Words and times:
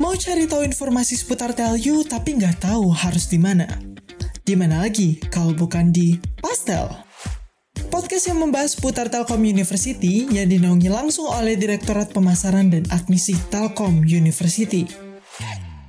Mau 0.00 0.16
cari 0.16 0.48
tahu 0.48 0.64
informasi 0.64 1.12
seputar 1.12 1.52
TLU 1.52 2.08
tapi 2.08 2.32
nggak 2.40 2.64
tahu 2.64 2.88
harus 2.88 3.28
di 3.28 3.36
mana? 3.36 3.68
Di 4.40 4.56
mana 4.56 4.80
lagi 4.80 5.20
kalau 5.28 5.52
bukan 5.52 5.92
di 5.92 6.16
Pastel? 6.40 6.88
Podcast 7.92 8.32
yang 8.32 8.40
membahas 8.40 8.80
seputar 8.80 9.12
Telkom 9.12 9.44
University 9.44 10.24
yang 10.32 10.48
dinaungi 10.48 10.88
langsung 10.88 11.28
oleh 11.28 11.52
Direktorat 11.52 12.16
Pemasaran 12.16 12.72
dan 12.72 12.88
Admisi 12.88 13.36
Telkom 13.52 14.00
University. 14.00 14.88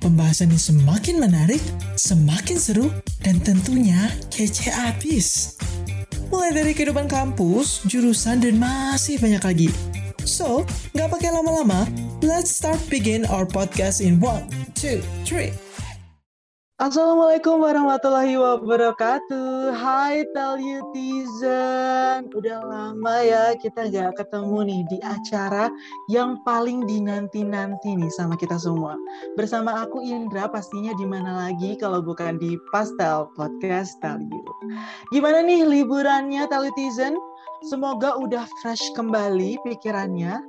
Pembahasannya 0.04 0.60
semakin 0.60 1.16
menarik, 1.16 1.64
semakin 1.96 2.60
seru, 2.60 2.92
dan 3.24 3.40
tentunya 3.40 4.12
kece 4.28 4.76
abis. 4.92 5.56
Mulai 6.28 6.52
dari 6.52 6.76
kehidupan 6.76 7.08
kampus, 7.08 7.80
jurusan, 7.88 8.44
dan 8.44 8.60
masih 8.60 9.16
banyak 9.16 9.40
lagi. 9.40 9.72
So, 10.22 10.62
nggak 10.94 11.18
pakai 11.18 11.34
lama-lama, 11.34 11.82
let's 12.22 12.54
start 12.54 12.78
begin 12.86 13.26
our 13.26 13.42
podcast 13.42 13.98
in 13.98 14.22
one, 14.22 14.46
two, 14.78 15.02
three. 15.26 15.50
Assalamualaikum 16.82 17.62
warahmatullahi 17.62 18.34
wabarakatuh. 18.38 19.70
Hai 19.70 20.26
Talutizen. 20.34 22.26
Udah 22.34 22.58
lama 22.58 23.22
ya 23.22 23.54
kita 23.54 23.86
nggak 23.86 24.18
ketemu 24.18 24.58
nih 24.66 24.82
di 24.90 24.98
acara 25.02 25.70
yang 26.10 26.42
paling 26.42 26.82
dinanti-nanti 26.86 27.94
nih 27.94 28.10
sama 28.10 28.34
kita 28.34 28.58
semua. 28.58 28.98
Bersama 29.38 29.86
aku 29.86 30.02
Indra 30.02 30.50
pastinya 30.50 30.90
di 30.98 31.06
mana 31.06 31.46
lagi 31.46 31.78
kalau 31.78 32.02
bukan 32.02 32.38
di 32.38 32.58
Pastel 32.74 33.30
Podcast 33.38 33.98
Talu. 34.02 34.42
Gimana 35.14 35.42
nih 35.46 35.62
liburannya 35.62 36.46
Talutizen? 36.50 37.14
Semoga 37.62 38.18
udah 38.18 38.42
fresh 38.60 38.82
kembali 38.98 39.54
pikirannya 39.62 40.42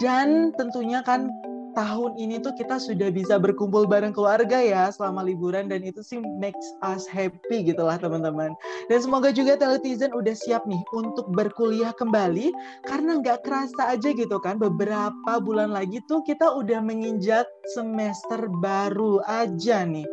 dan 0.00 0.50
tentunya 0.56 1.04
kan 1.04 1.28
tahun 1.74 2.14
ini 2.16 2.38
tuh 2.40 2.54
kita 2.54 2.78
sudah 2.78 3.10
bisa 3.10 3.36
berkumpul 3.36 3.84
bareng 3.84 4.14
keluarga 4.14 4.62
ya 4.62 4.88
selama 4.94 5.26
liburan 5.26 5.66
dan 5.66 5.82
itu 5.82 6.00
sih 6.00 6.22
makes 6.38 6.64
us 6.86 7.04
happy 7.04 7.66
gitu 7.66 7.82
lah 7.82 7.98
teman-teman. 7.98 8.54
Dan 8.88 8.98
semoga 9.02 9.34
juga 9.34 9.58
teletizen 9.58 10.14
udah 10.14 10.32
siap 10.32 10.64
nih 10.64 10.80
untuk 10.94 11.26
berkuliah 11.34 11.92
kembali 11.98 12.54
karena 12.88 13.20
nggak 13.20 13.44
kerasa 13.44 13.92
aja 13.92 14.08
gitu 14.14 14.38
kan 14.40 14.56
beberapa 14.56 15.32
bulan 15.42 15.74
lagi 15.74 16.00
tuh 16.06 16.22
kita 16.24 16.46
udah 16.46 16.80
menginjak 16.80 17.44
semester 17.74 18.46
baru 18.62 19.20
aja 19.26 19.82
nih. 19.84 20.06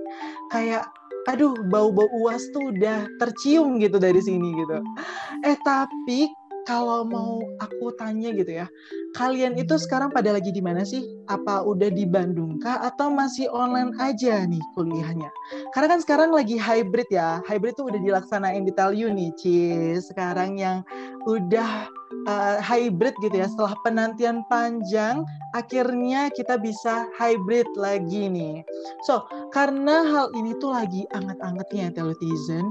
Kayak 0.50 0.90
aduh 1.30 1.54
bau-bau 1.70 2.10
uas 2.26 2.42
tuh 2.50 2.74
udah 2.74 3.06
tercium 3.22 3.78
gitu 3.78 4.02
dari 4.02 4.20
sini 4.20 4.58
gitu. 4.58 4.82
Eh 5.46 5.58
tapi 5.62 6.41
kalau 6.72 7.04
mau 7.04 7.44
aku 7.60 7.92
tanya 8.00 8.32
gitu 8.32 8.64
ya, 8.64 8.72
kalian 9.20 9.60
itu 9.60 9.76
sekarang 9.76 10.08
pada 10.08 10.32
lagi 10.32 10.56
di 10.56 10.64
mana 10.64 10.88
sih? 10.88 11.04
Apa 11.28 11.68
udah 11.68 11.92
di 11.92 12.08
Bandung 12.08 12.64
kah 12.64 12.80
atau 12.88 13.12
masih 13.12 13.52
online 13.52 13.92
aja 14.00 14.48
nih 14.48 14.64
kuliahnya? 14.80 15.28
Karena 15.76 15.88
kan 15.92 16.00
sekarang 16.00 16.32
lagi 16.32 16.56
hybrid 16.56 17.12
ya. 17.12 17.44
Hybrid 17.44 17.76
tuh 17.76 17.92
udah 17.92 18.00
dilaksanain 18.00 18.64
di 18.64 18.72
Cis. 19.36 20.08
Sekarang 20.08 20.56
yang 20.56 20.88
udah 21.28 21.92
uh, 22.32 22.58
hybrid 22.64 23.20
gitu 23.20 23.36
ya. 23.36 23.52
Setelah 23.52 23.76
penantian 23.84 24.48
panjang, 24.48 25.28
akhirnya 25.52 26.32
kita 26.32 26.56
bisa 26.56 27.12
hybrid 27.20 27.68
lagi 27.76 28.32
nih. 28.32 28.64
So, 29.04 29.28
karena 29.52 30.08
hal 30.08 30.32
ini 30.40 30.56
tuh 30.64 30.72
lagi 30.72 31.04
anget-angetnya 31.12 31.92
Telutizen, 31.92 32.64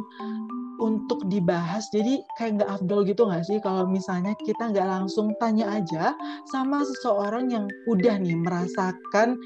untuk 0.81 1.29
dibahas 1.29 1.87
jadi 1.93 2.25
kayak 2.41 2.61
nggak 2.61 2.71
afdol 2.81 3.05
gitu 3.05 3.29
nggak 3.29 3.45
sih? 3.45 3.61
Kalau 3.61 3.85
misalnya 3.85 4.33
kita 4.41 4.73
nggak 4.73 4.89
langsung 4.89 5.37
tanya 5.37 5.69
aja 5.77 6.17
sama 6.49 6.81
seseorang 6.83 7.53
yang 7.53 7.69
udah 7.87 8.17
nih 8.17 8.35
merasakan 8.41 9.37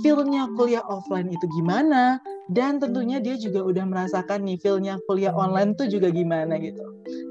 feelnya 0.00 0.46
kuliah 0.54 0.86
offline 0.86 1.26
itu 1.28 1.44
gimana 1.58 2.22
dan 2.54 2.78
tentunya 2.78 3.18
dia 3.18 3.34
juga 3.34 3.66
udah 3.66 3.84
merasakan 3.90 4.46
nih 4.46 4.56
feelnya 4.62 5.02
kuliah 5.10 5.34
online 5.34 5.74
tuh 5.74 5.90
juga 5.90 6.14
gimana 6.14 6.54
gitu. 6.62 6.82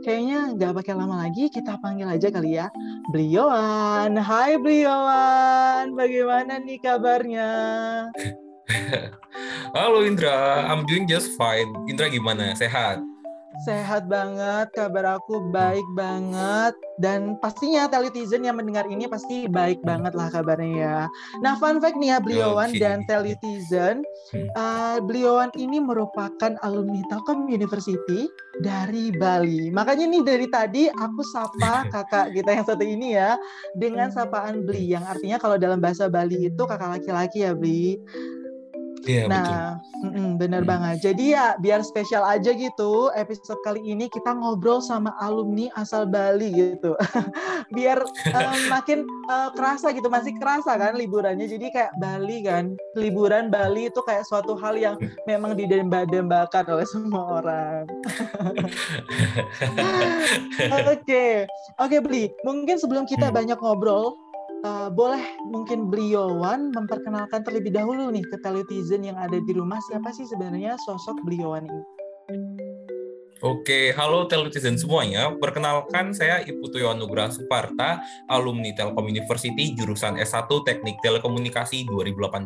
Kayaknya 0.04 0.60
nggak 0.60 0.72
pakai 0.84 0.94
lama 0.94 1.16
lagi 1.24 1.48
kita 1.48 1.80
panggil 1.80 2.12
aja 2.12 2.28
kali 2.28 2.60
ya. 2.60 2.68
Blioan. 3.16 4.20
Hai 4.20 4.60
Blioan. 4.60 5.96
Bagaimana 5.96 6.60
nih 6.60 6.80
kabarnya? 6.84 7.50
Halo 9.76 10.08
Indra, 10.08 10.66
I'm 10.68 10.88
doing 10.88 11.08
just 11.08 11.32
fine. 11.40 11.68
Indra 11.88 12.08
gimana? 12.12 12.56
Sehat? 12.56 13.15
Sehat 13.64 14.12
banget, 14.12 14.68
kabar 14.76 15.16
aku 15.16 15.48
baik 15.56 15.86
banget. 15.96 16.76
Dan 17.00 17.40
pastinya 17.40 17.88
Telutizen 17.88 18.44
yang 18.44 18.60
mendengar 18.60 18.84
ini 18.88 19.08
pasti 19.08 19.48
baik 19.48 19.84
banget 19.84 20.16
lah 20.16 20.28
kabarnya 20.32 20.72
ya. 20.76 21.00
Nah 21.44 21.56
fun 21.60 21.80
fact 21.80 22.00
nih 22.00 22.16
ya 22.16 22.18
Bliowan 22.20 22.72
okay. 22.72 22.80
dan 22.84 23.04
Telutizen, 23.08 24.04
uh, 24.56 25.00
Bliowan 25.04 25.52
ini 25.56 25.80
merupakan 25.80 26.56
alumni 26.64 27.00
Telkom 27.08 27.48
University 27.52 28.28
dari 28.60 29.12
Bali. 29.16 29.72
Makanya 29.72 30.08
nih 30.08 30.24
dari 30.24 30.48
tadi 30.48 30.84
aku 30.88 31.22
sapa 31.24 31.84
kakak 31.94 32.36
kita 32.36 32.50
yang 32.56 32.66
satu 32.68 32.84
ini 32.84 33.16
ya 33.16 33.36
dengan 33.76 34.12
sapaan 34.12 34.64
Bli 34.64 34.96
yang 34.96 35.04
artinya 35.04 35.40
kalau 35.40 35.60
dalam 35.60 35.84
bahasa 35.84 36.08
Bali 36.08 36.48
itu 36.48 36.64
kakak 36.64 37.00
laki-laki 37.00 37.44
ya 37.44 37.52
Bli. 37.56 38.00
Iya, 39.06 39.30
nah, 39.30 39.78
betul. 40.02 40.36
bener 40.42 40.62
hmm. 40.66 40.70
banget. 40.70 40.96
Jadi 41.06 41.38
ya 41.38 41.54
biar 41.62 41.86
spesial 41.86 42.26
aja 42.26 42.52
gitu, 42.52 43.14
episode 43.14 43.62
kali 43.62 43.82
ini 43.86 44.10
kita 44.10 44.34
ngobrol 44.34 44.82
sama 44.82 45.14
alumni 45.22 45.70
asal 45.78 46.10
Bali 46.10 46.50
gitu. 46.52 46.98
biar 47.78 48.02
um, 48.34 48.60
makin 48.74 49.06
uh, 49.30 49.54
kerasa 49.54 49.94
gitu, 49.94 50.10
masih 50.10 50.34
kerasa 50.42 50.74
kan 50.76 50.98
liburannya. 50.98 51.46
Jadi 51.46 51.70
kayak 51.70 51.94
Bali 52.02 52.42
kan, 52.44 52.74
liburan 52.98 53.54
Bali 53.54 53.94
itu 53.94 54.02
kayak 54.04 54.26
suatu 54.26 54.58
hal 54.58 54.74
yang 54.76 54.98
memang 55.30 55.54
didemba-dembakan 55.54 56.66
oleh 56.66 56.88
semua 56.90 57.42
orang. 57.42 57.86
Oke, 60.66 60.76
oke 60.76 61.02
okay. 61.06 61.34
okay, 61.78 62.00
Beli. 62.02 62.24
Mungkin 62.44 62.78
sebelum 62.80 63.06
kita 63.06 63.30
hmm. 63.30 63.36
banyak 63.36 63.60
ngobrol, 63.60 64.16
uh, 64.66 64.90
boleh 64.90 65.22
mungkin 65.46 65.94
beliauan 65.94 66.74
memperkenalkan 66.74 67.46
terlebih 67.46 67.70
dahulu 67.70 68.10
nih 68.10 68.26
ke 68.26 68.42
teletizen 68.42 69.06
yang 69.06 69.18
ada 69.22 69.38
di 69.38 69.54
rumah 69.54 69.78
siapa 69.86 70.10
sih 70.10 70.26
sebenarnya 70.26 70.76
sosok 70.82 71.22
beliauan 71.22 71.70
ini? 71.70 71.84
Oke, 73.46 73.94
halo 73.94 74.26
teletizen 74.26 74.74
semuanya. 74.74 75.30
Perkenalkan 75.38 76.18
saya 76.18 76.42
Ibu 76.42 76.66
Tuyo 76.74 76.90
Anugrah 76.90 77.30
Suparta, 77.30 78.02
alumni 78.26 78.74
Telkom 78.74 79.06
University, 79.06 79.78
jurusan 79.78 80.18
S1 80.18 80.50
Teknik 80.66 80.98
Telekomunikasi 81.06 81.86
2018. 81.86 82.42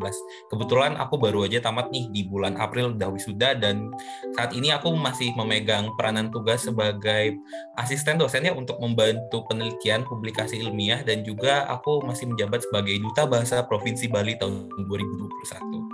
Kebetulan 0.52 1.00
aku 1.00 1.16
baru 1.16 1.48
aja 1.48 1.64
tamat 1.64 1.88
nih 1.96 2.12
di 2.12 2.28
bulan 2.28 2.60
April 2.60 3.00
udah 3.00 3.16
wisuda 3.16 3.56
dan 3.56 3.88
saat 4.36 4.52
ini 4.52 4.76
aku 4.76 4.92
masih 4.92 5.32
memegang 5.40 5.88
peranan 5.96 6.28
tugas 6.36 6.68
sebagai 6.68 7.32
asisten 7.80 8.20
dosennya 8.20 8.52
untuk 8.52 8.76
membantu 8.84 9.48
penelitian 9.48 10.04
publikasi 10.04 10.60
ilmiah 10.60 11.00
dan 11.08 11.24
juga 11.24 11.64
aku 11.72 12.04
masih 12.04 12.28
menjabat 12.28 12.60
sebagai 12.68 13.00
Duta 13.00 13.24
Bahasa 13.24 13.64
Provinsi 13.64 14.12
Bali 14.12 14.36
tahun 14.36 14.68
2021. 14.76 15.89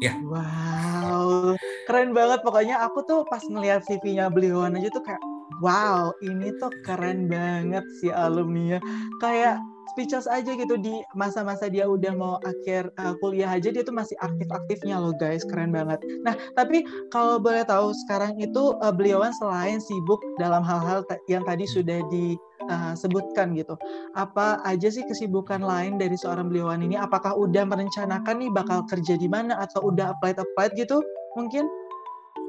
Ya. 0.00 0.16
Wow, 0.24 1.54
keren 1.84 2.16
banget. 2.16 2.40
Pokoknya 2.40 2.80
aku 2.88 3.04
tuh 3.04 3.20
pas 3.28 3.44
ngeliat 3.44 3.84
CV-nya 3.84 4.32
beliauan 4.32 4.80
aja 4.80 4.88
tuh 4.88 5.04
kayak, 5.04 5.20
wow, 5.60 6.08
ini 6.24 6.56
tuh 6.56 6.72
keren 6.88 7.28
banget 7.28 7.84
si 8.00 8.08
alumni-nya. 8.08 8.80
Kayak 9.20 9.60
speechless 9.92 10.30
aja 10.30 10.54
gitu 10.54 10.78
di 10.78 11.02
masa-masa 11.18 11.66
dia 11.66 11.84
udah 11.86 12.12
mau 12.14 12.34
akhir 12.46 12.90
uh, 13.02 13.14
kuliah 13.18 13.50
aja 13.50 13.74
dia 13.74 13.82
tuh 13.82 13.94
masih 13.94 14.14
aktif-aktifnya 14.22 14.96
loh 14.98 15.14
guys 15.18 15.42
keren 15.46 15.74
banget. 15.74 16.00
Nah 16.22 16.38
tapi 16.54 16.86
kalau 17.10 17.42
boleh 17.42 17.66
tahu 17.66 17.90
sekarang 18.06 18.38
itu 18.38 18.78
uh, 18.80 18.94
beliauan 18.94 19.34
selain 19.36 19.82
sibuk 19.82 20.20
dalam 20.38 20.62
hal-hal 20.62 21.02
yang 21.26 21.42
tadi 21.42 21.66
sudah 21.66 22.00
di 22.08 22.38
uh, 22.70 22.94
sebutkan 22.94 23.52
gitu. 23.58 23.74
Apa 24.14 24.62
aja 24.62 24.88
sih 24.92 25.02
kesibukan 25.06 25.60
lain 25.64 25.98
dari 25.98 26.14
seorang 26.14 26.48
beliauan 26.48 26.84
ini? 26.86 26.94
Apakah 26.94 27.34
udah 27.34 27.66
merencanakan 27.66 28.46
nih 28.46 28.50
bakal 28.54 28.86
kerja 28.86 29.18
di 29.18 29.26
mana 29.26 29.58
atau 29.58 29.90
udah 29.90 30.14
apply 30.16 30.38
apply 30.38 30.68
gitu 30.78 31.02
mungkin? 31.34 31.66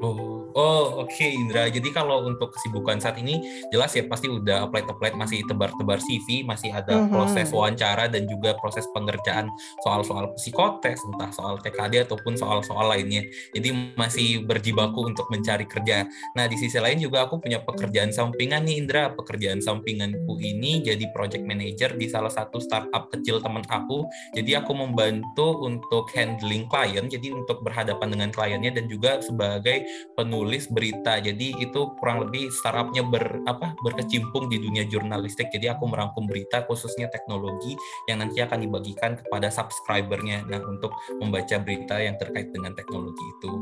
Oh, 0.02 0.48
oh 0.56 1.04
oke 1.04 1.12
okay, 1.12 1.36
Indra. 1.36 1.68
Jadi 1.68 1.92
kalau 1.94 2.26
untuk 2.26 2.50
kesibukan 2.56 2.98
saat 2.98 3.20
ini 3.20 3.38
jelas 3.70 3.92
ya 3.92 4.02
pasti 4.08 4.26
udah 4.26 4.66
apply 4.66 4.88
apply 4.88 5.12
masih 5.14 5.44
tebar-tebar 5.46 6.02
CV, 6.02 6.42
masih 6.42 6.74
ada 6.74 6.96
mm 6.96 7.02
-hmm. 7.06 7.12
proses 7.12 7.48
wawancara 7.54 8.08
dan 8.08 8.26
juga 8.26 8.56
proses 8.58 8.88
pengerjaan 8.90 9.52
soal-soal 9.86 10.32
psikotes, 10.34 10.98
entah 11.06 11.30
soal 11.30 11.60
TKD 11.62 12.08
ataupun 12.08 12.34
soal-soal 12.34 12.90
lainnya. 12.90 13.22
Jadi 13.54 13.94
masih 13.94 14.42
berjibaku 14.42 15.06
untuk 15.06 15.30
mencari 15.30 15.68
kerja. 15.70 16.08
Nah 16.34 16.50
di 16.50 16.56
sisi 16.58 16.82
lain 16.82 16.98
juga 16.98 17.28
aku 17.30 17.38
punya 17.38 17.62
pekerjaan 17.62 18.10
sampingan 18.10 18.66
nih 18.66 18.82
Indra. 18.82 19.14
Pekerjaan 19.14 19.62
sampinganku 19.62 20.38
ini 20.42 20.82
jadi 20.82 21.04
project 21.14 21.46
manager 21.46 21.94
di 21.94 22.10
salah 22.10 22.32
satu 22.32 22.58
startup 22.58 23.06
kecil 23.12 23.38
teman 23.38 23.62
aku. 23.70 24.02
Jadi 24.34 24.58
aku 24.58 24.74
membantu 24.74 25.62
untuk 25.62 26.10
handling 26.16 26.66
klien, 26.66 27.06
jadi 27.06 27.34
untuk 27.34 27.62
berhadapan 27.62 28.08
dengan 28.10 28.30
kliennya 28.34 28.74
dan 28.74 28.90
juga 28.90 29.22
sebagai 29.22 29.81
penulis 30.14 30.68
berita. 30.68 31.18
Jadi 31.18 31.56
itu 31.60 31.80
kurang 31.98 32.28
lebih 32.28 32.50
startupnya 32.52 33.04
ber 33.06 33.42
apa 33.48 33.74
berkecimpung 33.82 34.48
di 34.48 34.58
dunia 34.60 34.84
jurnalistik. 34.86 35.48
Jadi 35.52 35.72
aku 35.72 35.88
merangkum 35.88 36.26
berita 36.26 36.64
khususnya 36.66 37.08
teknologi 37.08 37.74
yang 38.06 38.22
nanti 38.24 38.40
akan 38.42 38.62
dibagikan 38.62 39.18
kepada 39.18 39.48
subscribernya. 39.48 40.44
Nah 40.46 40.60
untuk 40.64 40.94
membaca 41.18 41.56
berita 41.60 41.98
yang 42.00 42.16
terkait 42.18 42.50
dengan 42.50 42.74
teknologi 42.76 43.24
itu. 43.38 43.52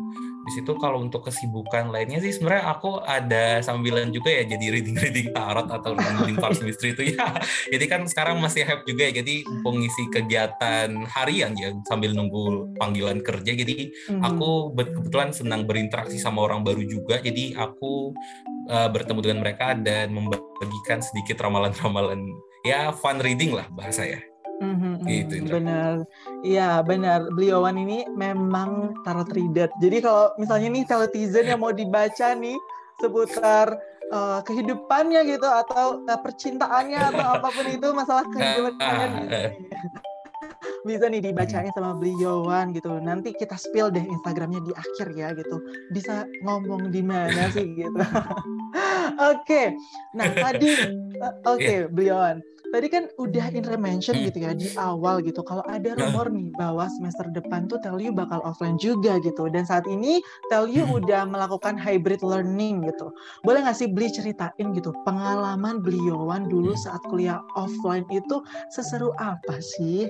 Di 0.41 0.51
situ 0.57 0.73
kalau 0.81 1.05
untuk 1.05 1.29
kesibukan 1.29 1.93
lainnya 1.93 2.19
sih 2.19 2.33
sebenarnya 2.33 2.65
aku 2.73 3.05
ada 3.05 3.61
sambilan 3.61 4.09
juga 4.11 4.33
ya 4.33 4.49
jadi 4.49 4.67
reading 4.73 4.97
reading 4.97 5.29
tarot 5.37 5.69
atau 5.69 5.93
reading 5.95 6.39
Pars 6.43 6.65
Mystery 6.65 6.97
itu 6.97 7.03
ya. 7.15 7.37
Jadi 7.69 7.85
kan 7.87 8.03
sekarang 8.09 8.41
masih 8.41 8.65
hype 8.65 8.89
juga 8.89 9.07
ya. 9.11 9.21
Jadi 9.21 9.45
mengisi 9.63 10.03
kegiatan 10.09 10.91
harian 11.07 11.53
ya 11.55 11.71
sambil 11.87 12.17
nunggu 12.17 12.75
panggilan 12.81 13.21
kerja. 13.21 13.53
Jadi 13.53 13.93
hmm. 14.11 14.23
aku 14.25 14.73
kebetulan 14.75 15.31
senang 15.31 15.69
berinteraksi 15.69 16.10
sama 16.17 16.43
orang 16.49 16.65
baru 16.65 16.83
juga. 16.83 17.21
Jadi 17.21 17.55
aku 17.55 18.17
uh, 18.73 18.89
bertemu 18.91 19.21
dengan 19.23 19.39
mereka 19.45 19.77
dan 19.77 20.11
membagikan 20.11 21.05
sedikit 21.05 21.39
ramalan-ramalan 21.45 22.25
ya 22.67 22.91
fun 22.91 23.21
reading 23.21 23.55
lah 23.55 23.69
bahasa 23.71 24.09
ya. 24.09 24.21
Mm-hmm, 24.61 24.95
gitu, 25.09 25.35
benar, 25.49 26.05
iya 26.45 26.85
benar. 26.85 27.25
Beliauan 27.33 27.81
ini 27.81 28.05
memang 28.13 28.93
tarot 29.09 29.33
reader. 29.33 29.73
Jadi 29.81 30.05
kalau 30.05 30.37
misalnya 30.37 30.69
nih 30.69 30.85
teletizen 30.85 31.49
yang 31.49 31.65
mau 31.65 31.73
dibaca 31.73 32.37
nih 32.37 32.61
seputar 33.01 33.81
uh, 34.13 34.45
kehidupannya 34.45 35.25
gitu 35.33 35.49
atau 35.49 36.05
uh, 36.05 36.21
percintaannya 36.21 37.01
atau 37.01 37.27
apa 37.41 37.49
pun 37.49 37.67
itu 37.73 37.89
masalah 37.97 38.29
kehidupan 38.37 38.77
kalian 38.77 39.13
bisa 40.87 41.09
nih 41.09 41.21
dibacain 41.21 41.73
sama 41.73 41.97
beliauan 41.97 42.73
gitu. 42.77 42.97
Nanti 43.01 43.33
kita 43.37 43.57
spill 43.57 43.93
deh 43.93 44.03
Instagramnya 44.03 44.61
di 44.65 44.73
akhir 44.73 45.13
ya 45.15 45.33
gitu. 45.37 45.61
Bisa 45.93 46.25
ngomong 46.45 46.89
di 46.93 47.03
mana 47.05 47.49
sih 47.53 47.67
gitu. 47.77 47.97
Oke, 49.21 49.43
okay. 49.43 49.67
nah 50.15 50.31
tadi 50.33 50.71
oke 51.45 51.61
okay, 51.61 51.85
yeah. 51.85 51.91
beliauan 51.91 52.41
tadi 52.71 52.87
kan 52.87 53.11
udah 53.19 53.51
in 53.51 53.67
mention 53.83 54.15
hmm. 54.15 54.31
gitu 54.31 54.39
ya 54.47 54.55
di 54.55 54.71
awal 54.79 55.19
gitu 55.27 55.43
kalau 55.43 55.67
ada 55.67 55.93
rumor 55.99 56.31
nih 56.31 56.55
bahwa 56.55 56.87
semester 56.87 57.27
depan 57.35 57.67
tuh 57.67 57.83
Tell 57.83 57.99
You 57.99 58.15
bakal 58.15 58.39
offline 58.47 58.79
juga 58.79 59.19
gitu 59.21 59.51
dan 59.51 59.67
saat 59.67 59.85
ini 59.91 60.23
Tell 60.49 60.71
You 60.71 60.87
hmm. 60.87 61.03
udah 61.03 61.27
melakukan 61.27 61.75
hybrid 61.75 62.23
learning 62.23 62.87
gitu 62.87 63.11
boleh 63.43 63.67
nggak 63.67 63.77
sih 63.77 63.91
beli 63.91 64.09
ceritain 64.15 64.71
gitu 64.73 64.95
pengalaman 65.03 65.83
beliauan 65.83 66.47
dulu 66.47 66.73
hmm. 66.73 66.83
saat 66.87 67.03
kuliah 67.11 67.43
offline 67.59 68.07
itu 68.15 68.39
seseru 68.71 69.11
apa 69.19 69.59
sih? 69.59 70.07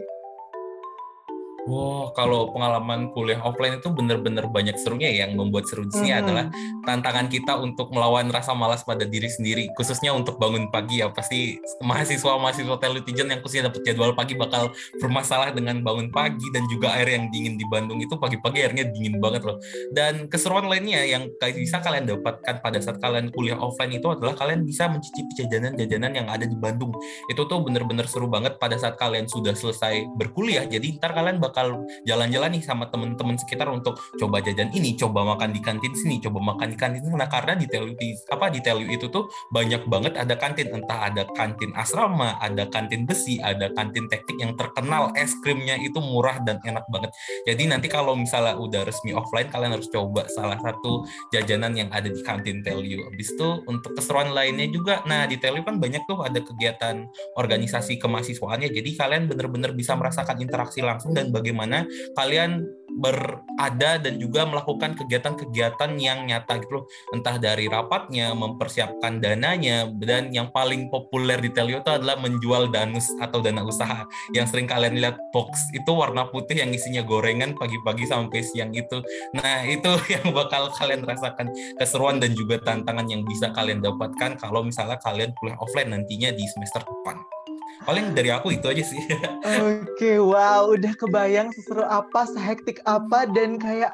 Wow, 1.69 2.17
kalau 2.17 2.57
pengalaman 2.57 3.13
kuliah 3.13 3.37
offline 3.45 3.77
itu 3.77 3.93
benar-benar 3.93 4.49
banyak 4.49 4.81
serunya 4.81 5.13
ya. 5.13 5.29
Yang 5.29 5.33
membuat 5.37 5.65
seru 5.69 5.85
di 5.85 5.93
sini 5.93 6.09
mm 6.09 6.17
-hmm. 6.17 6.23
adalah 6.25 6.45
tantangan 6.89 7.27
kita 7.29 7.53
untuk 7.61 7.93
melawan 7.93 8.33
rasa 8.33 8.57
malas 8.57 8.81
pada 8.81 9.05
diri 9.05 9.29
sendiri, 9.29 9.69
khususnya 9.77 10.17
untuk 10.17 10.41
bangun 10.41 10.73
pagi 10.73 11.05
ya. 11.05 11.13
Pasti 11.13 11.61
mahasiswa-mahasiswa 11.85 12.77
televisi 12.81 13.13
yang 13.21 13.41
khususnya 13.45 13.69
dapat 13.69 13.81
jadwal 13.85 14.17
pagi 14.17 14.35
bakal 14.41 14.73
bermasalah 14.97 15.53
dengan 15.53 15.85
bangun 15.85 16.09
pagi 16.09 16.45
dan 16.57 16.65
juga 16.73 16.97
air 16.97 17.13
yang 17.13 17.29
dingin 17.29 17.61
di 17.61 17.67
Bandung 17.69 18.01
itu 18.01 18.17
pagi-pagi 18.17 18.65
airnya 18.65 18.89
dingin 18.89 19.21
banget 19.21 19.45
loh. 19.45 19.61
Dan 19.93 20.33
keseruan 20.33 20.65
lainnya 20.65 21.05
yang 21.05 21.29
bisa 21.39 21.85
kalian 21.85 22.09
dapatkan 22.09 22.65
pada 22.65 22.79
saat 22.81 22.97
kalian 23.05 23.29
kuliah 23.37 23.61
offline 23.61 23.93
itu 24.01 24.09
adalah 24.09 24.33
kalian 24.33 24.65
bisa 24.65 24.89
mencicipi 24.89 25.45
jajanan-jajanan 25.45 26.25
yang 26.25 26.29
ada 26.33 26.49
di 26.49 26.57
Bandung. 26.57 26.97
Itu 27.29 27.45
tuh 27.45 27.61
benar-benar 27.61 28.09
seru 28.09 28.33
banget 28.33 28.57
pada 28.57 28.81
saat 28.81 28.97
kalian 28.97 29.29
sudah 29.29 29.53
selesai 29.53 30.09
berkuliah. 30.17 30.65
Jadi 30.65 30.97
ntar 30.97 31.13
kalian 31.13 31.37
bakal 31.37 31.50
bakal 31.51 31.83
jalan-jalan 32.07 32.55
nih 32.55 32.63
sama 32.63 32.87
teman-teman 32.87 33.35
sekitar 33.35 33.67
untuk 33.67 33.99
coba 34.15 34.39
jajan 34.39 34.71
ini, 34.71 34.95
coba 34.95 35.27
makan 35.27 35.51
di 35.51 35.59
kantin 35.59 35.91
sini, 35.91 36.23
coba 36.23 36.55
makan 36.55 36.71
di 36.71 36.79
kantin 36.79 37.03
sana 37.03 37.27
karena 37.27 37.59
di 37.59 37.67
Telu 37.67 37.93
apa 38.31 38.47
di 38.55 38.63
Telu 38.63 38.87
itu 38.87 39.11
tuh 39.11 39.27
banyak 39.51 39.91
banget 39.91 40.15
ada 40.15 40.39
kantin 40.39 40.71
entah 40.71 41.11
ada 41.11 41.27
kantin 41.35 41.75
asrama, 41.75 42.39
ada 42.39 42.71
kantin 42.71 43.03
besi, 43.05 43.43
ada 43.43 43.67
kantin 43.75 44.07
teknik 44.07 44.39
yang 44.39 44.55
terkenal 44.55 45.11
es 45.19 45.35
krimnya 45.43 45.75
itu 45.83 45.99
murah 45.99 46.39
dan 46.47 46.63
enak 46.63 46.87
banget. 46.87 47.11
Jadi 47.51 47.67
nanti 47.67 47.91
kalau 47.91 48.15
misalnya 48.15 48.55
udah 48.55 48.87
resmi 48.87 49.11
offline 49.11 49.51
kalian 49.51 49.75
harus 49.75 49.91
coba 49.91 50.31
salah 50.31 50.57
satu 50.63 51.03
jajanan 51.35 51.75
yang 51.75 51.91
ada 51.91 52.07
di 52.07 52.23
kantin 52.23 52.63
Telu. 52.63 52.87
Habis 53.11 53.35
itu 53.35 53.49
untuk 53.67 53.99
keseruan 53.99 54.31
lainnya 54.31 54.71
juga, 54.71 55.03
nah 55.11 55.27
di 55.27 55.37
Telu 55.43 55.67
kan 55.67 55.83
banyak 55.83 56.07
tuh 56.07 56.23
ada 56.23 56.39
kegiatan 56.39 57.11
organisasi 57.35 57.99
kemahasiswaannya. 57.99 58.71
Jadi 58.71 58.91
kalian 58.95 59.27
benar-benar 59.27 59.75
bisa 59.75 59.99
merasakan 59.99 60.39
interaksi 60.39 60.85
langsung 60.85 61.17
dan 61.17 61.33
bagaimana 61.41 61.89
kalian 62.13 62.69
berada 62.97 64.03
dan 64.03 64.19
juga 64.19 64.43
melakukan 64.49 64.99
kegiatan-kegiatan 64.99 65.91
yang 66.01 66.27
nyata 66.27 66.59
gitu 66.59 66.83
loh. 66.83 66.85
Entah 67.15 67.39
dari 67.39 67.71
rapatnya, 67.71 68.35
mempersiapkan 68.35 69.23
dananya, 69.23 69.87
dan 70.03 70.35
yang 70.35 70.51
paling 70.51 70.91
populer 70.91 71.39
di 71.39 71.55
Telio 71.55 71.79
itu 71.79 71.91
adalah 71.91 72.19
menjual 72.19 72.69
danus 72.75 73.07
atau 73.23 73.39
dana 73.39 73.63
usaha. 73.63 74.05
Yang 74.35 74.47
sering 74.55 74.67
kalian 74.67 74.99
lihat 74.99 75.17
box 75.31 75.71
itu 75.71 75.91
warna 75.95 76.27
putih 76.29 76.59
yang 76.59 76.71
isinya 76.75 77.07
gorengan 77.07 77.55
pagi-pagi 77.55 78.11
sampai 78.11 78.41
siang 78.43 78.75
itu. 78.75 78.99
Nah 79.39 79.63
itu 79.65 79.91
yang 80.15 80.35
bakal 80.35 80.73
kalian 80.75 81.07
rasakan 81.07 81.51
keseruan 81.79 82.19
dan 82.19 82.35
juga 82.35 82.59
tantangan 82.61 83.07
yang 83.07 83.23
bisa 83.23 83.55
kalian 83.55 83.81
dapatkan 83.81 84.37
kalau 84.41 84.67
misalnya 84.67 84.99
kalian 85.01 85.31
kuliah 85.39 85.59
offline 85.63 85.95
nantinya 85.95 86.35
di 86.35 86.45
semester 86.51 86.83
depan 86.83 87.40
paling 87.85 88.13
dari 88.13 88.31
aku 88.33 88.53
itu 88.55 88.67
aja 88.69 88.85
sih. 88.85 89.01
Oke 89.01 89.89
okay, 89.97 90.17
wow 90.21 90.69
udah 90.69 90.93
kebayang 90.97 91.53
seseru 91.57 91.85
apa 91.85 92.29
sehektik 92.29 92.81
apa 92.85 93.29
dan 93.31 93.57
kayak 93.57 93.93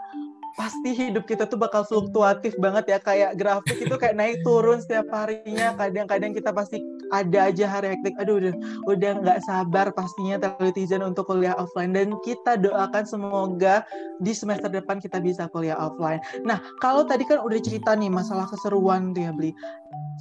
pasti 0.56 0.96
hidup 0.96 1.28
kita 1.28 1.44
tuh 1.44 1.60
bakal 1.60 1.84
fluktuatif 1.84 2.56
banget 2.56 2.96
ya 2.96 2.98
kayak 2.98 3.36
grafik 3.36 3.76
itu 3.76 3.92
kayak 4.00 4.16
naik 4.16 4.40
turun 4.40 4.80
setiap 4.80 5.04
harinya. 5.12 5.76
Kadang-kadang 5.76 6.32
kita 6.32 6.50
pasti 6.50 6.80
ada 7.12 7.52
aja 7.52 7.68
hari 7.68 7.94
hektik 7.94 8.16
aduh 8.16 8.40
udah 8.40 8.54
udah 8.88 9.10
nggak 9.20 9.38
sabar 9.44 9.92
pastinya 9.92 10.40
televisi 10.40 10.96
untuk 10.96 11.28
kuliah 11.28 11.54
offline. 11.60 11.92
Dan 11.92 12.16
kita 12.24 12.56
doakan 12.56 13.04
semoga 13.04 13.84
di 14.18 14.32
semester 14.32 14.72
depan 14.72 14.96
kita 14.98 15.20
bisa 15.20 15.44
kuliah 15.52 15.76
offline. 15.76 16.24
Nah 16.48 16.58
kalau 16.80 17.04
tadi 17.04 17.28
kan 17.28 17.44
udah 17.44 17.60
cerita 17.60 17.92
nih 17.92 18.08
masalah 18.08 18.48
keseruan 18.48 19.12
tuh 19.12 19.28
ya 19.28 19.32
beli 19.36 19.52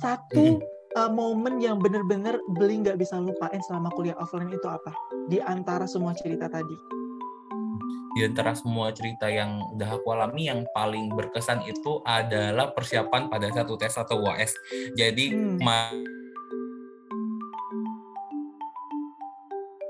satu 0.04 0.60
uh, 0.96 1.12
momen 1.12 1.60
yang 1.60 1.78
bener-bener 1.78 2.40
beli 2.56 2.82
nggak 2.82 2.98
bisa 2.98 3.20
lupain 3.20 3.60
selama 3.68 3.92
kuliah 3.94 4.18
offline 4.18 4.50
itu 4.50 4.66
apa? 4.66 4.96
Di 5.28 5.44
antara 5.44 5.86
semua 5.86 6.16
cerita 6.16 6.48
tadi. 6.48 6.76
Di 8.16 8.24
antara 8.24 8.56
semua 8.56 8.96
cerita 8.96 9.28
yang 9.28 9.60
udah 9.76 10.00
aku 10.00 10.08
alami, 10.16 10.48
yang 10.48 10.64
paling 10.72 11.12
berkesan 11.12 11.68
itu 11.68 12.00
adalah 12.08 12.72
persiapan 12.72 13.28
pada 13.28 13.52
satu 13.52 13.76
tes 13.76 13.92
atau 13.92 14.24
UAS. 14.24 14.56
Jadi 14.96 15.36
hmm. 15.36 15.60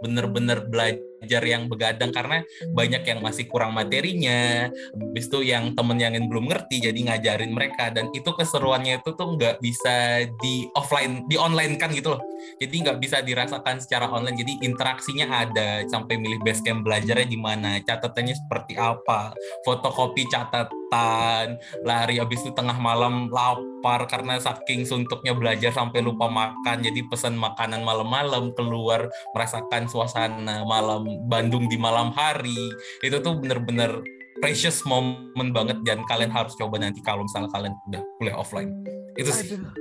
bener-bener 0.02 0.66
belajar 0.70 1.02
belajar 1.26 1.42
yang 1.42 1.66
begadang 1.66 2.14
karena 2.14 2.46
banyak 2.70 3.02
yang 3.02 3.20
masih 3.26 3.50
kurang 3.50 3.74
materinya. 3.74 4.70
Habis 4.94 5.26
itu 5.26 5.42
yang 5.42 5.74
temen 5.74 5.98
yang 5.98 6.14
belum 6.30 6.46
ngerti 6.54 6.86
jadi 6.86 7.00
ngajarin 7.02 7.50
mereka. 7.50 7.90
Dan 7.90 8.14
itu 8.14 8.30
keseruannya 8.30 9.02
itu 9.02 9.10
tuh 9.18 9.34
nggak 9.34 9.58
bisa 9.58 10.30
di 10.38 10.70
offline 10.78 11.26
di 11.26 11.42
online 11.42 11.82
kan 11.82 11.90
gitu 11.90 12.14
loh. 12.14 12.22
Jadi 12.62 12.86
nggak 12.86 13.02
bisa 13.02 13.26
dirasakan 13.26 13.82
secara 13.82 14.06
online. 14.14 14.38
Jadi 14.38 14.62
interaksinya 14.62 15.50
ada. 15.50 15.82
Sampai 15.90 16.22
milih 16.22 16.38
base 16.46 16.62
camp 16.62 16.86
belajarnya 16.86 17.26
di 17.26 17.40
mana 17.42 17.82
catatannya 17.82 18.38
seperti 18.38 18.78
apa 18.78 19.34
fotokopi 19.66 20.30
catatan 20.30 21.58
lari 21.82 22.22
habis 22.22 22.46
itu 22.46 22.54
tengah 22.54 22.78
malam 22.78 23.28
lapar 23.34 24.06
karena 24.06 24.38
saking 24.38 24.86
suntuknya 24.86 25.34
belajar 25.34 25.74
sampai 25.74 26.06
lupa 26.06 26.30
makan. 26.30 26.86
Jadi 26.86 27.02
pesan 27.10 27.34
makanan 27.34 27.82
malam-malam 27.82 28.54
keluar 28.54 29.10
merasakan 29.34 29.90
suasana 29.90 30.62
malam 30.68 31.08
Bandung 31.28 31.72
di 31.72 31.78
malam 31.80 32.12
hari. 32.12 32.72
Itu 33.00 33.24
tuh 33.24 33.40
bener-bener 33.40 34.04
precious 34.44 34.84
moment 34.84 35.50
banget 35.56 35.80
dan 35.88 36.04
kalian 36.12 36.32
harus 36.32 36.54
coba 36.60 36.76
nanti 36.78 37.00
kalau 37.00 37.24
misalnya 37.24 37.50
kalian 37.56 37.74
udah 37.88 38.02
kuliah 38.20 38.38
offline. 38.38 38.72
Itu 39.16 39.32
sih. 39.32 39.56
Aduh, 39.56 39.72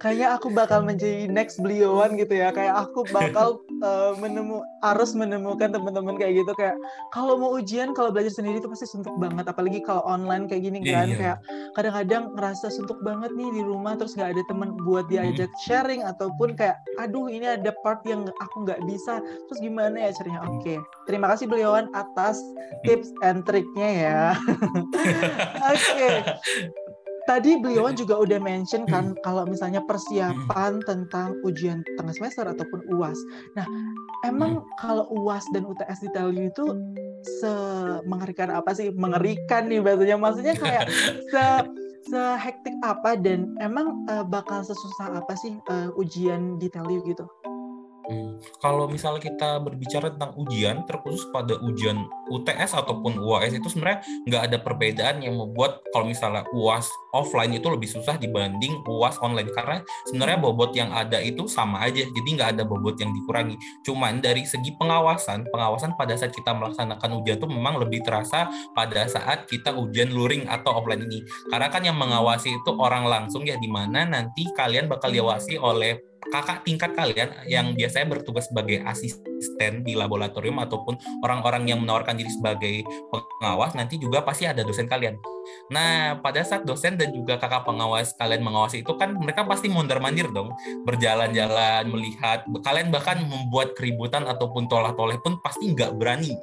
kayak 0.00 0.40
aku 0.40 0.48
bakal 0.48 0.80
menjadi 0.80 1.28
next 1.28 1.60
beliauan 1.60 2.16
gitu 2.16 2.40
ya. 2.40 2.48
Kayak 2.50 2.88
aku 2.88 3.04
bakal 3.12 3.60
uh, 3.84 4.16
menemu 4.22 4.64
harus 4.80 5.12
menemukan 5.12 5.68
teman-teman 5.68 6.16
kayak 6.16 6.40
gitu. 6.40 6.52
Kayak 6.56 6.76
kalau 7.12 7.36
mau 7.36 7.52
ujian 7.52 7.92
kalau 7.92 8.08
belajar 8.08 8.32
sendiri 8.32 8.64
itu 8.64 8.68
pasti 8.72 8.88
suntuk 8.88 9.12
banget. 9.20 9.44
Apalagi 9.44 9.84
kalau 9.84 10.00
online 10.08 10.48
kayak 10.48 10.62
gini 10.64 10.78
kan. 10.88 11.12
Yeah. 11.12 11.18
kayak 11.20 11.38
kadang-kadang 11.78 12.34
ngerasa 12.34 12.74
suntuk 12.74 12.98
banget 13.06 13.30
nih 13.38 13.46
di 13.54 13.62
rumah 13.62 13.94
terus 13.94 14.18
nggak 14.18 14.34
ada 14.34 14.42
teman 14.50 14.74
buat 14.82 15.06
diajak 15.06 15.46
mm. 15.46 15.58
sharing 15.62 16.02
ataupun 16.02 16.58
kayak 16.58 16.74
aduh 16.98 17.30
ini 17.30 17.46
ada 17.46 17.70
part 17.86 18.02
yang 18.02 18.26
aku 18.42 18.66
nggak 18.66 18.82
bisa 18.82 19.22
terus 19.46 19.62
gimana 19.62 19.94
ya 19.94 20.10
caranya 20.10 20.42
oke 20.42 20.58
okay. 20.58 20.78
terima 21.06 21.30
kasih 21.30 21.46
beliauan 21.46 21.86
atas 21.94 22.42
tips 22.82 23.14
and 23.22 23.46
triknya 23.46 23.88
ya 23.94 24.22
oke 25.70 25.78
okay 25.78 26.26
tadi 27.28 27.60
beliau 27.60 27.92
juga 27.92 28.16
udah 28.16 28.40
mention 28.40 28.88
kan 28.88 29.12
hmm. 29.12 29.20
kalau 29.20 29.44
misalnya 29.44 29.84
persiapan 29.84 30.80
tentang 30.88 31.36
ujian 31.44 31.84
tengah 32.00 32.16
semester 32.16 32.48
ataupun 32.48 32.88
UAS. 32.88 33.20
Nah, 33.52 33.68
emang 34.24 34.64
hmm. 34.64 34.66
kalau 34.80 35.04
UAS 35.12 35.44
dan 35.52 35.68
UTS 35.68 36.00
di 36.00 36.08
Telyu 36.16 36.48
itu 36.48 36.64
se 37.22 37.52
mengerikan 38.06 38.52
apa 38.54 38.70
sih 38.74 38.94
mengerikan 38.94 39.66
nih 39.66 39.82
bahasanya 39.82 40.16
maksudnya 40.18 40.54
kayak 40.54 40.84
se 41.32 41.44
sehektik 42.08 42.72
apa 42.80 43.20
dan 43.20 43.52
emang 43.60 44.08
uh, 44.08 44.24
bakal 44.24 44.64
sesusah 44.64 45.20
apa 45.20 45.34
sih 45.36 45.60
uh, 45.68 45.92
ujian 46.00 46.56
di 46.56 46.72
Telu 46.72 47.04
gitu? 47.04 47.28
Hmm. 48.08 48.40
Kalau 48.64 48.88
misalnya 48.88 49.20
kita 49.20 49.60
berbicara 49.60 50.16
tentang 50.16 50.32
ujian, 50.40 50.88
terkhusus 50.88 51.28
pada 51.28 51.60
ujian 51.60 52.08
UTS 52.28 52.76
ataupun 52.76 53.20
UAS 53.20 53.56
itu 53.56 53.68
sebenarnya 53.68 54.04
nggak 54.28 54.42
ada 54.52 54.58
perbedaan 54.60 55.16
yang 55.24 55.36
membuat 55.36 55.80
kalau 55.92 56.08
misalnya 56.08 56.44
UAS 56.52 56.88
offline 57.16 57.56
itu 57.56 57.66
lebih 57.72 57.88
susah 57.88 58.20
dibanding 58.20 58.84
UAS 58.84 59.16
online. 59.24 59.50
Karena 59.52 59.80
sebenarnya 60.08 60.38
bobot 60.38 60.72
yang 60.76 60.92
ada 60.92 61.18
itu 61.18 61.48
sama 61.48 61.82
aja, 61.84 62.04
jadi 62.04 62.28
nggak 62.28 62.50
ada 62.58 62.62
bobot 62.68 63.00
yang 63.00 63.10
dikurangi. 63.16 63.56
Cuman 63.82 64.20
dari 64.20 64.44
segi 64.44 64.76
pengawasan, 64.76 65.48
pengawasan 65.48 65.96
pada 65.96 66.14
saat 66.14 66.32
kita 66.32 66.52
melaksanakan 66.52 67.20
ujian 67.20 67.36
itu 67.40 67.48
memang 67.48 67.80
lebih 67.80 68.04
terasa 68.04 68.50
pada 68.76 69.08
saat 69.08 69.48
kita 69.48 69.72
ujian 69.72 70.12
luring 70.12 70.44
atau 70.46 70.76
offline 70.78 71.04
ini, 71.08 71.24
karena 71.48 71.68
kan 71.72 71.82
yang 71.84 71.96
mengawasi 71.96 72.52
itu 72.60 72.70
orang 72.76 73.08
langsung 73.08 73.46
ya 73.46 73.56
di 73.56 73.68
mana 73.70 74.04
nanti 74.04 74.44
kalian 74.54 74.90
bakal 74.90 75.08
diawasi 75.08 75.56
oleh 75.56 76.00
kakak 76.28 76.66
tingkat 76.66 76.92
kalian 76.92 77.30
yang 77.48 77.72
biasanya 77.72 78.18
bertugas 78.18 78.50
sebagai 78.50 78.84
asisten 78.84 79.86
di 79.86 79.96
laboratorium 79.96 80.60
ataupun 80.60 80.98
orang-orang 81.24 81.70
yang 81.70 81.80
menawarkan 81.80 82.17
diri 82.18 82.30
sebagai 82.34 82.82
pengawas 83.38 83.78
nanti 83.78 84.02
juga 84.02 84.26
pasti 84.26 84.50
ada 84.50 84.66
dosen 84.66 84.90
kalian. 84.90 85.14
Nah, 85.70 86.18
pada 86.20 86.44
saat 86.44 86.66
dosen 86.66 86.98
dan 86.98 87.14
juga 87.14 87.38
kakak 87.38 87.64
pengawas 87.64 88.12
kalian 88.18 88.42
mengawasi 88.44 88.82
itu 88.82 88.92
kan 88.98 89.14
mereka 89.16 89.46
pasti 89.46 89.70
mondar-mandir 89.70 90.28
dong, 90.34 90.52
berjalan-jalan, 90.84 91.88
melihat, 91.88 92.44
kalian 92.66 92.90
bahkan 92.92 93.22
membuat 93.22 93.72
keributan 93.78 94.26
ataupun 94.26 94.66
tolah-toleh 94.66 95.16
pun 95.22 95.40
pasti 95.40 95.72
nggak 95.72 95.96
berani 95.96 96.34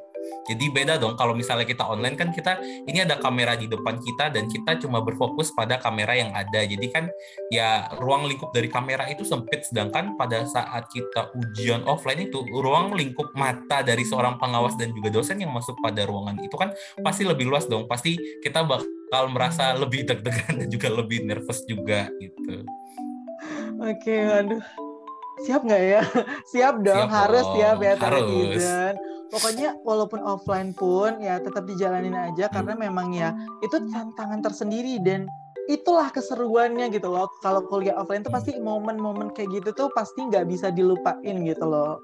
jadi 0.46 0.66
beda 0.70 1.02
dong 1.02 1.18
kalau 1.18 1.34
misalnya 1.34 1.66
kita 1.66 1.82
online 1.82 2.14
kan 2.14 2.30
kita 2.30 2.62
ini 2.86 3.02
ada 3.02 3.18
kamera 3.18 3.58
di 3.58 3.66
depan 3.66 3.98
kita 3.98 4.30
dan 4.30 4.46
kita 4.46 4.78
cuma 4.86 5.02
berfokus 5.02 5.50
pada 5.58 5.82
kamera 5.82 6.14
yang 6.14 6.30
ada. 6.38 6.62
Jadi 6.62 6.86
kan 6.94 7.10
ya 7.50 7.90
ruang 7.98 8.30
lingkup 8.30 8.54
dari 8.54 8.70
kamera 8.70 9.10
itu 9.10 9.26
sempit 9.26 9.66
sedangkan 9.66 10.14
pada 10.14 10.46
saat 10.46 10.86
kita 10.94 11.34
ujian 11.34 11.82
offline 11.90 12.30
itu 12.30 12.46
ruang 12.62 12.94
lingkup 12.94 13.34
mata 13.34 13.82
dari 13.82 14.06
seorang 14.06 14.38
pengawas 14.38 14.78
dan 14.78 14.94
juga 14.94 15.10
dosen 15.10 15.42
yang 15.42 15.50
masuk 15.50 15.74
pada 15.82 16.06
ruangan 16.06 16.38
itu 16.46 16.54
kan 16.54 16.70
pasti 17.02 17.26
lebih 17.26 17.50
luas 17.50 17.66
dong. 17.66 17.90
Pasti 17.90 18.14
kita 18.46 18.62
bakal 18.62 19.34
merasa 19.34 19.74
lebih 19.74 20.06
deg-degan 20.06 20.62
dan 20.62 20.68
juga 20.70 20.94
lebih 20.94 21.26
nervous 21.26 21.66
juga 21.66 22.06
gitu. 22.22 22.62
Oke, 23.82 24.14
aduh 24.14 24.62
siap 25.44 25.68
nggak 25.68 25.84
ya? 25.84 26.02
Siap 26.56 26.76
dong, 26.80 27.12
siap 27.12 27.12
harus 27.12 27.44
dong. 27.44 27.56
siap 27.60 27.78
ya 27.84 27.94
harus 28.00 28.96
pokoknya 29.30 29.78
walaupun 29.84 30.22
offline 30.22 30.72
pun 30.76 31.18
ya 31.22 31.42
tetap 31.42 31.66
dijalanin 31.66 32.16
aja 32.16 32.50
karena 32.50 32.74
memang 32.78 33.14
ya 33.14 33.34
itu 33.66 33.78
tantangan 33.92 34.42
tersendiri 34.42 35.02
dan 35.02 35.26
itulah 35.66 36.14
keseruannya 36.14 36.94
gitu 36.94 37.10
loh. 37.10 37.26
Kalau 37.42 37.66
kuliah 37.66 37.98
offline 37.98 38.22
tuh 38.22 38.30
pasti 38.30 38.54
momen-momen 38.62 39.34
kayak 39.34 39.50
gitu 39.62 39.70
tuh 39.74 39.90
pasti 39.98 40.22
nggak 40.30 40.46
bisa 40.46 40.70
dilupain 40.70 41.36
gitu 41.42 41.66
loh. 41.66 42.02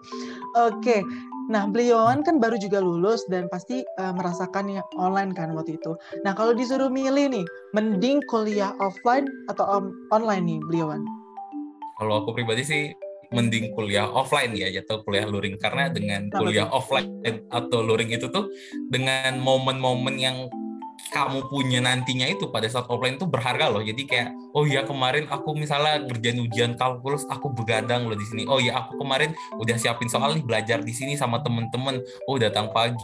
Oke 0.58 1.04
nah 1.52 1.68
beliau 1.68 2.08
kan 2.24 2.40
baru 2.40 2.56
juga 2.56 2.80
lulus 2.80 3.28
dan 3.28 3.52
pasti 3.52 3.84
uh, 4.00 4.16
merasakan 4.16 4.72
yang 4.72 4.88
online 4.96 5.36
kan 5.36 5.52
waktu 5.52 5.76
itu. 5.76 5.98
Nah 6.24 6.32
kalau 6.32 6.56
disuruh 6.56 6.88
milih 6.88 7.28
nih 7.28 7.46
mending 7.76 8.24
kuliah 8.32 8.72
offline 8.80 9.28
atau 9.52 9.68
on 9.68 9.86
online 10.16 10.48
nih 10.48 10.60
beliau 10.64 10.96
kalau 12.02 12.26
aku 12.26 12.34
pribadi 12.34 12.66
sih 12.66 12.84
mending 13.32 13.72
kuliah 13.72 14.12
offline 14.12 14.52
ya 14.54 14.68
atau 14.84 15.02
kuliah 15.08 15.24
luring 15.24 15.56
karena 15.56 15.88
dengan 15.88 16.28
kuliah 16.28 16.68
offline 16.68 17.24
atau 17.48 17.80
luring 17.80 18.12
itu 18.12 18.28
tuh 18.28 18.52
dengan 18.92 19.40
momen-momen 19.40 20.16
yang 20.20 20.52
kamu 21.12 21.50
punya 21.50 21.82
nantinya 21.84 22.30
itu 22.30 22.48
pada 22.54 22.70
saat 22.70 22.86
offline 22.88 23.18
itu 23.18 23.26
berharga 23.26 23.68
loh. 23.68 23.82
Jadi 23.82 24.08
kayak 24.08 24.30
oh 24.54 24.64
ya 24.70 24.86
kemarin 24.86 25.26
aku 25.28 25.58
misalnya 25.58 26.00
ngerjain 26.06 26.40
ujian 26.40 26.72
kalkulus 26.78 27.26
aku 27.28 27.50
begadang 27.52 28.06
loh 28.06 28.16
di 28.16 28.24
sini. 28.30 28.44
Oh 28.46 28.62
ya 28.62 28.80
aku 28.86 29.02
kemarin 29.02 29.36
udah 29.58 29.76
siapin 29.76 30.08
soal 30.08 30.38
nih 30.38 30.46
belajar 30.46 30.80
di 30.80 30.94
sini 30.94 31.18
sama 31.20 31.42
temen-temen. 31.42 32.00
Oh 32.30 32.38
datang 32.38 32.70
pagi 32.72 32.96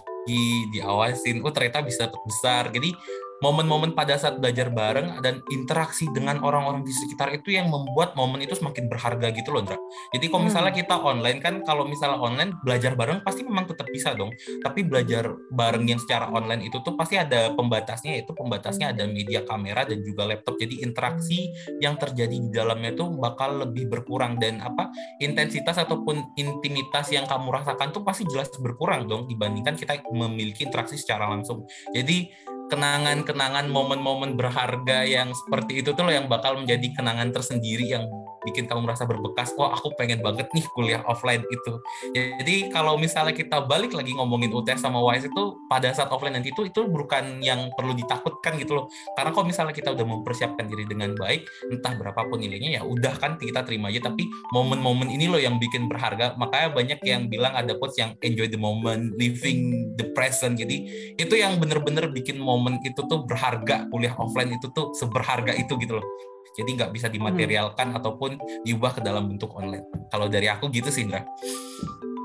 diawasin. 0.72 1.42
Oh 1.42 1.52
ternyata 1.52 1.82
bisa 1.84 2.08
besar. 2.08 2.70
Jadi 2.72 2.94
momen-momen 3.38 3.94
pada 3.94 4.18
saat 4.18 4.42
belajar 4.42 4.74
bareng 4.74 5.22
dan 5.22 5.46
interaksi 5.54 6.10
dengan 6.10 6.42
orang-orang 6.42 6.82
di 6.82 6.90
sekitar 6.90 7.30
itu 7.38 7.54
yang 7.54 7.70
membuat 7.70 8.18
momen 8.18 8.42
itu 8.42 8.58
semakin 8.58 8.90
berharga 8.90 9.30
gitu 9.30 9.54
loh, 9.54 9.62
Ndra. 9.62 9.78
Jadi 10.18 10.26
kalau 10.30 10.44
misalnya 10.50 10.74
hmm. 10.74 10.82
kita 10.82 10.96
online 10.98 11.40
kan, 11.40 11.54
kalau 11.62 11.86
misalnya 11.86 12.18
online 12.18 12.52
belajar 12.66 12.98
bareng 12.98 13.22
pasti 13.22 13.46
memang 13.46 13.70
tetap 13.70 13.86
bisa 13.94 14.18
dong. 14.18 14.34
Tapi 14.66 14.82
belajar 14.86 15.30
bareng 15.54 15.86
yang 15.86 16.02
secara 16.02 16.34
online 16.34 16.66
itu 16.66 16.82
tuh 16.82 16.98
pasti 16.98 17.22
ada 17.22 17.54
pembatasnya, 17.54 18.18
itu 18.18 18.34
pembatasnya 18.34 18.94
ada 18.96 19.06
media 19.06 19.46
kamera 19.46 19.86
dan 19.86 20.02
juga 20.02 20.26
laptop. 20.26 20.58
Jadi 20.58 20.82
interaksi 20.82 21.54
yang 21.78 21.96
terjadi 22.02 22.34
di 22.34 22.50
dalamnya 22.50 22.98
tuh 22.98 23.14
bakal 23.22 23.70
lebih 23.70 23.86
berkurang 23.86 24.42
dan 24.42 24.62
apa 24.66 24.90
intensitas 25.22 25.78
ataupun 25.78 26.34
intimitas 26.42 27.14
yang 27.14 27.30
kamu 27.30 27.54
rasakan 27.54 27.94
tuh 27.94 28.02
pasti 28.02 28.26
jelas 28.26 28.50
berkurang 28.58 29.06
dong 29.06 29.30
dibandingkan 29.30 29.78
kita 29.78 30.02
memiliki 30.10 30.66
interaksi 30.66 30.98
secara 30.98 31.30
langsung. 31.30 31.70
Jadi 31.94 32.48
kenangan-kenangan 32.68 33.72
momen-momen 33.72 34.36
berharga 34.36 35.08
yang 35.08 35.32
seperti 35.32 35.82
itu 35.82 35.96
tuh 35.96 36.04
loh 36.04 36.14
yang 36.14 36.28
bakal 36.28 36.60
menjadi 36.60 36.92
kenangan 36.96 37.32
tersendiri 37.32 37.88
yang 37.88 38.06
bikin 38.48 38.66
kamu 38.66 38.88
merasa 38.88 39.04
berbekas 39.04 39.52
oh 39.60 39.68
aku 39.68 39.92
pengen 40.00 40.24
banget 40.24 40.48
nih 40.56 40.64
kuliah 40.72 41.04
offline 41.04 41.44
itu 41.52 41.74
jadi 42.16 42.72
kalau 42.72 42.96
misalnya 42.96 43.36
kita 43.36 43.64
balik 43.66 43.92
lagi 43.92 44.16
ngomongin 44.16 44.54
UTS 44.54 44.82
sama 44.82 45.04
WISE 45.04 45.28
itu 45.28 45.44
pada 45.68 45.92
saat 45.92 46.10
offline 46.10 46.40
nanti 46.40 46.56
itu 46.56 46.64
itu 46.66 46.88
bukan 46.88 47.44
yang 47.44 47.70
perlu 47.76 47.94
ditakutkan 47.94 48.56
gitu 48.58 48.80
loh. 48.80 48.86
Karena 49.18 49.36
kalau 49.36 49.46
misalnya 49.46 49.74
kita 49.76 49.92
udah 49.94 50.06
mempersiapkan 50.08 50.66
diri 50.70 50.88
dengan 50.88 51.14
baik 51.18 51.46
entah 51.74 51.94
berapapun 51.98 52.40
nilainya 52.40 52.80
ya 52.80 52.82
udah 52.86 53.14
kan 53.20 53.36
kita 53.36 53.66
terima 53.68 53.92
aja. 53.92 54.08
Tapi 54.08 54.26
momen-momen 54.56 55.12
ini 55.12 55.28
loh 55.28 55.42
yang 55.42 55.60
bikin 55.60 55.92
berharga. 55.92 56.38
Makanya 56.40 56.70
banyak 56.74 57.00
yang 57.04 57.22
bilang 57.28 57.54
ada 57.54 57.76
quotes 57.76 58.00
yang 58.00 58.16
enjoy 58.24 58.48
the 58.48 58.60
moment 58.60 59.14
living 59.20 59.92
the 60.00 60.08
present. 60.16 60.56
Jadi 60.58 60.88
itu 61.20 61.34
yang 61.36 61.60
bener-bener 61.60 62.08
bikin 62.10 62.40
momen 62.40 62.80
itu 62.86 63.04
tuh 63.06 63.28
berharga. 63.28 63.90
Kuliah 63.92 64.16
offline 64.16 64.56
itu 64.56 64.72
tuh 64.72 64.96
seberharga 64.96 65.54
itu 65.54 65.76
gitu 65.78 66.00
loh 66.00 66.37
jadi 66.56 66.70
nggak 66.78 66.92
bisa 66.96 67.08
dimaterialkan 67.12 67.92
hmm. 67.92 67.98
ataupun 68.00 68.32
diubah 68.64 68.96
ke 68.96 69.02
dalam 69.04 69.28
bentuk 69.28 69.52
online. 69.58 69.84
Kalau 70.14 70.32
dari 70.32 70.48
aku 70.48 70.72
gitu 70.72 70.88
sih, 70.88 71.04
Indra. 71.04 71.28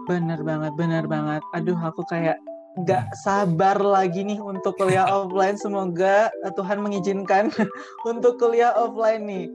Bener 0.07 0.43
banget, 0.43 0.73
bener 0.79 1.05
banget. 1.07 1.43
Aduh, 1.55 1.79
aku 1.79 2.03
kayak 2.07 2.39
nggak 2.73 3.05
sabar 3.21 3.77
lagi 3.77 4.25
nih 4.25 4.41
untuk 4.41 4.73
kuliah 4.81 5.05
offline. 5.17 5.61
Semoga 5.61 6.33
Tuhan 6.57 6.81
mengizinkan 6.81 7.53
untuk 8.11 8.41
kuliah 8.41 8.73
offline 8.73 9.25
nih. 9.29 9.47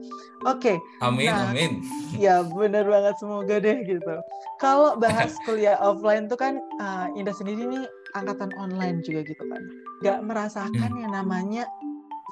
Oke. 0.46 0.78
Okay, 0.78 1.02
amin, 1.02 1.30
nah, 1.34 1.50
amin. 1.50 1.72
Ya 2.14 2.46
bener 2.46 2.86
banget, 2.86 3.14
semoga 3.18 3.58
deh 3.58 3.78
gitu. 3.82 4.14
Kalau 4.62 4.94
bahas 4.96 5.34
kuliah 5.46 5.78
offline 5.82 6.30
tuh 6.30 6.38
kan 6.38 6.62
uh, 6.78 7.10
Indah 7.18 7.34
sendiri 7.34 7.66
nih 7.66 7.84
angkatan 8.14 8.54
online 8.54 9.02
juga 9.02 9.26
gitu 9.26 9.42
kan. 9.50 9.62
Gak 10.06 10.22
merasakan 10.22 10.90
hmm. 10.94 11.02
yang 11.02 11.12
namanya 11.12 11.66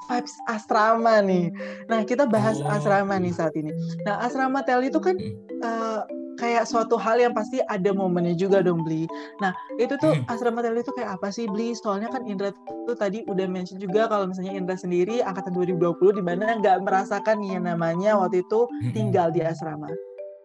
vibes 0.08 0.34
asrama 0.46 1.24
nih. 1.24 1.50
Nah, 1.88 2.04
kita 2.04 2.28
bahas 2.28 2.60
oh. 2.60 2.68
asrama 2.70 3.16
nih 3.18 3.32
saat 3.32 3.54
ini. 3.56 3.72
Nah, 4.04 4.20
asrama 4.22 4.62
tel 4.62 4.84
itu 4.84 5.00
kan 5.00 5.16
uh, 5.64 6.04
kayak 6.36 6.68
suatu 6.68 7.00
hal 7.00 7.16
yang 7.18 7.32
pasti 7.32 7.64
ada 7.66 7.90
momennya 7.90 8.36
juga 8.36 8.60
dong 8.60 8.84
beli. 8.84 9.08
Nah 9.40 9.56
itu 9.80 9.96
tuh 9.98 10.12
hmm. 10.14 10.28
asrama 10.30 10.60
tel 10.60 10.76
itu 10.76 10.92
kayak 10.94 11.16
apa 11.18 11.32
sih 11.32 11.48
beli? 11.48 11.72
Soalnya 11.74 12.12
kan 12.12 12.28
Indra 12.28 12.52
tuh 12.84 12.96
tadi 12.96 13.24
udah 13.26 13.48
mention 13.48 13.80
juga 13.80 14.06
kalau 14.06 14.30
misalnya 14.30 14.54
Indra 14.54 14.76
sendiri 14.76 15.24
angkatan 15.24 15.56
2020 15.56 16.20
di 16.20 16.22
mana 16.22 16.60
nggak 16.60 16.84
merasakan 16.84 17.40
yang 17.42 17.64
namanya 17.64 18.14
waktu 18.20 18.44
itu 18.44 18.68
tinggal 18.92 19.32
di 19.32 19.42
asrama. 19.42 19.88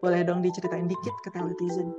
Boleh 0.02 0.26
dong 0.26 0.42
diceritain 0.42 0.88
dikit 0.90 1.14
ke 1.22 1.30
teletizen. 1.30 1.92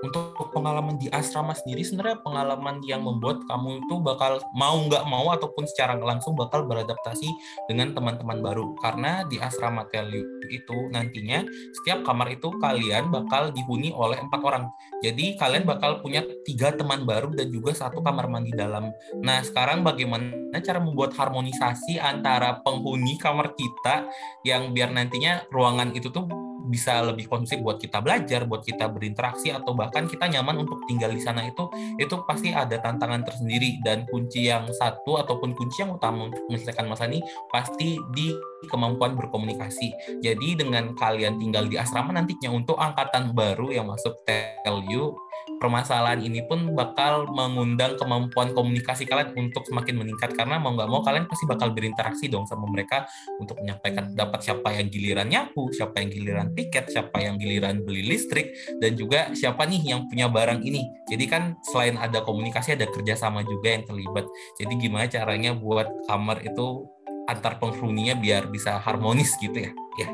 Untuk 0.00 0.32
pengalaman 0.56 0.96
di 0.96 1.12
asrama 1.12 1.52
sendiri 1.52 1.84
sebenarnya 1.84 2.24
pengalaman 2.24 2.80
yang 2.88 3.04
membuat 3.04 3.44
kamu 3.44 3.84
itu 3.84 4.00
bakal 4.00 4.40
mau 4.56 4.80
nggak 4.88 5.04
mau 5.04 5.28
ataupun 5.36 5.68
secara 5.68 5.92
langsung 6.00 6.32
bakal 6.32 6.64
beradaptasi 6.64 7.28
dengan 7.68 7.92
teman-teman 7.92 8.40
baru 8.40 8.72
karena 8.80 9.28
di 9.28 9.36
asrama 9.36 9.84
Telu 9.92 10.24
itu 10.48 10.88
nantinya 10.88 11.44
setiap 11.76 12.00
kamar 12.08 12.32
itu 12.32 12.48
kalian 12.64 13.12
bakal 13.12 13.52
dihuni 13.52 13.92
oleh 13.92 14.16
empat 14.16 14.40
orang. 14.40 14.64
Jadi 15.04 15.36
kalian 15.36 15.68
bakal 15.68 16.00
punya 16.00 16.24
tiga 16.48 16.72
teman 16.72 17.04
baru 17.04 17.36
dan 17.36 17.52
juga 17.52 17.76
satu 17.76 18.00
kamar 18.00 18.24
mandi 18.24 18.56
dalam. 18.56 18.88
Nah 19.20 19.44
sekarang 19.44 19.84
bagaimana 19.84 20.56
cara 20.64 20.80
membuat 20.80 21.12
harmonisasi 21.12 22.00
antara 22.00 22.56
penghuni 22.64 23.20
kamar 23.20 23.52
kita 23.52 24.08
yang 24.48 24.72
biar 24.72 24.96
nantinya 24.96 25.44
ruangan 25.52 25.92
itu 25.92 26.08
tuh 26.08 26.49
bisa 26.70 27.02
lebih 27.02 27.26
kondusif 27.26 27.58
buat 27.60 27.82
kita 27.82 27.98
belajar, 27.98 28.46
buat 28.46 28.62
kita 28.62 28.86
berinteraksi 28.86 29.50
atau 29.50 29.74
bahkan 29.74 30.06
kita 30.06 30.30
nyaman 30.30 30.62
untuk 30.62 30.80
tinggal 30.86 31.10
di 31.10 31.20
sana 31.20 31.44
itu 31.44 31.66
itu 31.98 32.14
pasti 32.24 32.54
ada 32.54 32.78
tantangan 32.78 33.26
tersendiri 33.26 33.82
dan 33.82 34.06
kunci 34.06 34.46
yang 34.46 34.70
satu 34.70 35.18
ataupun 35.18 35.52
kunci 35.58 35.82
yang 35.82 35.98
utama 35.98 36.30
untuk 36.30 36.40
menyelesaikan 36.46 36.86
masalah 36.86 37.10
ini 37.10 37.20
pasti 37.50 37.98
di 38.14 38.30
kemampuan 38.70 39.18
berkomunikasi. 39.18 40.22
Jadi 40.22 40.54
dengan 40.54 40.94
kalian 40.94 41.42
tinggal 41.42 41.66
di 41.66 41.76
asrama 41.76 42.14
nantinya 42.14 42.54
untuk 42.54 42.78
angkatan 42.78 43.34
baru 43.34 43.74
yang 43.74 43.90
masuk 43.90 44.14
TLU 44.24 45.29
permasalahan 45.60 46.24
ini 46.24 46.40
pun 46.48 46.72
bakal 46.72 47.28
mengundang 47.28 48.00
kemampuan 48.00 48.56
komunikasi 48.56 49.04
kalian 49.04 49.36
untuk 49.36 49.68
semakin 49.68 50.00
meningkat 50.00 50.32
karena 50.32 50.56
mau 50.56 50.72
nggak 50.72 50.88
mau 50.88 51.04
kalian 51.04 51.28
pasti 51.28 51.44
bakal 51.44 51.76
berinteraksi 51.76 52.32
dong 52.32 52.48
sama 52.48 52.64
mereka 52.64 53.04
untuk 53.36 53.60
menyampaikan 53.60 54.16
dapat 54.16 54.40
siapa 54.40 54.72
yang 54.72 54.88
giliran 54.88 55.28
nyapu, 55.28 55.68
siapa 55.76 56.00
yang 56.00 56.08
giliran 56.08 56.48
tiket, 56.56 56.88
siapa 56.88 57.20
yang 57.20 57.36
giliran 57.36 57.84
beli 57.84 58.08
listrik 58.08 58.56
dan 58.80 58.96
juga 58.96 59.28
siapa 59.36 59.68
nih 59.68 59.92
yang 59.92 60.08
punya 60.08 60.32
barang 60.32 60.64
ini. 60.64 60.88
Jadi 61.12 61.24
kan 61.28 61.60
selain 61.60 62.00
ada 62.00 62.24
komunikasi 62.24 62.80
ada 62.80 62.88
kerjasama 62.88 63.44
juga 63.44 63.76
yang 63.76 63.84
terlibat. 63.84 64.24
Jadi 64.56 64.72
gimana 64.80 65.04
caranya 65.12 65.52
buat 65.52 65.92
kamar 66.08 66.40
itu 66.40 66.88
antar 67.28 67.60
penghuninya 67.60 68.16
biar 68.16 68.48
bisa 68.48 68.80
harmonis 68.80 69.36
gitu 69.36 69.60
ya? 69.60 69.72
Ya. 70.00 70.08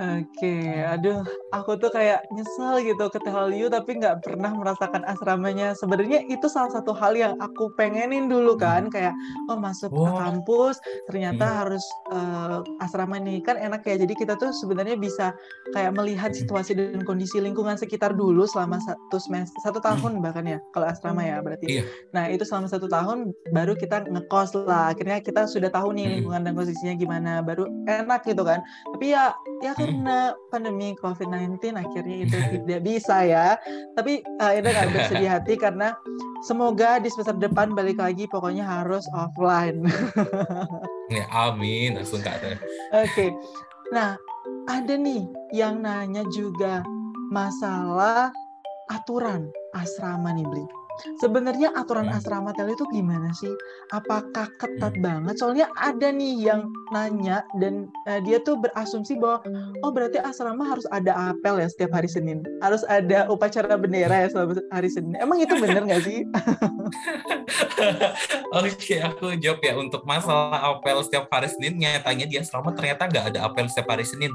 Oke, 0.00 0.80
aduh, 0.80 1.28
aku 1.50 1.76
tuh 1.78 1.90
kayak 1.90 2.22
nyesel 2.30 2.82
gitu 2.82 3.10
ke 3.10 3.18
Tehaliu 3.22 3.66
tapi 3.70 3.98
nggak 3.98 4.22
pernah 4.22 4.54
merasakan 4.54 5.02
asramanya. 5.06 5.74
Sebenarnya 5.74 6.26
itu 6.30 6.46
salah 6.46 6.70
satu 6.70 6.94
hal 6.94 7.18
yang 7.18 7.34
aku 7.42 7.74
pengenin 7.74 8.30
dulu 8.30 8.54
kan, 8.54 8.86
kayak 8.88 9.14
oh 9.50 9.58
masuk 9.58 9.90
ke 9.90 10.10
kampus 10.14 10.76
ternyata 11.10 11.44
hmm. 11.46 11.56
harus 11.58 11.84
uh, 12.14 12.62
asrama 12.82 13.18
nih 13.18 13.42
kan 13.42 13.58
enak 13.58 13.82
ya. 13.86 13.98
Jadi 13.98 14.14
kita 14.14 14.38
tuh 14.38 14.54
sebenarnya 14.54 14.94
bisa 14.94 15.34
kayak 15.74 15.94
melihat 15.94 16.30
hmm. 16.30 16.38
situasi 16.44 16.72
dan 16.78 17.02
kondisi 17.02 17.42
lingkungan 17.42 17.74
sekitar 17.74 18.14
dulu 18.14 18.46
selama 18.46 18.78
satu 18.82 19.18
semester, 19.18 19.58
satu 19.66 19.82
hmm. 19.82 19.86
tahun 19.90 20.12
bahkan 20.22 20.46
ya 20.46 20.58
kalau 20.70 20.86
asrama 20.86 21.26
ya 21.26 21.42
berarti. 21.42 21.66
Iya. 21.66 21.84
Nah 22.14 22.30
itu 22.30 22.46
selama 22.46 22.70
satu 22.70 22.86
tahun 22.86 23.34
baru 23.50 23.74
kita 23.74 24.06
ngekos 24.06 24.54
lah. 24.66 24.94
Akhirnya 24.94 25.18
kita 25.18 25.50
sudah 25.50 25.70
tahu 25.70 25.94
nih 25.94 26.20
lingkungan 26.20 26.46
dan 26.46 26.54
posisinya 26.54 26.94
gimana, 26.94 27.32
baru 27.42 27.66
enak 27.90 28.22
gitu 28.26 28.46
kan. 28.46 28.62
Tapi 28.94 29.06
ya 29.12 29.34
ya 29.60 29.74
karena 29.74 30.32
pandemi 30.48 30.94
COVID-19 31.00 31.39
akhirnya 31.78 32.16
itu 32.26 32.36
tidak 32.66 32.82
bisa 32.84 33.16
ya. 33.24 33.56
Tapi 33.96 34.20
uh, 34.40 34.52
itu 34.52 34.68
nggak 34.68 34.88
bersedih 34.92 35.30
hati 35.30 35.54
karena 35.56 35.96
semoga 36.44 37.00
di 37.00 37.08
semester 37.08 37.36
depan 37.36 37.72
balik 37.72 38.00
lagi 38.00 38.28
pokoknya 38.28 38.64
harus 38.66 39.04
offline. 39.16 39.84
ya 41.14 41.24
amin, 41.30 42.00
langsung 42.00 42.20
kak 42.20 42.40
Oke, 42.40 42.56
okay. 42.92 43.28
nah 43.94 44.16
ada 44.68 44.94
nih 44.94 45.26
yang 45.54 45.82
nanya 45.82 46.26
juga 46.30 46.82
masalah 47.30 48.34
aturan 48.90 49.46
asrama 49.78 50.34
nih 50.34 50.46
Bli. 50.46 50.79
Sebenarnya 51.18 51.72
aturan 51.76 52.08
hmm. 52.08 52.16
asrama 52.16 52.50
tel 52.56 52.70
itu 52.72 52.84
gimana 52.90 53.30
sih? 53.36 53.50
Apakah 53.94 54.48
ketat 54.60 54.94
hmm. 54.96 55.04
banget? 55.04 55.34
Soalnya 55.40 55.66
ada 55.78 56.12
nih 56.12 56.50
yang 56.50 56.68
nanya 56.90 57.44
dan 57.62 57.88
uh, 58.10 58.20
dia 58.24 58.42
tuh 58.42 58.58
berasumsi 58.58 59.16
bahwa 59.16 59.42
oh 59.86 59.90
berarti 59.94 60.18
asrama 60.20 60.66
harus 60.66 60.84
ada 60.90 61.34
apel 61.34 61.60
ya 61.60 61.68
setiap 61.68 61.94
hari 61.94 62.08
Senin. 62.10 62.42
Harus 62.60 62.82
ada 62.86 63.26
upacara 63.30 63.76
bendera 63.78 64.26
ya 64.26 64.28
selama 64.32 64.60
hari 64.72 64.90
Senin. 64.90 65.14
Emang 65.18 65.38
itu 65.40 65.54
bener 65.56 65.82
nggak 65.86 66.02
sih? 66.04 66.24
Oke, 68.60 68.98
aku 69.00 69.38
jawab 69.38 69.60
ya 69.62 69.74
untuk 69.78 70.02
masalah 70.04 70.60
apel 70.76 71.00
setiap 71.06 71.30
hari 71.30 71.48
Senin 71.48 71.78
nyatanya 71.80 72.26
di 72.26 72.36
asrama 72.38 72.74
ternyata 72.74 73.06
nggak 73.06 73.24
ada 73.34 73.46
apel 73.46 73.66
setiap 73.70 73.94
hari 73.94 74.04
Senin. 74.06 74.32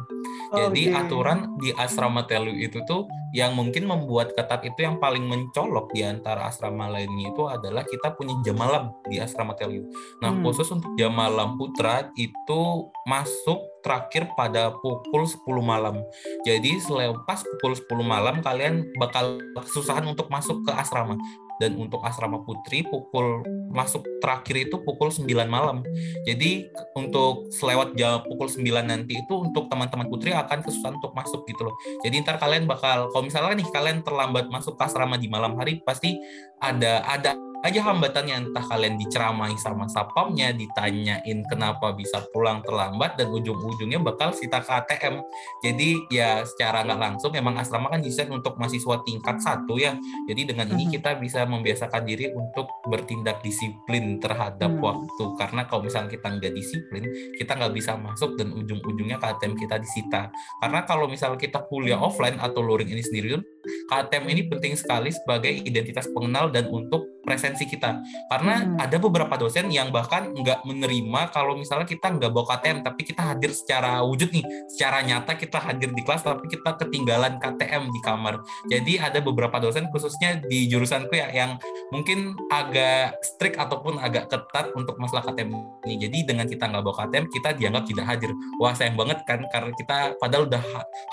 Jadi 0.55 0.91
okay. 0.91 0.99
aturan 0.99 1.51
di 1.59 1.75
asrama 1.75 2.23
telu 2.25 2.53
itu 2.53 2.79
tuh 2.87 3.07
yang 3.35 3.51
mungkin 3.51 3.83
membuat 3.83 4.31
ketat 4.31 4.63
itu 4.63 4.87
yang 4.87 4.95
paling 4.95 5.27
mencolok 5.27 5.91
di 5.91 6.07
antara 6.07 6.47
asrama 6.47 6.87
lainnya 6.87 7.35
itu 7.35 7.43
adalah 7.51 7.83
kita 7.83 8.15
punya 8.15 8.31
jam 8.47 8.55
malam 8.55 8.95
di 9.11 9.19
asrama 9.19 9.51
Telu. 9.59 9.83
Nah, 10.23 10.31
hmm. 10.31 10.39
khusus 10.47 10.71
untuk 10.71 10.95
jam 10.95 11.11
malam 11.11 11.59
putra 11.59 12.07
itu 12.15 12.87
masuk 13.03 13.59
terakhir 13.83 14.31
pada 14.39 14.71
pukul 14.79 15.27
10 15.27 15.43
malam. 15.59 15.99
Jadi 16.47 16.79
selepas 16.79 17.43
pukul 17.43 17.75
10 17.75 18.07
malam 18.07 18.39
kalian 18.39 18.87
bakal 18.95 19.43
kesusahan 19.59 20.07
untuk 20.07 20.31
masuk 20.31 20.63
ke 20.63 20.71
asrama 20.71 21.19
dan 21.61 21.75
untuk 21.79 22.03
asrama 22.03 22.43
putri 22.43 22.83
pukul 22.83 23.43
masuk 23.71 24.03
terakhir 24.19 24.67
itu 24.69 24.75
pukul 24.83 25.11
9 25.11 25.27
malam. 25.47 25.83
Jadi 26.27 26.67
untuk 26.95 27.51
selewat 27.51 27.95
jam 27.99 28.23
pukul 28.23 28.47
9 28.47 28.63
nanti 28.83 29.23
itu 29.23 29.33
untuk 29.35 29.67
teman-teman 29.71 30.07
putri 30.07 30.31
akan 30.31 30.63
kesusahan 30.63 30.95
untuk 30.99 31.11
masuk 31.15 31.43
gitu 31.47 31.67
loh. 31.67 31.75
Jadi 32.03 32.23
ntar 32.23 32.39
kalian 32.39 32.67
bakal 32.67 33.11
kalau 33.11 33.23
misalnya 33.23 33.59
nih 33.59 33.67
kalian 33.71 33.99
terlambat 34.03 34.47
masuk 34.51 34.79
asrama 34.79 35.19
di 35.19 35.27
malam 35.27 35.55
hari 35.59 35.83
pasti 35.83 36.15
ada 36.59 37.03
ada 37.05 37.35
aja 37.65 37.81
hambatannya 37.81 38.49
entah 38.49 38.65
kalian 38.65 38.95
diceramai 39.01 39.57
sama 39.57 39.89
sapamnya 39.89 40.53
ditanyain 40.53 41.41
kenapa 41.49 41.91
bisa 41.97 42.21
pulang 42.29 42.61
terlambat 42.61 43.17
dan 43.17 43.33
ujung-ujungnya 43.33 43.97
bakal 43.99 44.29
sita 44.31 44.61
ke 44.61 44.71
ATM 44.71 45.25
jadi 45.65 45.89
ya 46.13 46.45
secara 46.45 46.85
nggak 46.85 46.99
langsung 47.01 47.33
memang 47.33 47.57
asrama 47.57 47.89
kan 47.89 48.05
desain 48.05 48.29
untuk 48.29 48.55
mahasiswa 48.61 49.01
tingkat 49.01 49.41
satu 49.41 49.81
ya. 49.81 49.97
Jadi 50.29 50.53
dengan 50.53 50.69
ini 50.75 50.91
kita 50.93 51.17
bisa 51.17 51.43
membiasakan 51.49 52.05
diri 52.05 52.29
untuk 52.31 52.69
bertindak 52.85 53.41
disiplin 53.41 54.21
terhadap 54.21 54.69
hmm. 54.69 54.83
waktu. 54.83 55.25
Karena 55.41 55.65
kalau 55.65 55.87
misalnya 55.87 56.13
kita 56.13 56.27
nggak 56.37 56.53
disiplin 56.53 57.03
kita 57.39 57.57
nggak 57.57 57.73
bisa 57.73 57.97
masuk 57.97 58.37
dan 58.37 58.53
ujung-ujungnya 58.53 59.17
KTM 59.17 59.53
kita 59.57 59.75
disita. 59.81 60.29
Karena 60.61 60.85
kalau 60.85 61.09
misalnya 61.09 61.39
kita 61.41 61.65
kuliah 61.65 61.97
offline 61.97 62.37
atau 62.37 62.61
luring 62.61 62.91
ini 62.91 63.01
sendiri 63.01 63.41
KTM 63.89 64.25
ini 64.29 64.41
penting 64.45 64.73
sekali 64.77 65.09
sebagai 65.09 65.49
identitas 65.49 66.05
pengenal 66.13 66.53
dan 66.53 66.69
untuk 66.69 67.14
presensi 67.25 67.65
kita. 67.65 68.05
Karena 68.29 68.61
hmm. 68.61 68.77
ada 68.79 68.97
beberapa 69.01 69.35
dosen 69.35 69.67
yang 69.73 69.89
bahkan 69.89 70.31
nggak 70.31 70.63
menerima 70.63 71.33
kalau 71.33 71.57
misalnya 71.57 71.89
kita 71.89 72.13
nggak 72.13 72.31
bawa 72.31 72.55
KTM 72.55 72.85
tapi 72.85 73.01
kita 73.01 73.33
hadir 73.33 73.51
secara 73.51 74.05
wujud 74.05 74.29
nih 74.29 74.45
secara 74.69 75.01
nyata 75.01 75.33
kita 75.33 75.57
hadir 75.57 75.89
di 75.91 76.01
kelas 76.05 76.21
tapi 76.21 76.45
kita 76.47 76.77
ketinggalan 76.77 77.41
KTM 77.41 77.89
di 77.89 77.99
kamar. 78.05 78.39
Jadi 78.69 79.01
ada 79.01 79.19
beberapa 79.19 79.57
dosen 79.57 79.89
khususnya 79.89 80.39
di 80.45 80.69
jurusanku 80.69 81.11
ya 81.17 81.33
yang 81.33 81.57
mungkin 81.89 82.37
agak 82.53 83.17
strict 83.25 83.57
ataupun 83.57 83.97
agak 83.97 84.29
ketat 84.29 84.69
untuk 84.77 84.95
masalah 85.01 85.25
KTM 85.25 85.49
ini. 85.89 85.95
Jadi 86.05 86.17
dengan 86.29 86.45
kita 86.45 86.69
nggak 86.69 86.83
bawa 86.85 86.95
KTM 87.05 87.25
kita 87.33 87.49
dianggap 87.57 87.83
tidak 87.89 88.05
hadir. 88.05 88.31
Wah 88.61 88.77
sayang 88.77 88.95
banget 88.95 89.25
kan 89.25 89.41
karena 89.49 89.71
kita 89.73 89.97
padahal 90.21 90.45
udah 90.45 90.63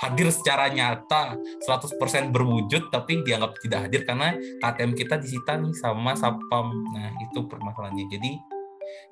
hadir 0.05 0.27
secara 0.29 0.69
nyata 0.69 1.39
100% 1.65 2.35
berwujud 2.35 2.91
tapi 2.91 3.23
dianggap 3.23 3.55
tidak 3.63 3.79
hadir 3.87 4.01
karena 4.03 4.35
KTM 4.59 4.91
kita 4.93 5.15
disita 5.17 5.55
nih 5.55 5.73
sama 5.79 6.02
sama 6.03 6.19
sapam 6.19 6.67
nah 6.91 7.15
itu 7.23 7.47
permasalahannya. 7.47 8.05
Jadi 8.11 8.31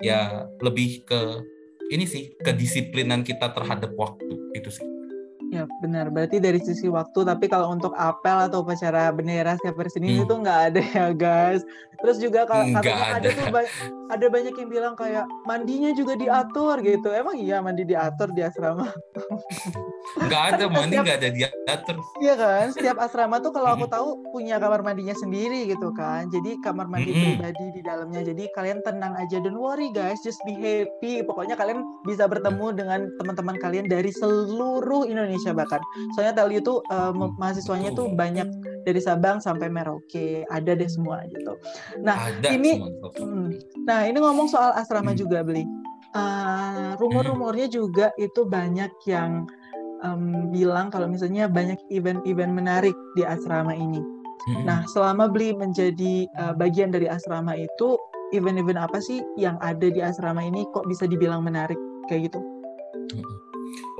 ya 0.04 0.44
lebih 0.60 1.08
ke 1.08 1.40
ini 1.88 2.04
sih 2.04 2.36
kedisiplinan 2.44 3.24
kita 3.24 3.56
terhadap 3.56 3.96
waktu. 3.96 4.36
Itu 4.52 4.68
sih 4.68 4.91
Ya 5.52 5.68
benar, 5.84 6.08
berarti 6.08 6.40
dari 6.40 6.56
sisi 6.64 6.88
waktu, 6.88 7.28
tapi 7.28 7.44
kalau 7.44 7.76
untuk 7.76 7.92
apel 7.92 8.48
atau 8.48 8.64
upacara 8.64 9.12
bendera 9.12 9.52
setiap 9.60 9.84
hari 9.84 9.92
Senin 9.92 10.10
hmm. 10.16 10.24
itu 10.24 10.34
nggak 10.40 10.60
ada 10.72 10.80
ya 10.80 11.06
guys. 11.12 11.60
Terus 12.00 12.16
juga 12.24 12.48
kalau 12.48 12.72
katanya 12.72 13.20
ada. 13.20 13.28
ada 13.28 13.28
tuh 13.36 13.46
ada 14.08 14.26
banyak 14.32 14.54
yang 14.56 14.70
bilang 14.72 14.94
kayak 14.96 15.28
mandinya 15.44 15.92
juga 15.92 16.16
diatur 16.16 16.80
gitu. 16.80 17.12
Emang 17.12 17.36
iya 17.36 17.60
mandi 17.60 17.84
diatur 17.84 18.32
di 18.32 18.40
asrama? 18.40 18.88
Nggak 20.12 20.42
ada, 20.56 20.64
mandi 20.66 20.98
nggak 20.98 21.16
ada 21.24 21.30
diatur. 21.30 21.96
Iya 22.18 22.34
kan, 22.34 22.66
setiap 22.74 22.98
asrama 23.00 23.38
tuh 23.38 23.54
kalau 23.54 23.78
aku 23.78 23.86
tahu 23.86 24.18
punya 24.34 24.58
kamar 24.58 24.82
mandinya 24.82 25.14
sendiri 25.14 25.70
gitu 25.70 25.94
kan. 25.94 26.26
Jadi 26.28 26.58
kamar 26.60 26.90
mandi 26.90 27.14
-hmm. 27.14 27.38
pribadi 27.38 27.66
di 27.70 27.80
dalamnya. 27.86 28.20
Jadi 28.20 28.50
kalian 28.52 28.82
tenang 28.82 29.14
aja, 29.14 29.38
don't 29.40 29.56
worry 29.56 29.94
guys, 29.94 30.18
just 30.26 30.42
be 30.42 30.58
happy. 30.58 31.22
Pokoknya 31.22 31.54
kalian 31.54 31.86
bisa 32.02 32.26
bertemu 32.26 32.66
dengan 32.76 33.00
teman-teman 33.22 33.56
kalian 33.62 33.86
dari 33.86 34.10
seluruh 34.10 35.06
Indonesia 35.06 35.41
Indonesia 35.42 35.58
bahkan. 35.58 35.82
Soalnya 36.14 36.34
Telyu 36.38 36.60
tuh 36.62 36.78
uh, 36.94 37.10
mahasiswanya 37.10 37.90
tuh 37.98 38.14
banyak 38.14 38.46
dari 38.86 39.00
Sabang 39.02 39.42
sampai 39.42 39.66
Merauke, 39.66 40.46
ada 40.46 40.72
deh 40.78 40.86
semua 40.86 41.26
gitu. 41.26 41.58
Nah, 41.98 42.30
ada 42.30 42.48
ini 42.54 42.78
hmm, 43.18 43.46
nah 43.82 44.06
ini 44.06 44.18
ngomong 44.22 44.46
soal 44.46 44.70
asrama 44.78 45.12
hmm. 45.12 45.18
juga 45.18 45.42
beli. 45.42 45.66
Uh, 46.12 46.92
rumor-rumornya 47.00 47.72
juga 47.72 48.12
itu 48.20 48.44
banyak 48.44 48.92
yang 49.08 49.48
um, 50.04 50.52
bilang 50.52 50.92
kalau 50.92 51.08
misalnya 51.08 51.48
banyak 51.48 51.80
event-event 51.90 52.52
menarik 52.52 52.94
di 53.18 53.26
asrama 53.26 53.74
ini. 53.74 53.98
Hmm. 54.42 54.66
Nah, 54.66 54.80
selama 54.90 55.30
beli 55.30 55.54
menjadi 55.54 56.26
uh, 56.36 56.52
bagian 56.54 56.90
dari 56.90 57.06
asrama 57.06 57.54
itu, 57.54 57.94
event-event 58.34 58.76
apa 58.76 58.98
sih 58.98 59.22
yang 59.38 59.56
ada 59.62 59.88
di 59.88 60.02
asrama 60.02 60.42
ini 60.42 60.66
kok 60.74 60.84
bisa 60.90 61.06
dibilang 61.06 61.46
menarik 61.46 61.78
kayak 62.10 62.28
gitu? 62.28 62.40
Hmm. 63.14 63.41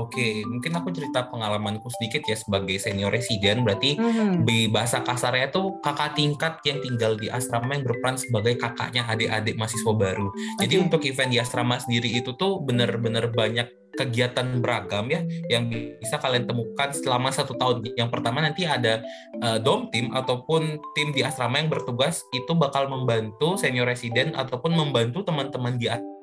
Oke, 0.00 0.42
mungkin 0.48 0.72
aku 0.76 0.88
cerita 0.92 1.28
pengalamanku 1.28 1.88
sedikit 1.98 2.24
ya 2.24 2.37
sebagai 2.37 2.76
senior 2.80 3.12
residen. 3.12 3.64
Berarti 3.64 3.96
hmm. 3.96 4.44
di 4.48 4.68
bahasa 4.72 5.04
kasarnya 5.04 5.52
itu 5.52 5.78
kakak 5.85 6.16
tingkat 6.16 6.58
yang 6.64 6.78
tinggal 6.80 7.12
di 7.16 7.28
asrama 7.28 7.76
yang 7.76 7.85
berperan 7.85 8.16
sebagai 8.16 8.56
kakaknya 8.56 9.04
adik-adik 9.08 9.54
mahasiswa 9.56 9.92
baru. 9.92 10.28
Okay. 10.32 10.68
Jadi 10.68 10.74
untuk 10.80 11.00
event 11.04 11.30
di 11.30 11.38
asrama 11.40 11.76
sendiri 11.80 12.08
itu 12.08 12.32
tuh 12.37 12.61
bener-bener 12.64 13.28
banyak 13.28 13.68
kegiatan 13.92 14.64
beragam 14.64 15.04
ya 15.12 15.20
yang 15.52 15.68
bisa 16.00 16.16
kalian 16.16 16.48
temukan 16.48 16.88
selama 16.96 17.28
satu 17.28 17.52
tahun. 17.61 17.85
Yang 17.92 18.08
pertama 18.08 18.40
nanti 18.40 18.64
ada 18.64 19.04
uh, 19.44 19.61
dom 19.61 19.92
tim 19.92 20.08
ataupun 20.16 20.80
tim 20.96 21.12
di 21.12 21.20
asrama 21.20 21.61
yang 21.61 21.68
bertugas 21.68 22.24
itu 22.32 22.56
bakal 22.56 22.88
membantu 22.88 23.61
senior 23.61 23.85
residen 23.85 24.32
ataupun 24.32 24.72
membantu 24.72 25.20
teman-teman 25.28 25.76
di 25.76 25.92
asrama 25.92 26.21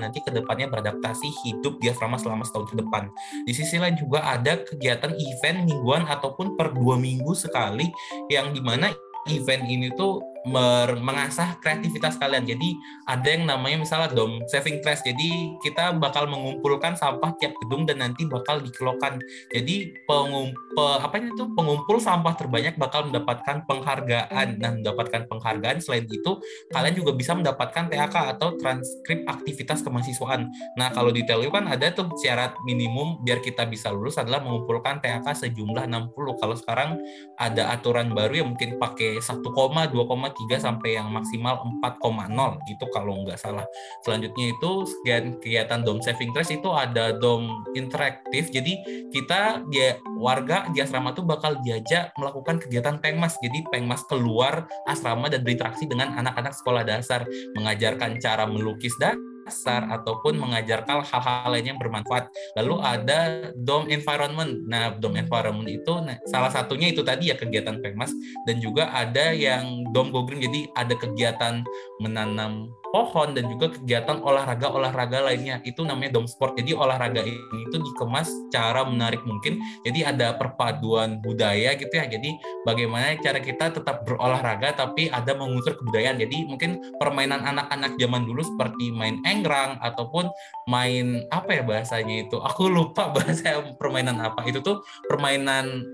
nanti 0.00 0.18
ke 0.22 0.30
depannya 0.30 0.70
beradaptasi 0.70 1.28
hidup 1.44 1.78
di 1.82 1.90
asrama 1.90 2.16
selama 2.16 2.46
setahun 2.46 2.72
ke 2.72 2.76
depan. 2.80 3.10
Di 3.44 3.52
sisi 3.52 3.76
lain 3.76 3.98
juga 3.98 4.24
ada 4.24 4.62
kegiatan 4.62 5.12
event 5.14 5.66
mingguan 5.66 6.06
ataupun 6.06 6.54
per 6.54 6.72
dua 6.74 6.96
minggu 6.96 7.34
sekali 7.36 7.90
yang 8.30 8.54
di 8.54 8.62
mana 8.62 8.90
event 9.28 9.68
ini 9.68 9.92
tuh 9.94 10.22
mengasah 10.48 11.60
kreativitas 11.60 12.16
kalian. 12.16 12.48
Jadi 12.48 12.76
ada 13.04 13.28
yang 13.28 13.44
namanya 13.44 13.84
misalnya 13.84 14.08
dom 14.12 14.40
saving 14.48 14.80
trash. 14.80 15.04
Jadi 15.04 15.60
kita 15.60 15.92
bakal 16.00 16.24
mengumpulkan 16.30 16.96
sampah 16.96 17.36
tiap 17.36 17.52
gedung 17.64 17.84
dan 17.84 18.00
nanti 18.00 18.24
bakal 18.24 18.60
dikelokan. 18.64 19.20
Jadi 19.52 19.92
pengumpul 20.08 20.96
apa 21.00 21.20
itu 21.20 21.44
pengumpul 21.52 22.00
sampah 22.00 22.32
terbanyak 22.36 22.80
bakal 22.80 23.08
mendapatkan 23.08 23.66
penghargaan 23.68 24.56
dan 24.56 24.80
mendapatkan 24.80 25.28
penghargaan. 25.28 25.76
Selain 25.84 26.08
itu 26.08 26.40
kalian 26.72 26.94
juga 26.96 27.12
bisa 27.12 27.36
mendapatkan 27.36 27.92
TAK 27.92 28.14
atau 28.38 28.56
transkrip 28.56 29.28
aktivitas 29.28 29.84
kemahasiswaan. 29.84 30.48
Nah 30.80 30.88
kalau 30.94 31.12
di 31.12 31.26
Telio 31.28 31.52
kan 31.52 31.68
ada 31.68 31.92
tuh 31.92 32.08
syarat 32.16 32.56
minimum 32.64 33.20
biar 33.20 33.44
kita 33.44 33.68
bisa 33.68 33.92
lulus 33.92 34.16
adalah 34.16 34.40
mengumpulkan 34.40 35.04
TAK 35.04 35.36
sejumlah 35.36 35.84
60. 35.84 36.40
Kalau 36.40 36.56
sekarang 36.56 36.90
ada 37.36 37.76
aturan 37.76 38.16
baru 38.16 38.44
yang 38.44 38.48
mungkin 38.56 38.80
pakai 38.80 39.20
1, 39.20 39.44
2, 39.44 40.29
3 40.32 40.58
sampai 40.58 40.98
yang 40.98 41.12
maksimal 41.12 41.62
4,0 41.82 42.58
gitu 42.66 42.84
kalau 42.90 43.22
nggak 43.22 43.38
salah. 43.38 43.64
Selanjutnya 44.02 44.50
itu 44.50 44.70
sekian 44.86 45.38
kegiatan 45.38 45.80
dom 45.86 46.02
saving 46.02 46.32
trash 46.34 46.54
itu 46.54 46.68
ada 46.72 47.14
dom 47.14 47.64
interaktif. 47.78 48.50
Jadi 48.50 48.78
kita 49.14 49.62
dia 49.70 50.00
warga 50.18 50.66
di 50.74 50.82
asrama 50.82 51.14
tuh 51.14 51.22
bakal 51.24 51.58
diajak 51.62 52.10
melakukan 52.18 52.58
kegiatan 52.58 52.98
pengmas. 52.98 53.38
Jadi 53.38 53.62
pengmas 53.70 54.02
keluar 54.08 54.66
asrama 54.90 55.30
dan 55.30 55.46
berinteraksi 55.46 55.86
dengan 55.86 56.16
anak-anak 56.18 56.52
sekolah 56.56 56.82
dasar, 56.82 57.22
mengajarkan 57.54 58.18
cara 58.18 58.44
melukis 58.48 58.92
dan 58.98 59.29
dasar 59.50 59.90
ataupun 59.90 60.38
mengajarkan 60.38 61.02
hal-hal 61.02 61.50
lain 61.50 61.74
yang 61.74 61.78
bermanfaat. 61.82 62.30
Lalu 62.54 62.78
ada 62.78 63.50
dom 63.58 63.90
environment. 63.90 64.62
Nah, 64.70 64.94
dom 64.94 65.18
environment 65.18 65.66
itu 65.66 65.90
nah, 65.98 66.16
salah 66.30 66.54
satunya 66.54 66.94
itu 66.94 67.02
tadi 67.02 67.34
ya 67.34 67.36
kegiatan 67.36 67.82
Pengmas 67.82 68.14
dan 68.46 68.62
juga 68.62 68.94
ada 68.94 69.34
yang 69.34 69.82
dom 69.90 70.14
go 70.14 70.22
green. 70.22 70.46
Jadi 70.46 70.70
ada 70.78 70.94
kegiatan 70.94 71.66
menanam 71.98 72.70
pohon 72.90 73.32
dan 73.32 73.46
juga 73.46 73.70
kegiatan 73.74 74.18
olahraga-olahraga 74.20 75.30
lainnya 75.30 75.62
itu 75.62 75.86
namanya 75.86 76.18
dom 76.18 76.26
sport. 76.26 76.58
Jadi 76.58 76.74
olahraga 76.74 77.22
ini 77.22 77.66
itu 77.66 77.76
dikemas 77.78 78.28
cara 78.50 78.82
menarik 78.86 79.22
mungkin. 79.22 79.62
Jadi 79.86 80.02
ada 80.02 80.34
perpaduan 80.34 81.22
budaya 81.22 81.74
gitu 81.78 81.90
ya. 81.90 82.06
Jadi 82.10 82.36
bagaimana 82.66 83.16
cara 83.22 83.38
kita 83.38 83.70
tetap 83.74 84.02
berolahraga 84.04 84.74
tapi 84.74 85.08
ada 85.08 85.32
mengunsur 85.34 85.78
kebudayaan. 85.78 86.18
Jadi 86.18 86.46
mungkin 86.46 86.82
permainan 86.98 87.46
anak-anak 87.46 87.96
zaman 87.96 88.26
dulu 88.26 88.42
seperti 88.42 88.90
main 88.90 89.22
enggrang 89.24 89.78
ataupun 89.80 90.28
main 90.66 91.22
apa 91.30 91.50
ya 91.58 91.62
bahasanya 91.62 92.26
itu. 92.26 92.36
Aku 92.42 92.66
lupa 92.68 93.10
bahasa 93.14 93.62
permainan 93.78 94.18
apa. 94.18 94.42
Itu 94.44 94.60
tuh 94.60 94.82
permainan 95.06 95.86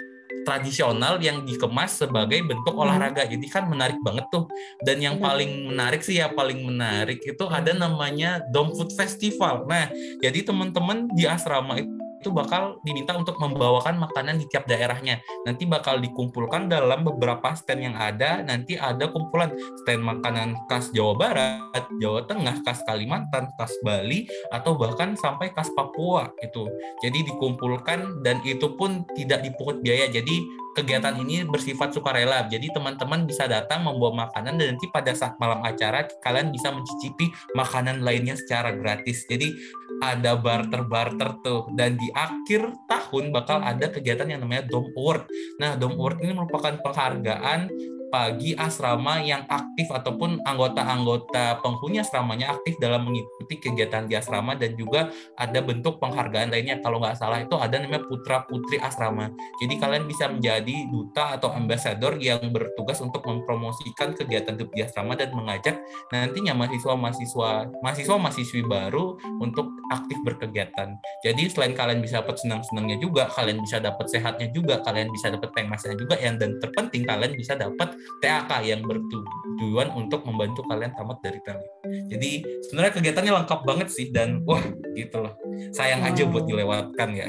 tradisional 0.45 1.17
yang 1.23 1.47
dikemas 1.47 1.97
sebagai 2.03 2.45
bentuk 2.45 2.77
hmm. 2.77 2.83
olahraga. 2.85 3.25
Jadi 3.25 3.47
kan 3.49 3.65
menarik 3.71 3.97
banget 4.05 4.29
tuh. 4.29 4.45
Dan 4.85 5.01
yang 5.01 5.17
paling 5.17 5.73
menarik 5.73 6.05
sih 6.05 6.21
ya 6.21 6.29
paling 6.29 6.61
menarik 6.61 7.23
itu 7.25 7.45
ada 7.49 7.73
namanya 7.73 8.45
Dom 8.53 8.77
Food 8.77 8.93
Festival. 8.93 9.65
Nah, 9.65 9.89
jadi 10.21 10.45
teman-teman 10.45 11.09
di 11.17 11.25
asrama 11.25 11.81
itu 11.81 11.96
itu 12.27 12.35
bakal 12.35 12.83
diminta 12.83 13.15
untuk 13.15 13.39
membawakan 13.39 14.03
makanan 14.03 14.43
di 14.43 14.51
tiap 14.51 14.67
daerahnya. 14.67 15.23
Nanti 15.47 15.63
bakal 15.63 16.03
dikumpulkan 16.03 16.67
dalam 16.67 17.07
beberapa 17.07 17.55
stand 17.55 17.87
yang 17.87 17.95
ada. 17.95 18.43
Nanti 18.43 18.75
ada 18.75 19.07
kumpulan 19.15 19.55
stand 19.87 20.03
makanan 20.03 20.59
khas 20.67 20.91
Jawa 20.91 21.15
Barat, 21.15 21.87
Jawa 22.03 22.27
Tengah, 22.27 22.67
khas 22.67 22.83
Kalimantan, 22.83 23.47
khas 23.55 23.79
Bali, 23.87 24.27
atau 24.51 24.75
bahkan 24.75 25.15
sampai 25.15 25.55
khas 25.55 25.71
Papua 25.79 26.35
itu. 26.43 26.67
Jadi 27.07 27.31
dikumpulkan 27.31 28.27
dan 28.27 28.43
itu 28.43 28.75
pun 28.75 29.07
tidak 29.15 29.47
dipungut 29.47 29.79
biaya. 29.87 30.11
Jadi 30.11 30.67
kegiatan 30.77 31.15
ini 31.23 31.47
bersifat 31.47 31.95
sukarela. 31.95 32.51
Jadi 32.51 32.75
teman-teman 32.75 33.23
bisa 33.23 33.47
datang 33.47 33.87
membawa 33.87 34.29
makanan 34.29 34.59
dan 34.59 34.75
nanti 34.75 34.91
pada 34.91 35.15
saat 35.15 35.39
malam 35.39 35.63
acara 35.63 36.05
kalian 36.21 36.51
bisa 36.51 36.75
mencicipi 36.75 37.31
makanan 37.55 38.03
lainnya 38.03 38.35
secara 38.35 38.75
gratis. 38.75 39.25
Jadi 39.31 39.55
ada 40.05 40.37
barter-barter 40.37 41.41
tuh 41.41 41.73
dan 41.73 41.97
di 41.97 42.13
akhir 42.17 42.73
tahun 42.89 43.29
bakal 43.29 43.61
ada 43.61 43.93
kegiatan 43.93 44.25
yang 44.25 44.41
namanya 44.41 44.65
Dom 44.65 44.89
Award. 44.97 45.29
Nah, 45.61 45.77
Dom 45.77 46.01
Award 46.01 46.25
ini 46.25 46.33
merupakan 46.33 46.73
penghargaan 46.81 47.69
bagi 48.09 48.57
asrama 48.57 49.21
yang 49.21 49.45
aktif 49.45 49.93
ataupun 49.93 50.41
anggota-anggota 50.47 51.61
penghuni 51.61 52.01
asramanya 52.01 52.57
aktif 52.57 52.79
dalam 52.81 53.05
mengikuti 53.47 53.71
kegiatan 53.71 54.11
di 54.11 54.19
asrama 54.19 54.59
dan 54.59 54.75
juga 54.75 55.15
ada 55.39 55.63
bentuk 55.63 56.03
penghargaan 56.03 56.51
lainnya. 56.51 56.83
Kalau 56.83 56.99
nggak 56.99 57.15
salah 57.15 57.39
itu 57.39 57.55
ada 57.55 57.79
namanya 57.79 58.03
putra 58.03 58.43
putri 58.43 58.83
asrama. 58.83 59.31
Jadi 59.63 59.79
kalian 59.79 60.05
bisa 60.11 60.27
menjadi 60.27 60.91
duta 60.91 61.39
atau 61.39 61.55
ambassador 61.55 62.19
yang 62.19 62.43
bertugas 62.51 62.99
untuk 62.99 63.23
mempromosikan 63.23 64.19
kegiatan 64.19 64.59
di 64.59 64.83
asrama 64.83 65.15
dan 65.15 65.31
mengajak 65.31 65.79
nantinya 66.11 66.59
mahasiswa-mahasiswa 66.59 67.71
mahasiswa-mahasiswi 67.87 68.67
baru 68.67 69.15
untuk 69.39 69.71
aktif 69.95 70.19
berkegiatan. 70.27 70.99
Jadi 71.23 71.43
selain 71.47 71.73
kalian 71.79 72.03
bisa 72.03 72.19
dapat 72.19 72.43
senang-senangnya 72.43 72.99
juga 72.99 73.31
kalian 73.31 73.63
bisa 73.63 73.79
dapat 73.79 74.11
sehatnya 74.11 74.51
juga 74.51 74.83
kalian 74.83 75.09
bisa 75.15 75.31
dapat 75.31 75.55
pengmasnya 75.55 75.95
juga 75.95 76.19
yang 76.19 76.35
dan 76.37 76.59
terpenting 76.59 77.07
kalian 77.07 77.33
bisa 77.39 77.55
dapat 77.55 77.95
TAK 78.19 78.51
yang 78.67 78.83
bertujuan 78.83 79.95
untuk 79.95 80.27
membantu 80.27 80.67
kalian 80.67 80.91
tamat 80.99 81.23
dari 81.23 81.39
tali. 81.47 81.67
Jadi 82.11 82.31
sebenarnya 82.67 82.93
kegiatannya 82.99 83.36
lengkap 83.43 83.61
banget 83.67 83.89
sih 83.93 84.09
dan 84.11 84.43
wah 84.49 84.63
gitu 84.97 85.23
loh. 85.23 85.35
Sayang 85.75 86.03
wow. 86.03 86.09
aja 86.13 86.23
buat 86.27 86.45
dilewatkan 86.49 87.11
ya. 87.13 87.29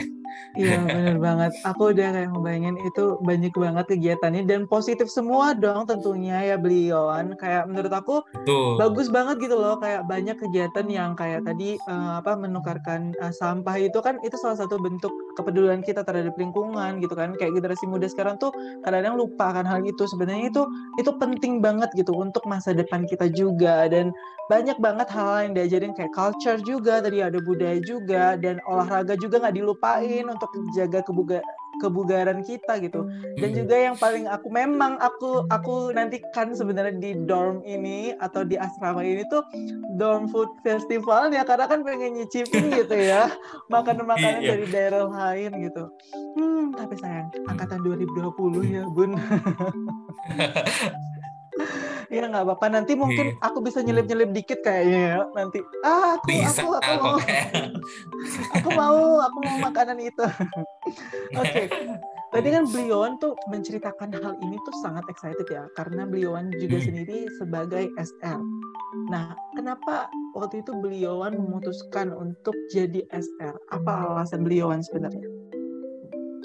Iya 0.58 0.78
benar 0.88 1.18
banget. 1.22 1.52
Aku 1.66 1.94
udah 1.94 2.08
kayak 2.14 2.30
ngebayangin 2.34 2.76
itu 2.84 3.04
banyak 3.22 3.54
banget 3.54 3.86
kegiatannya 3.94 4.44
dan 4.46 4.62
positif 4.66 5.08
semua 5.10 5.54
dong 5.54 5.86
tentunya 5.86 6.42
ya 6.44 6.56
beliauan. 6.58 7.38
Kayak 7.38 7.70
menurut 7.70 7.94
aku 7.94 8.16
Betul. 8.44 8.80
bagus 8.82 9.08
banget 9.12 9.38
gitu 9.44 9.56
loh. 9.58 9.78
Kayak 9.80 10.06
banyak 10.10 10.38
kegiatan 10.38 10.88
yang 10.90 11.12
kayak 11.14 11.46
tadi 11.46 11.78
uh, 11.90 12.22
apa 12.22 12.34
menukarkan 12.38 13.14
uh, 13.22 13.34
sampah 13.34 13.78
itu 13.78 14.00
kan 14.02 14.18
itu 14.26 14.36
salah 14.40 14.58
satu 14.58 14.80
bentuk 14.82 15.14
kepedulian 15.38 15.86
kita 15.86 16.02
terhadap 16.02 16.34
lingkungan 16.34 16.98
gitu 16.98 17.14
kan. 17.14 17.38
Kayak 17.38 17.62
generasi 17.62 17.86
muda 17.86 18.10
sekarang 18.10 18.42
tuh 18.42 18.50
kadang-kadang 18.82 19.16
lupa 19.16 19.54
akan 19.54 19.66
hal 19.70 19.86
itu. 19.86 20.04
Sebenarnya 20.10 20.50
itu 20.50 20.66
itu 20.98 21.12
penting 21.22 21.62
banget 21.62 21.94
gitu 21.94 22.18
untuk 22.18 22.42
masa 22.50 22.74
depan 22.74 23.06
kita 23.06 23.30
juga 23.30 23.86
dan 23.86 24.10
banyak 24.50 24.80
banget 24.80 25.08
hal 25.12 25.46
yang 25.46 25.54
diajarin 25.54 25.94
kayak 25.94 26.12
culture 26.16 26.58
juga 26.64 27.04
tadi 27.04 27.20
ada 27.20 27.38
budaya 27.44 27.78
juga 27.84 28.40
dan 28.40 28.58
olahraga 28.66 29.20
juga 29.20 29.44
nggak 29.44 29.56
dilupain 29.60 30.26
untuk 30.26 30.50
jaga 30.72 31.04
kebuga 31.04 31.44
kebugaran 31.82 32.42
kita 32.46 32.80
gitu. 32.82 33.10
Dan 33.38 33.50
juga 33.54 33.76
yang 33.76 33.96
paling 33.98 34.26
aku 34.30 34.48
memang 34.50 34.98
aku 35.02 35.46
aku 35.50 35.92
nantikan 35.94 36.54
sebenarnya 36.54 36.98
di 36.98 37.12
dorm 37.26 37.62
ini 37.64 38.14
atau 38.18 38.46
di 38.46 38.58
asrama 38.58 39.04
ini 39.04 39.24
tuh 39.30 39.44
dorm 39.98 40.30
food 40.30 40.50
festival 40.62 41.30
ya 41.34 41.46
karena 41.46 41.66
kan 41.70 41.82
pengen 41.86 42.18
nyicipin 42.22 42.74
gitu 42.74 42.96
ya 42.96 43.30
makanan-makanan 43.74 44.42
iya. 44.42 44.50
dari 44.56 44.66
daerah 44.70 45.06
lain 45.08 45.52
gitu. 45.64 45.84
Hmm 46.38 46.74
tapi 46.78 46.94
sayang 47.00 47.30
angkatan 47.50 47.82
2020 47.82 48.76
ya 48.76 48.84
bun 48.86 49.12
Iya 52.08 52.24
nggak 52.32 52.44
apa-apa. 52.48 52.66
Nanti 52.72 52.94
mungkin 52.96 53.36
iya. 53.36 53.40
aku 53.44 53.60
bisa 53.60 53.84
nyelip-nyelip 53.84 54.32
dikit 54.32 54.60
kayaknya 54.64 55.00
ya. 55.00 55.18
Nanti 55.36 55.60
ah 55.84 56.16
aku 56.16 56.26
bisa, 56.32 56.62
aku 56.64 56.72
aku 56.80 56.94
mau 57.04 57.16
aku 58.56 58.70
mau 58.72 59.02
aku 59.24 59.38
mau 59.44 59.58
makanan 59.68 59.98
itu. 60.00 60.26
Oke. 61.42 61.68
okay. 61.68 61.68
Tadi 62.28 62.52
kan 62.52 62.68
beliauan 62.68 63.16
tuh 63.24 63.40
menceritakan 63.48 64.12
hal 64.20 64.36
ini 64.44 64.60
tuh 64.68 64.76
sangat 64.84 65.08
excited 65.08 65.48
ya 65.48 65.64
karena 65.80 66.04
beliauan 66.04 66.52
juga 66.60 66.76
hmm. 66.76 66.86
sendiri 66.86 67.18
sebagai 67.40 67.88
SR. 67.96 68.40
Nah, 69.08 69.32
kenapa 69.56 70.12
waktu 70.36 70.60
itu 70.60 70.76
beliauan 70.76 71.40
memutuskan 71.40 72.12
untuk 72.12 72.54
jadi 72.68 73.08
SR? 73.16 73.56
Apa 73.72 74.12
alasan 74.12 74.44
beliauan 74.44 74.84
sebenarnya? 74.84 75.24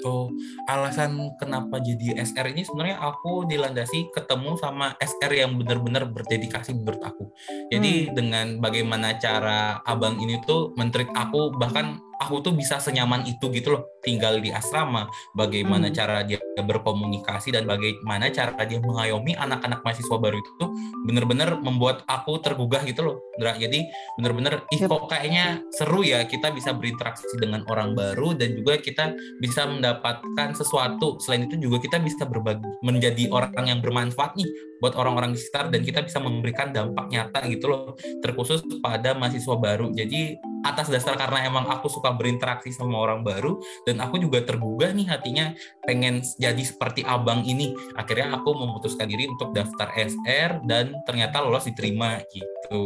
Gitu. 0.03 0.35
Alasan 0.67 1.15
kenapa 1.39 1.79
jadi 1.79 2.19
SR 2.19 2.51
ini 2.51 2.67
sebenarnya 2.67 2.99
aku 2.99 3.47
dilandasi 3.47 4.11
ketemu 4.11 4.59
sama 4.59 4.91
SR 4.99 5.31
yang 5.31 5.55
benar-benar 5.55 6.11
berdedikasi 6.11 6.75
menurut 6.75 6.99
aku. 6.99 7.31
Jadi 7.71 8.11
hmm. 8.11 8.13
dengan 8.13 8.47
bagaimana 8.59 9.15
cara 9.15 9.79
abang 9.87 10.19
ini 10.19 10.43
tuh 10.43 10.75
menteri 10.75 11.07
aku 11.15 11.55
bahkan 11.55 12.03
aku 12.19 12.43
tuh 12.43 12.53
bisa 12.53 12.77
senyaman 12.77 13.25
itu 13.25 13.49
gitu 13.53 13.79
loh 13.79 13.83
tinggal 14.03 14.37
di 14.43 14.51
asrama 14.51 15.07
bagaimana 15.33 15.89
hmm. 15.89 15.95
cara 15.95 16.17
dia 16.27 16.37
berkomunikasi 16.59 17.55
dan 17.55 17.63
bagaimana 17.65 18.29
cara 18.29 18.59
dia 18.67 18.77
mengayomi 18.83 19.33
anak-anak 19.33 19.81
mahasiswa 19.81 20.17
baru 20.19 20.37
itu 20.37 20.51
tuh 20.59 20.69
bener-bener 21.07 21.57
membuat 21.57 22.03
aku 22.05 22.37
tergugah 22.43 22.83
gitu 22.83 23.01
loh 23.07 23.15
Dra. 23.39 23.57
jadi 23.57 23.87
bener-bener 24.19 24.67
ih 24.69 24.81
kok 24.85 25.09
kayaknya 25.09 25.63
seru 25.73 26.05
ya 26.05 26.27
kita 26.27 26.53
bisa 26.53 26.75
berinteraksi 26.75 27.25
dengan 27.39 27.65
orang 27.71 27.97
baru 27.97 28.35
dan 28.37 28.53
juga 28.53 28.77
kita 28.77 29.15
bisa 29.41 29.65
mendapatkan 29.65 30.53
sesuatu 30.53 31.17
selain 31.23 31.49
itu 31.49 31.57
juga 31.57 31.81
kita 31.81 31.97
bisa 32.03 32.27
berbagi 32.27 32.67
menjadi 32.85 33.31
orang 33.33 33.65
yang 33.65 33.79
bermanfaat 33.81 34.37
nih 34.37 34.49
buat 34.83 34.99
orang-orang 34.99 35.33
di 35.33 35.39
sekitar 35.39 35.71
dan 35.71 35.81
kita 35.81 36.03
bisa 36.03 36.19
memberikan 36.19 36.75
dampak 36.75 37.07
nyata 37.07 37.39
gitu 37.47 37.71
loh 37.71 37.95
terkhusus 38.19 38.59
pada 38.83 39.15
mahasiswa 39.15 39.55
baru 39.55 39.95
jadi 39.95 40.35
atas 40.63 40.87
dasar 40.89 41.19
karena 41.19 41.45
emang 41.45 41.67
aku 41.69 41.91
suka 41.91 42.15
berinteraksi 42.15 42.71
sama 42.71 42.97
orang 42.99 43.21
baru 43.21 43.59
dan 43.85 43.99
aku 43.99 44.17
juga 44.17 44.41
tergugah 44.43 44.95
nih 44.95 45.07
hatinya 45.07 45.51
pengen 45.85 46.23
jadi 46.39 46.63
seperti 46.63 47.03
abang 47.03 47.43
ini. 47.43 47.75
Akhirnya 47.99 48.35
aku 48.39 48.55
memutuskan 48.55 49.11
diri 49.11 49.29
untuk 49.29 49.51
daftar 49.53 49.91
SR 49.93 50.63
dan 50.65 50.95
ternyata 51.05 51.43
lolos 51.43 51.67
diterima 51.67 52.23
gitu. 52.31 52.81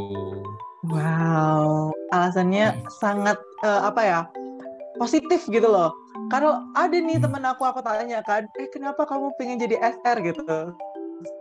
Wow 0.86 1.92
alasannya 2.12 2.76
hmm. 2.76 2.82
sangat 3.00 3.38
uh, 3.64 3.88
apa 3.88 4.02
ya 4.04 4.20
positif 4.98 5.46
gitu 5.48 5.68
loh. 5.68 5.94
Kalau 6.34 6.60
ada 6.74 6.98
nih 6.98 7.22
hmm. 7.22 7.26
temen 7.30 7.44
aku 7.46 7.64
aku 7.68 7.80
tanya 7.84 8.24
kan 8.26 8.50
eh 8.58 8.68
kenapa 8.74 9.06
kamu 9.06 9.32
pengen 9.38 9.62
jadi 9.62 9.78
SR 9.80 10.18
gitu 10.26 10.74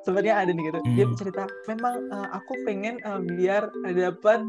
sebenarnya 0.05 0.35
ada 0.41 0.51
nih 0.55 0.65
gitu. 0.71 0.79
Hmm. 0.81 0.95
Dia 0.95 1.07
cerita, 1.19 1.43
memang 1.69 1.95
uh, 2.11 2.29
aku 2.33 2.53
pengen 2.65 2.97
uh, 3.05 3.21
biar 3.21 3.69
dapat 3.85 4.41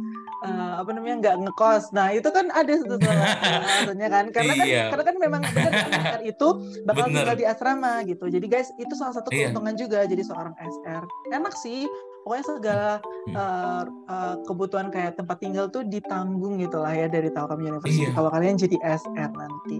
uh, 0.46 0.74
apa 0.82 0.90
namanya 0.94 1.16
nggak 1.24 1.36
ngekos. 1.48 1.92
Nah 1.92 2.14
itu 2.14 2.30
kan 2.30 2.48
ada 2.54 2.72
alasannya 2.72 4.10
kan, 4.16 4.26
karena 4.32 4.54
kan 4.54 4.68
iya. 4.68 4.84
karena 4.94 5.04
kan 5.04 5.16
memang 5.18 5.42
benar 5.52 6.22
itu 6.24 6.48
bakal 6.86 7.06
Bener. 7.10 7.16
tinggal 7.24 7.38
di 7.38 7.46
asrama 7.46 7.94
gitu. 8.06 8.26
Jadi 8.30 8.46
guys 8.48 8.70
itu 8.78 8.94
salah 8.96 9.16
satu 9.16 9.30
iya. 9.34 9.50
keuntungan 9.50 9.76
iya. 9.76 9.82
juga 9.82 10.00
jadi 10.06 10.24
seorang 10.24 10.54
SR. 10.58 11.04
Enak 11.34 11.54
sih, 11.58 11.90
pokoknya 12.24 12.46
segala 12.46 12.92
uh, 13.36 13.84
uh, 13.88 14.36
kebutuhan 14.44 14.88
kayak 14.92 15.16
tempat 15.16 15.38
tinggal 15.40 15.72
tuh 15.72 15.84
ditanggung 15.88 16.60
gitu 16.60 16.80
lah 16.80 16.94
ya 16.94 17.08
dari 17.08 17.32
Telkom 17.32 17.60
University. 17.64 18.08
Iya. 18.08 18.12
Kalau 18.16 18.30
kalian 18.32 18.56
jadi 18.60 18.78
SR 18.84 19.32
nanti. 19.34 19.80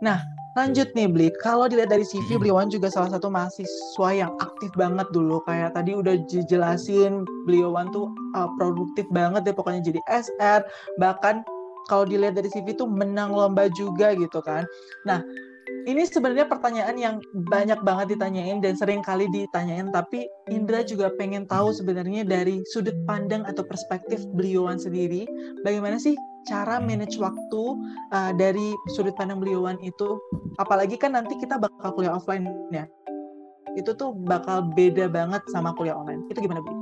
Nah 0.00 0.39
Lanjut 0.58 0.90
nih 0.98 1.06
Bli, 1.06 1.28
kalau 1.38 1.70
dilihat 1.70 1.94
dari 1.94 2.02
CV 2.02 2.34
hmm. 2.34 2.42
beliauan 2.42 2.66
juga 2.66 2.90
salah 2.90 3.14
satu 3.14 3.30
mahasiswa 3.30 4.08
yang 4.10 4.34
aktif 4.42 4.74
banget 4.74 5.06
dulu. 5.14 5.38
Kayak 5.46 5.78
tadi 5.78 5.94
udah 5.94 6.18
jelasin 6.26 7.22
beliauan 7.46 7.94
tuh 7.94 8.10
uh, 8.34 8.50
produktif 8.58 9.06
banget 9.14 9.46
deh 9.46 9.54
pokoknya 9.54 9.94
jadi 9.94 10.00
SR. 10.10 10.66
Bahkan 10.98 11.46
kalau 11.86 12.02
dilihat 12.02 12.34
dari 12.34 12.50
CV 12.50 12.74
tuh 12.74 12.90
menang 12.90 13.30
lomba 13.30 13.70
juga 13.78 14.10
gitu 14.18 14.42
kan. 14.42 14.66
Nah 15.06 15.22
ini 15.86 16.02
sebenarnya 16.02 16.50
pertanyaan 16.50 16.96
yang 16.98 17.16
banyak 17.46 17.78
banget 17.86 18.18
ditanyain 18.18 18.58
dan 18.58 18.74
sering 18.74 19.00
kali 19.00 19.30
ditanyain 19.30 19.88
tapi 19.94 20.26
Indra 20.50 20.82
juga 20.84 21.14
pengen 21.14 21.46
tahu 21.46 21.72
sebenarnya 21.72 22.26
dari 22.26 22.60
sudut 22.68 22.96
pandang 23.06 23.46
atau 23.46 23.64
perspektif 23.64 24.20
beliauan 24.34 24.76
sendiri 24.76 25.24
bagaimana 25.64 25.96
sih 25.96 26.18
cara 26.48 26.80
manage 26.80 27.20
waktu 27.20 27.62
uh, 28.12 28.32
dari 28.36 28.72
sudut 28.96 29.12
pandang 29.16 29.40
beliauan 29.40 29.76
itu. 29.84 30.16
Apalagi 30.56 30.96
kan 30.96 31.12
nanti 31.16 31.36
kita 31.36 31.60
bakal 31.60 31.92
kuliah 31.92 32.16
offline 32.16 32.48
ya. 32.72 32.88
Itu 33.76 33.94
tuh 33.94 34.16
bakal 34.16 34.72
beda 34.74 35.06
banget 35.12 35.44
sama 35.52 35.76
kuliah 35.76 35.94
online. 35.94 36.26
Itu 36.32 36.42
gimana 36.42 36.64
Bu? 36.64 36.79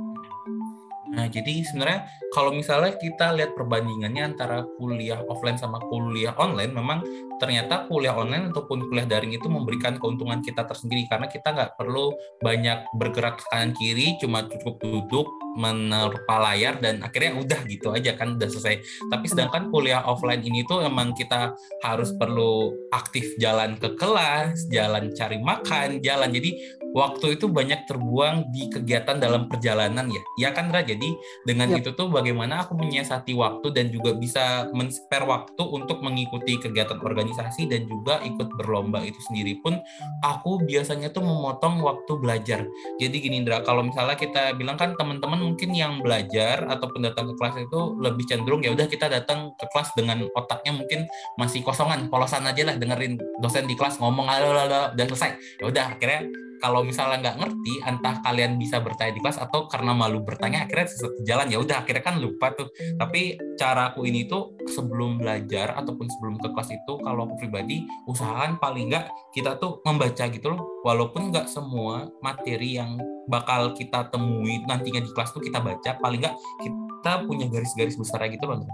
Nah, 1.09 1.25
jadi 1.25 1.65
sebenarnya 1.65 2.05
kalau 2.29 2.53
misalnya 2.53 2.93
kita 2.93 3.33
lihat 3.33 3.57
perbandingannya 3.57 4.33
antara 4.35 4.61
kuliah 4.77 5.17
offline 5.25 5.57
sama 5.57 5.81
kuliah 5.89 6.37
online, 6.37 6.69
memang 6.69 7.01
ternyata 7.41 7.89
kuliah 7.89 8.13
online 8.13 8.53
ataupun 8.53 8.85
kuliah 8.91 9.07
daring 9.07 9.33
itu 9.33 9.47
memberikan 9.49 9.97
keuntungan 9.97 10.43
kita 10.43 10.67
tersendiri 10.67 11.07
karena 11.09 11.25
kita 11.25 11.49
nggak 11.55 11.71
perlu 11.79 12.13
banyak 12.43 12.85
bergerak 12.99 13.41
ke 13.41 13.45
kanan 13.49 13.71
kiri, 13.73 14.19
cuma 14.21 14.45
cukup 14.45 14.77
duduk 14.83 15.25
menerpa 15.57 16.35
layar 16.39 16.77
dan 16.77 17.01
akhirnya 17.01 17.41
udah 17.41 17.59
gitu 17.65 17.89
aja 17.89 18.13
kan 18.13 18.37
udah 18.37 18.45
selesai. 18.45 18.79
Tapi 19.09 19.25
sedangkan 19.25 19.73
kuliah 19.73 20.05
offline 20.05 20.45
ini 20.45 20.61
tuh 20.69 20.85
emang 20.85 21.17
kita 21.17 21.57
harus 21.81 22.13
perlu 22.13 22.69
aktif 22.93 23.33
jalan 23.41 23.73
ke 23.81 23.97
kelas, 23.97 24.69
jalan 24.69 25.09
cari 25.17 25.41
makan, 25.41 25.99
jalan. 26.05 26.29
Jadi 26.29 26.78
waktu 26.93 27.37
itu 27.37 27.45
banyak 27.49 27.85
terbuang 27.85 28.49
di 28.49 28.69
kegiatan 28.69 29.21
dalam 29.21 29.45
perjalanan 29.45 30.09
ya. 30.09 30.21
Ya 30.37 30.49
kan 30.55 30.73
Ra, 30.73 30.81
jadi 30.81 31.13
dengan 31.45 31.73
yep. 31.73 31.85
itu 31.85 31.89
tuh 31.93 32.09
bagaimana 32.09 32.65
aku 32.65 32.73
menyiasati 32.77 33.33
waktu 33.37 33.69
dan 33.73 33.93
juga 33.93 34.17
bisa 34.17 34.69
men-spare 34.73 35.25
waktu 35.25 35.61
untuk 35.61 36.01
mengikuti 36.01 36.57
kegiatan 36.57 36.97
organisasi 36.97 37.69
dan 37.69 37.85
juga 37.85 38.21
ikut 38.25 38.49
berlomba 38.57 39.01
itu 39.05 39.17
sendiri 39.29 39.61
pun 39.61 39.77
aku 40.25 40.65
biasanya 40.65 41.13
tuh 41.13 41.21
memotong 41.21 41.81
waktu 41.85 42.11
belajar. 42.17 42.65
Jadi 42.97 43.15
gini 43.21 43.41
Indra, 43.41 43.61
kalau 43.61 43.85
misalnya 43.85 44.17
kita 44.17 44.57
bilang 44.57 44.75
kan 44.75 44.97
teman-teman 44.97 45.39
mungkin 45.39 45.71
yang 45.73 46.01
belajar 46.01 46.65
ataupun 46.65 47.05
datang 47.05 47.31
ke 47.31 47.33
kelas 47.37 47.55
itu 47.69 47.79
lebih 48.01 48.25
cenderung 48.25 48.61
ya 48.65 48.73
udah 48.73 48.87
kita 48.89 49.07
datang 49.07 49.53
ke 49.55 49.65
kelas 49.69 49.93
dengan 49.93 50.25
otaknya 50.33 50.73
mungkin 50.75 51.05
masih 51.37 51.61
kosongan, 51.61 52.09
polosan 52.09 52.45
aja 52.45 52.65
lah 52.65 52.75
dengerin 52.75 53.15
dosen 53.39 53.69
di 53.69 53.77
kelas 53.77 54.01
ngomong 54.01 54.25
halo 54.25 54.51
udah 54.51 55.05
selesai. 55.05 55.61
Ya 55.61 55.65
udah 55.69 55.85
akhirnya 55.95 56.48
kalau 56.59 56.83
misalnya 56.83 57.23
nggak 57.23 57.37
ngerti 57.39 57.73
entah 57.87 58.15
kalian 58.21 58.59
bisa 58.59 58.83
bertanya 58.83 59.15
di 59.15 59.21
kelas 59.23 59.39
atau 59.39 59.65
karena 59.65 59.95
malu 59.95 60.21
bertanya 60.21 60.67
akhirnya 60.67 60.87
sesuatu 60.91 61.19
jalan 61.23 61.47
ya 61.47 61.57
udah 61.63 61.77
akhirnya 61.83 62.03
kan 62.03 62.15
lupa 62.19 62.51
tuh. 62.53 62.67
Tapi 62.99 63.39
cara 63.55 63.91
aku 63.95 64.05
ini 64.05 64.27
tuh 64.27 64.59
sebelum 64.67 65.19
belajar 65.19 65.73
ataupun 65.79 66.07
sebelum 66.07 66.35
ke 66.37 66.51
kelas 66.51 66.69
itu 66.75 66.93
kalau 67.01 67.25
aku 67.25 67.35
pribadi 67.39 67.87
usahakan 68.05 68.59
paling 68.59 68.91
nggak 68.91 69.07
kita 69.31 69.57
tuh 69.57 69.79
membaca 69.87 70.27
gitu 70.27 70.47
loh. 70.53 70.61
Walaupun 70.83 71.31
nggak 71.31 71.47
semua 71.47 72.07
materi 72.19 72.79
yang 72.79 72.99
bakal 73.31 73.71
kita 73.77 74.09
temui 74.09 74.63
nantinya 74.65 74.99
di 74.99 75.11
kelas 75.13 75.31
tuh 75.31 75.43
kita 75.43 75.61
baca 75.61 75.95
paling 76.01 76.19
nggak 76.23 76.35
kita 76.65 77.13
punya 77.29 77.45
garis-garis 77.47 77.95
besar 77.95 78.25
gitu 78.27 78.43
loh 78.49 78.65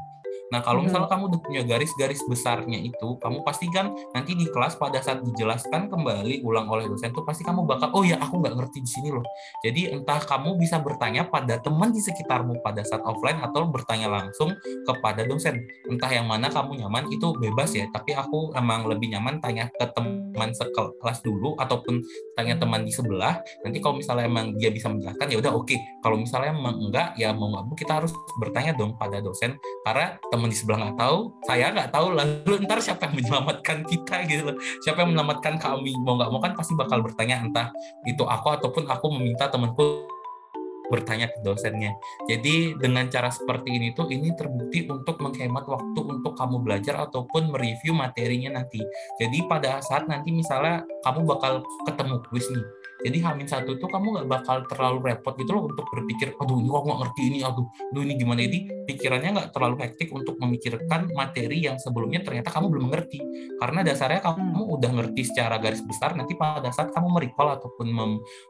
Nah, 0.55 0.63
kalau 0.63 0.87
misalnya 0.87 1.11
kamu 1.11 1.35
udah 1.35 1.41
punya 1.43 1.61
garis-garis 1.67 2.23
besarnya 2.31 2.79
itu, 2.79 3.19
kamu 3.19 3.43
pasti 3.43 3.67
kan 3.67 3.91
nanti 4.15 4.39
di 4.39 4.47
kelas 4.47 4.79
pada 4.79 5.03
saat 5.03 5.19
dijelaskan 5.19 5.91
kembali 5.91 6.47
ulang 6.47 6.71
oleh 6.71 6.87
dosen 6.87 7.11
tuh 7.11 7.27
pasti 7.27 7.43
kamu 7.43 7.67
bakal, 7.67 7.91
oh 7.91 8.07
ya 8.07 8.15
aku 8.23 8.39
nggak 8.39 8.55
ngerti 8.55 8.79
di 8.79 8.87
sini 8.87 9.11
loh. 9.11 9.27
Jadi 9.59 9.91
entah 9.91 10.23
kamu 10.23 10.55
bisa 10.55 10.79
bertanya 10.79 11.27
pada 11.27 11.59
teman 11.59 11.91
di 11.91 11.99
sekitarmu 11.99 12.63
pada 12.63 12.87
saat 12.87 13.03
offline 13.03 13.43
atau 13.43 13.67
bertanya 13.67 14.07
langsung 14.07 14.55
kepada 14.87 15.27
dosen. 15.27 15.59
Entah 15.91 16.07
yang 16.07 16.31
mana 16.31 16.47
kamu 16.47 16.87
nyaman 16.87 17.11
itu 17.11 17.35
bebas 17.35 17.75
ya, 17.75 17.91
tapi 17.91 18.15
aku 18.15 18.55
emang 18.55 18.87
lebih 18.87 19.11
nyaman 19.11 19.43
tanya 19.43 19.67
ke 19.75 19.91
teman 19.91 20.24
sekelas 20.35 21.19
dulu 21.23 21.55
ataupun 21.55 22.01
tanya 22.35 22.59
teman 22.59 22.83
di 22.83 22.91
sebelah. 22.91 23.39
Nanti 23.63 23.77
kalau 23.79 23.99
misalnya 23.99 24.27
emang 24.27 24.55
dia 24.59 24.69
bisa 24.69 24.91
menjelaskan 24.91 25.27
ya 25.31 25.37
udah 25.39 25.51
oke. 25.55 25.69
Okay. 25.69 25.79
Kalau 26.03 26.17
misalnya 26.19 26.51
emang 26.51 26.75
enggak 26.77 27.15
ya 27.15 27.31
mau 27.31 27.49
nggak 27.51 27.63
mau 27.65 27.75
kita 27.75 28.03
harus 28.03 28.11
bertanya 28.39 28.75
dong 28.75 28.97
pada 28.99 29.23
dosen 29.23 29.55
karena 29.85 30.17
teman 30.29 30.49
di 30.51 30.57
sebelah 30.57 30.77
nggak 30.81 30.97
tahu 30.97 31.17
saya 31.45 31.71
nggak 31.71 31.89
tahu 31.93 32.07
lalu 32.13 32.53
ntar 32.65 32.79
siapa 32.81 33.07
yang 33.09 33.15
menyelamatkan 33.21 33.77
kita 33.85 34.15
gitu 34.25 34.41
loh 34.51 34.57
siapa 34.81 35.03
yang 35.03 35.13
menyelamatkan 35.13 35.55
kami 35.61 35.93
mau 36.01 36.17
nggak 36.17 36.29
mau 36.33 36.41
kan 36.41 36.53
pasti 36.57 36.73
bakal 36.73 37.05
bertanya 37.05 37.41
entah 37.41 37.69
itu 38.03 38.23
aku 38.25 38.47
ataupun 38.55 38.89
aku 38.89 39.05
meminta 39.13 39.47
temanku 39.47 40.09
bertanya 40.89 41.31
ke 41.31 41.39
dosennya. 41.41 41.93
Jadi 42.29 42.77
dengan 42.77 43.07
cara 43.09 43.29
seperti 43.29 43.73
ini 43.73 43.91
tuh 43.93 44.09
ini 44.09 44.33
terbukti 44.33 44.85
untuk 44.89 45.17
menghemat 45.21 45.65
waktu 45.65 45.99
untuk 45.99 46.33
kamu 46.37 46.61
belajar 46.61 47.01
ataupun 47.09 47.53
mereview 47.53 47.93
materinya 47.95 48.61
nanti. 48.61 48.81
Jadi 49.21 49.45
pada 49.49 49.81
saat 49.81 50.05
nanti 50.05 50.31
misalnya 50.31 50.85
kamu 51.05 51.25
bakal 51.25 51.61
ketemu 51.85 52.15
kuis 52.29 52.47
nih, 52.49 52.65
jadi 53.05 53.21
Hamin 53.21 53.45
satu 53.45 53.77
itu 53.77 53.85
kamu 53.85 54.17
nggak 54.17 54.27
bakal 54.33 54.65
terlalu 54.65 55.13
repot 55.13 55.37
gitu 55.37 55.53
loh 55.53 55.69
untuk 55.69 55.85
berpikir, 55.93 56.33
aduh 56.41 56.57
ini 56.57 56.73
kok 56.73 56.83
nggak 56.89 56.99
ngerti 57.05 57.21
ini, 57.29 57.39
aduh, 57.45 57.65
aduh 57.93 58.01
ini 58.01 58.13
gimana 58.17 58.41
ini. 58.41 58.59
Pikirannya 58.89 59.29
nggak 59.37 59.49
terlalu 59.53 59.75
hektik 59.85 60.09
untuk 60.09 60.41
memikirkan 60.41 61.13
materi 61.13 61.69
yang 61.69 61.77
sebelumnya 61.77 62.25
ternyata 62.25 62.49
kamu 62.49 62.65
belum 62.73 62.83
mengerti. 62.89 63.21
Karena 63.61 63.85
dasarnya 63.85 64.25
kamu 64.25 64.61
udah 64.81 64.91
ngerti 64.97 65.21
secara 65.21 65.61
garis 65.61 65.85
besar, 65.85 66.17
nanti 66.17 66.33
pada 66.33 66.73
saat 66.73 66.89
kamu 66.97 67.13
merecall 67.13 67.61
ataupun 67.61 67.93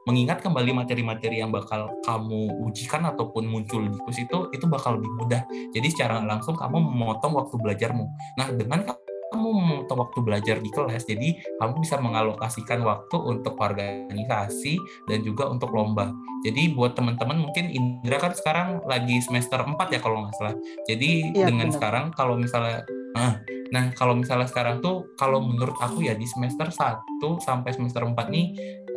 mengingat 0.08 0.40
kembali 0.40 0.72
materi-materi 0.72 1.44
yang 1.44 1.52
bakal 1.52 1.92
kamu 2.08 2.56
ujikan 2.64 3.04
ataupun 3.12 3.44
muncul 3.52 3.84
di 3.84 4.00
kursus 4.08 4.24
itu, 4.24 4.48
itu 4.56 4.66
bakal 4.72 4.96
lebih 4.96 5.12
mudah. 5.20 5.44
Jadi 5.76 5.88
secara 5.92 6.24
langsung 6.24 6.56
kamu 6.56 6.80
memotong 6.80 7.36
waktu 7.36 7.56
belajarmu. 7.60 8.06
Nah 8.40 8.48
dengan 8.56 8.88
kamu 9.36 9.52
memotong 9.52 10.00
waktu 10.00 10.20
belajar 10.24 10.58
di 10.64 10.72
kelas, 10.72 11.04
jadi 11.04 11.36
kamu 11.60 11.84
bisa 11.84 12.00
mengalokasikan 12.00 12.80
waktu 12.88 13.20
untuk 13.20 13.60
organisasi 13.60 14.80
dan 15.12 15.20
juga 15.28 15.52
untuk 15.52 15.76
lomba. 15.76 16.16
Jadi 16.48 16.72
buat 16.72 16.96
teman-teman 16.96 17.44
mungkin 17.44 17.68
Indra 17.68 18.16
kan 18.16 18.32
sekarang 18.32 18.80
lagi 18.88 19.20
semester 19.20 19.60
4 19.60 19.76
ya 19.92 20.00
kalau 20.00 20.24
nggak 20.24 20.36
salah. 20.40 20.56
Jadi 20.88 21.36
ya, 21.36 21.52
dengan 21.52 21.68
benar. 21.68 21.76
sekarang 21.76 22.06
kalau 22.16 22.40
misalnya 22.40 22.88
nah, 23.12 23.44
nah 23.76 23.92
kalau 23.92 24.16
misalnya 24.16 24.48
sekarang 24.48 24.80
tuh 24.80 25.12
kalau 25.20 25.44
menurut 25.44 25.76
aku 25.84 26.08
ya 26.08 26.16
di 26.16 26.24
semester 26.24 26.72
1 26.72 27.20
sampai 27.44 27.76
semester 27.76 28.08
4 28.08 28.16
nih 28.32 28.46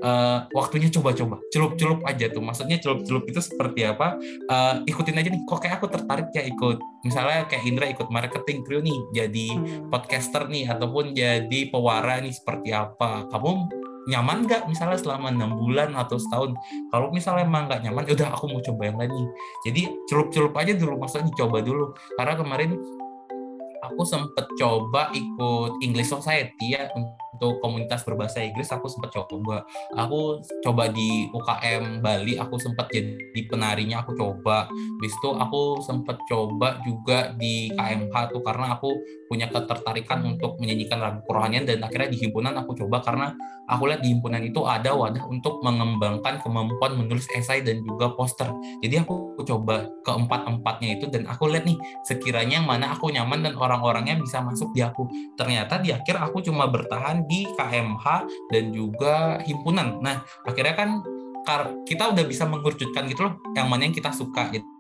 uh, 0.02 0.46
waktunya 0.54 0.88
coba-coba 0.92 1.42
celup-celup 1.50 2.00
aja 2.06 2.30
tuh. 2.30 2.42
Maksudnya 2.42 2.78
celup-celup 2.82 3.24
itu 3.26 3.40
seperti 3.42 3.86
apa? 3.86 4.18
Uh, 4.48 4.82
ikutin 4.86 5.18
aja 5.18 5.28
nih 5.30 5.42
kok 5.44 5.58
kayak 5.62 5.78
aku 5.82 5.86
tertarik 5.90 6.28
ya 6.34 6.42
ikut 6.44 6.78
misalnya 7.06 7.46
kayak 7.46 7.64
Indra 7.64 7.86
ikut 7.86 8.08
marketing 8.10 8.66
crew 8.66 8.82
nih 8.82 8.98
jadi 9.14 9.46
hmm. 9.54 9.88
podcaster 9.88 10.50
nih 10.50 10.66
ataupun 10.66 11.14
jadi 11.14 11.60
pewara 11.70 12.18
nih 12.22 12.34
seperti 12.34 12.74
apa? 12.74 13.26
Kamu 13.30 13.50
nyaman 14.08 14.48
nggak 14.48 14.72
misalnya 14.72 14.96
selama 14.96 15.28
enam 15.28 15.52
bulan 15.54 15.92
atau 15.92 16.16
setahun? 16.16 16.56
Kalau 16.88 17.12
misalnya 17.12 17.44
emang 17.44 17.68
nggak 17.68 17.84
nyaman 17.84 18.02
ya 18.08 18.12
udah 18.16 18.28
aku 18.32 18.44
mau 18.48 18.60
coba 18.64 18.82
yang 18.88 18.96
lain 18.96 19.12
nih. 19.12 19.28
Jadi 19.68 19.82
celup-celup 20.08 20.54
aja 20.56 20.72
dulu 20.74 20.94
maksudnya 20.96 21.28
dicoba 21.28 21.60
dulu. 21.60 21.92
Karena 22.16 22.34
kemarin 22.34 22.70
aku 23.82 24.02
sempet 24.06 24.46
coba 24.58 25.10
ikut 25.14 25.82
English 25.82 26.10
Society 26.10 26.74
ya 26.74 26.90
untuk 27.38 27.62
komunitas 27.62 28.02
berbahasa 28.02 28.42
Inggris 28.42 28.66
aku 28.74 28.90
sempat 28.90 29.14
coba. 29.14 29.62
Aku 29.94 30.42
coba 30.66 30.90
di 30.90 31.30
UKM 31.30 32.02
Bali 32.02 32.34
aku 32.34 32.58
sempat 32.58 32.90
jadi 32.90 33.40
penarinya 33.46 34.02
aku 34.02 34.18
coba. 34.18 34.66
Bis 34.98 35.14
itu 35.14 35.30
aku 35.38 35.78
sempat 35.86 36.18
coba 36.26 36.82
juga 36.82 37.30
di 37.38 37.70
KMH 37.78 38.34
tuh 38.34 38.42
karena 38.42 38.74
aku 38.74 38.90
punya 39.28 39.46
ketertarikan 39.52 40.24
untuk 40.24 40.56
menyanyikan 40.56 40.98
lagu 40.98 41.20
kerohanian 41.28 41.68
dan 41.68 41.84
akhirnya 41.84 42.08
di 42.10 42.18
himpunan 42.24 42.56
aku 42.56 42.72
coba 42.74 43.04
karena 43.04 43.36
aku 43.68 43.92
lihat 43.92 44.00
di 44.00 44.16
himpunan 44.16 44.40
itu 44.40 44.64
ada 44.64 44.96
wadah 44.96 45.28
untuk 45.28 45.60
mengembangkan 45.60 46.40
kemampuan 46.40 46.96
menulis 46.96 47.28
esai 47.36 47.60
dan 47.60 47.84
juga 47.84 48.16
poster. 48.16 48.48
Jadi 48.80 49.04
aku 49.04 49.44
coba 49.44 49.84
keempat-empatnya 50.02 50.88
itu 50.96 51.06
dan 51.12 51.28
aku 51.28 51.52
lihat 51.52 51.68
nih 51.68 51.76
sekiranya 52.08 52.64
yang 52.64 52.66
mana 52.66 52.96
aku 52.96 53.12
nyaman 53.12 53.44
dan 53.44 53.54
orang-orangnya 53.54 54.16
bisa 54.16 54.40
masuk 54.40 54.72
di 54.72 54.80
aku. 54.80 55.04
Ternyata 55.36 55.78
di 55.84 55.92
akhir 55.92 56.16
aku 56.16 56.40
cuma 56.40 56.66
bertahan 56.66 57.28
di 57.28 57.44
KMH 57.54 58.06
dan 58.48 58.64
juga 58.72 59.36
himpunan. 59.44 60.00
Nah, 60.00 60.24
akhirnya 60.48 60.74
kan 60.74 60.90
kita 61.88 62.12
udah 62.12 62.24
bisa 62.28 62.44
mengerucutkan 62.44 63.08
gitu 63.08 63.24
loh 63.24 63.40
yang 63.56 63.72
mana 63.72 63.88
yang 63.88 63.96
kita 63.96 64.12
suka 64.12 64.52
gitu 64.52 64.77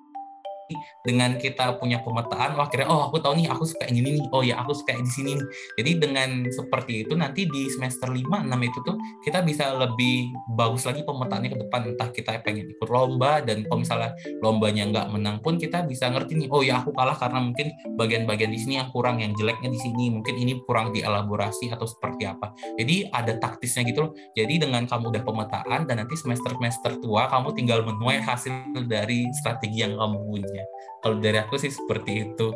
dengan 1.04 1.40
kita 1.40 1.80
punya 1.80 2.04
pemetaan 2.04 2.56
wah 2.58 2.68
kira 2.68 2.84
oh 2.88 3.08
aku 3.08 3.22
tahu 3.22 3.40
nih 3.40 3.48
aku 3.48 3.64
suka 3.64 3.88
yang 3.88 4.04
ini 4.04 4.20
nih 4.20 4.24
oh 4.32 4.42
ya 4.44 4.60
aku 4.60 4.76
suka 4.76 4.96
di 4.96 5.08
sini 5.12 5.30
nih. 5.38 5.46
Jadi 5.80 5.90
dengan 5.96 6.30
seperti 6.52 6.92
itu 7.06 7.14
nanti 7.16 7.48
di 7.48 7.72
semester 7.72 8.12
5 8.12 8.20
6 8.20 8.68
itu 8.68 8.78
tuh 8.84 8.96
kita 9.24 9.40
bisa 9.44 9.72
lebih 9.76 10.28
bagus 10.52 10.84
lagi 10.84 11.00
pemetaannya 11.04 11.48
ke 11.54 11.58
depan. 11.64 11.80
Entah 11.94 12.08
kita 12.12 12.30
pengen 12.44 12.68
ikut 12.68 12.88
lomba 12.88 13.40
dan 13.40 13.64
kalau 13.64 13.80
misalnya 13.80 14.12
lombanya 14.44 14.84
nggak 14.90 15.06
menang 15.12 15.36
pun 15.40 15.56
kita 15.56 15.84
bisa 15.88 16.12
ngerti 16.12 16.36
nih 16.44 16.48
oh 16.52 16.60
ya 16.60 16.84
aku 16.84 16.92
kalah 16.92 17.16
karena 17.16 17.40
mungkin 17.40 17.72
bagian-bagian 17.96 18.52
di 18.52 18.58
sini 18.60 18.74
yang 18.80 18.92
kurang 18.92 19.22
yang 19.24 19.32
jeleknya 19.34 19.72
di 19.72 19.80
sini 19.80 20.12
mungkin 20.12 20.34
ini 20.36 20.60
kurang 20.68 20.92
dielaborasi 20.92 21.72
atau 21.72 21.88
seperti 21.88 22.28
apa. 22.28 22.52
Jadi 22.76 23.08
ada 23.08 23.32
taktisnya 23.40 23.86
gitu 23.88 24.08
loh. 24.08 24.12
Jadi 24.36 24.60
dengan 24.60 24.84
kamu 24.84 25.14
udah 25.14 25.22
pemetaan 25.24 25.80
dan 25.88 26.04
nanti 26.04 26.14
semester-semester 26.18 27.00
tua 27.00 27.30
kamu 27.32 27.56
tinggal 27.56 27.80
menuai 27.86 28.20
hasil 28.20 28.52
dari 28.86 29.24
strategi 29.32 29.82
yang 29.82 29.96
kamu 29.96 30.18
punya 30.28 30.57
waktunya. 30.58 30.64
Kalau 30.98 31.16
dari 31.22 31.38
aku 31.38 31.54
sih 31.62 31.70
seperti 31.70 32.12
itu 32.26 32.48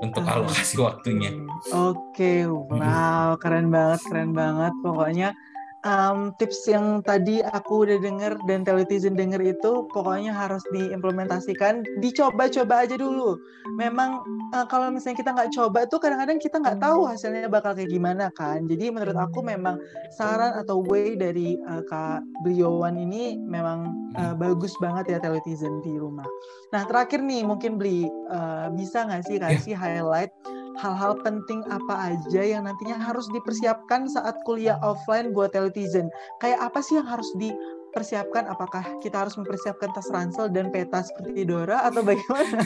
untuk 0.00 0.24
alokasi 0.24 0.80
waktunya. 0.80 1.30
Oke, 1.68 1.92
okay, 2.16 2.38
wow, 2.48 3.36
keren 3.36 3.68
banget, 3.68 4.00
keren 4.08 4.32
banget. 4.32 4.72
Pokoknya 4.80 5.36
um, 5.84 6.32
tips 6.36 6.68
yang 6.68 7.00
tadi 7.04 7.40
aku 7.40 7.88
udah 7.88 7.98
denger 8.00 8.36
dan 8.44 8.64
teletizen 8.64 9.16
denger 9.16 9.40
itu 9.40 9.88
pokoknya 9.92 10.32
harus 10.32 10.62
diimplementasikan. 10.74 11.84
Dicoba-coba 12.00 12.84
aja 12.84 12.96
dulu. 13.00 13.36
Memang 13.80 14.20
uh, 14.52 14.66
kalau 14.68 14.92
misalnya 14.92 15.20
kita 15.20 15.30
nggak 15.32 15.52
coba 15.56 15.80
tuh 15.88 16.00
kadang-kadang 16.02 16.38
kita 16.40 16.60
nggak 16.60 16.80
tahu 16.80 17.08
hasilnya 17.08 17.48
bakal 17.48 17.72
kayak 17.72 17.90
gimana 17.90 18.28
kan. 18.36 18.64
Jadi 18.68 18.92
menurut 18.92 19.16
aku 19.16 19.40
memang 19.40 19.80
saran 20.12 20.56
atau 20.60 20.84
way 20.84 21.16
dari 21.16 21.56
uh, 21.68 21.82
kak 21.88 22.24
Bliowan 22.44 23.00
ini 23.00 23.40
memang 23.40 24.12
uh, 24.16 24.34
bagus 24.36 24.74
banget 24.78 25.16
ya 25.16 25.18
teletizen 25.20 25.80
di 25.84 25.96
rumah. 25.96 26.26
Nah 26.72 26.84
terakhir 26.84 27.24
nih 27.24 27.42
mungkin 27.44 27.80
beli 27.80 28.06
uh, 28.28 28.68
bisa 28.74 29.08
nggak 29.08 29.22
sih 29.26 29.36
kasih 29.40 29.74
yeah. 29.76 29.80
highlight 29.80 30.32
hal-hal 30.80 31.20
penting 31.20 31.60
apa 31.68 32.16
aja 32.16 32.40
yang 32.40 32.64
nantinya 32.64 32.96
harus 32.96 33.28
dipersiapkan 33.28 34.08
saat 34.08 34.40
kuliah 34.48 34.80
offline 34.80 35.36
buat 35.36 35.52
teletizen? 35.52 36.08
Kayak 36.40 36.72
apa 36.72 36.80
sih 36.80 36.96
yang 36.96 37.08
harus 37.08 37.28
di 37.36 37.52
persiapkan 37.90 38.46
apakah 38.46 39.02
kita 39.02 39.26
harus 39.26 39.34
mempersiapkan 39.36 39.90
tas 39.90 40.06
ransel 40.08 40.46
dan 40.48 40.70
peta 40.70 41.02
seperti 41.02 41.42
Dora 41.42 41.82
atau 41.90 42.06
bagaimana? 42.06 42.60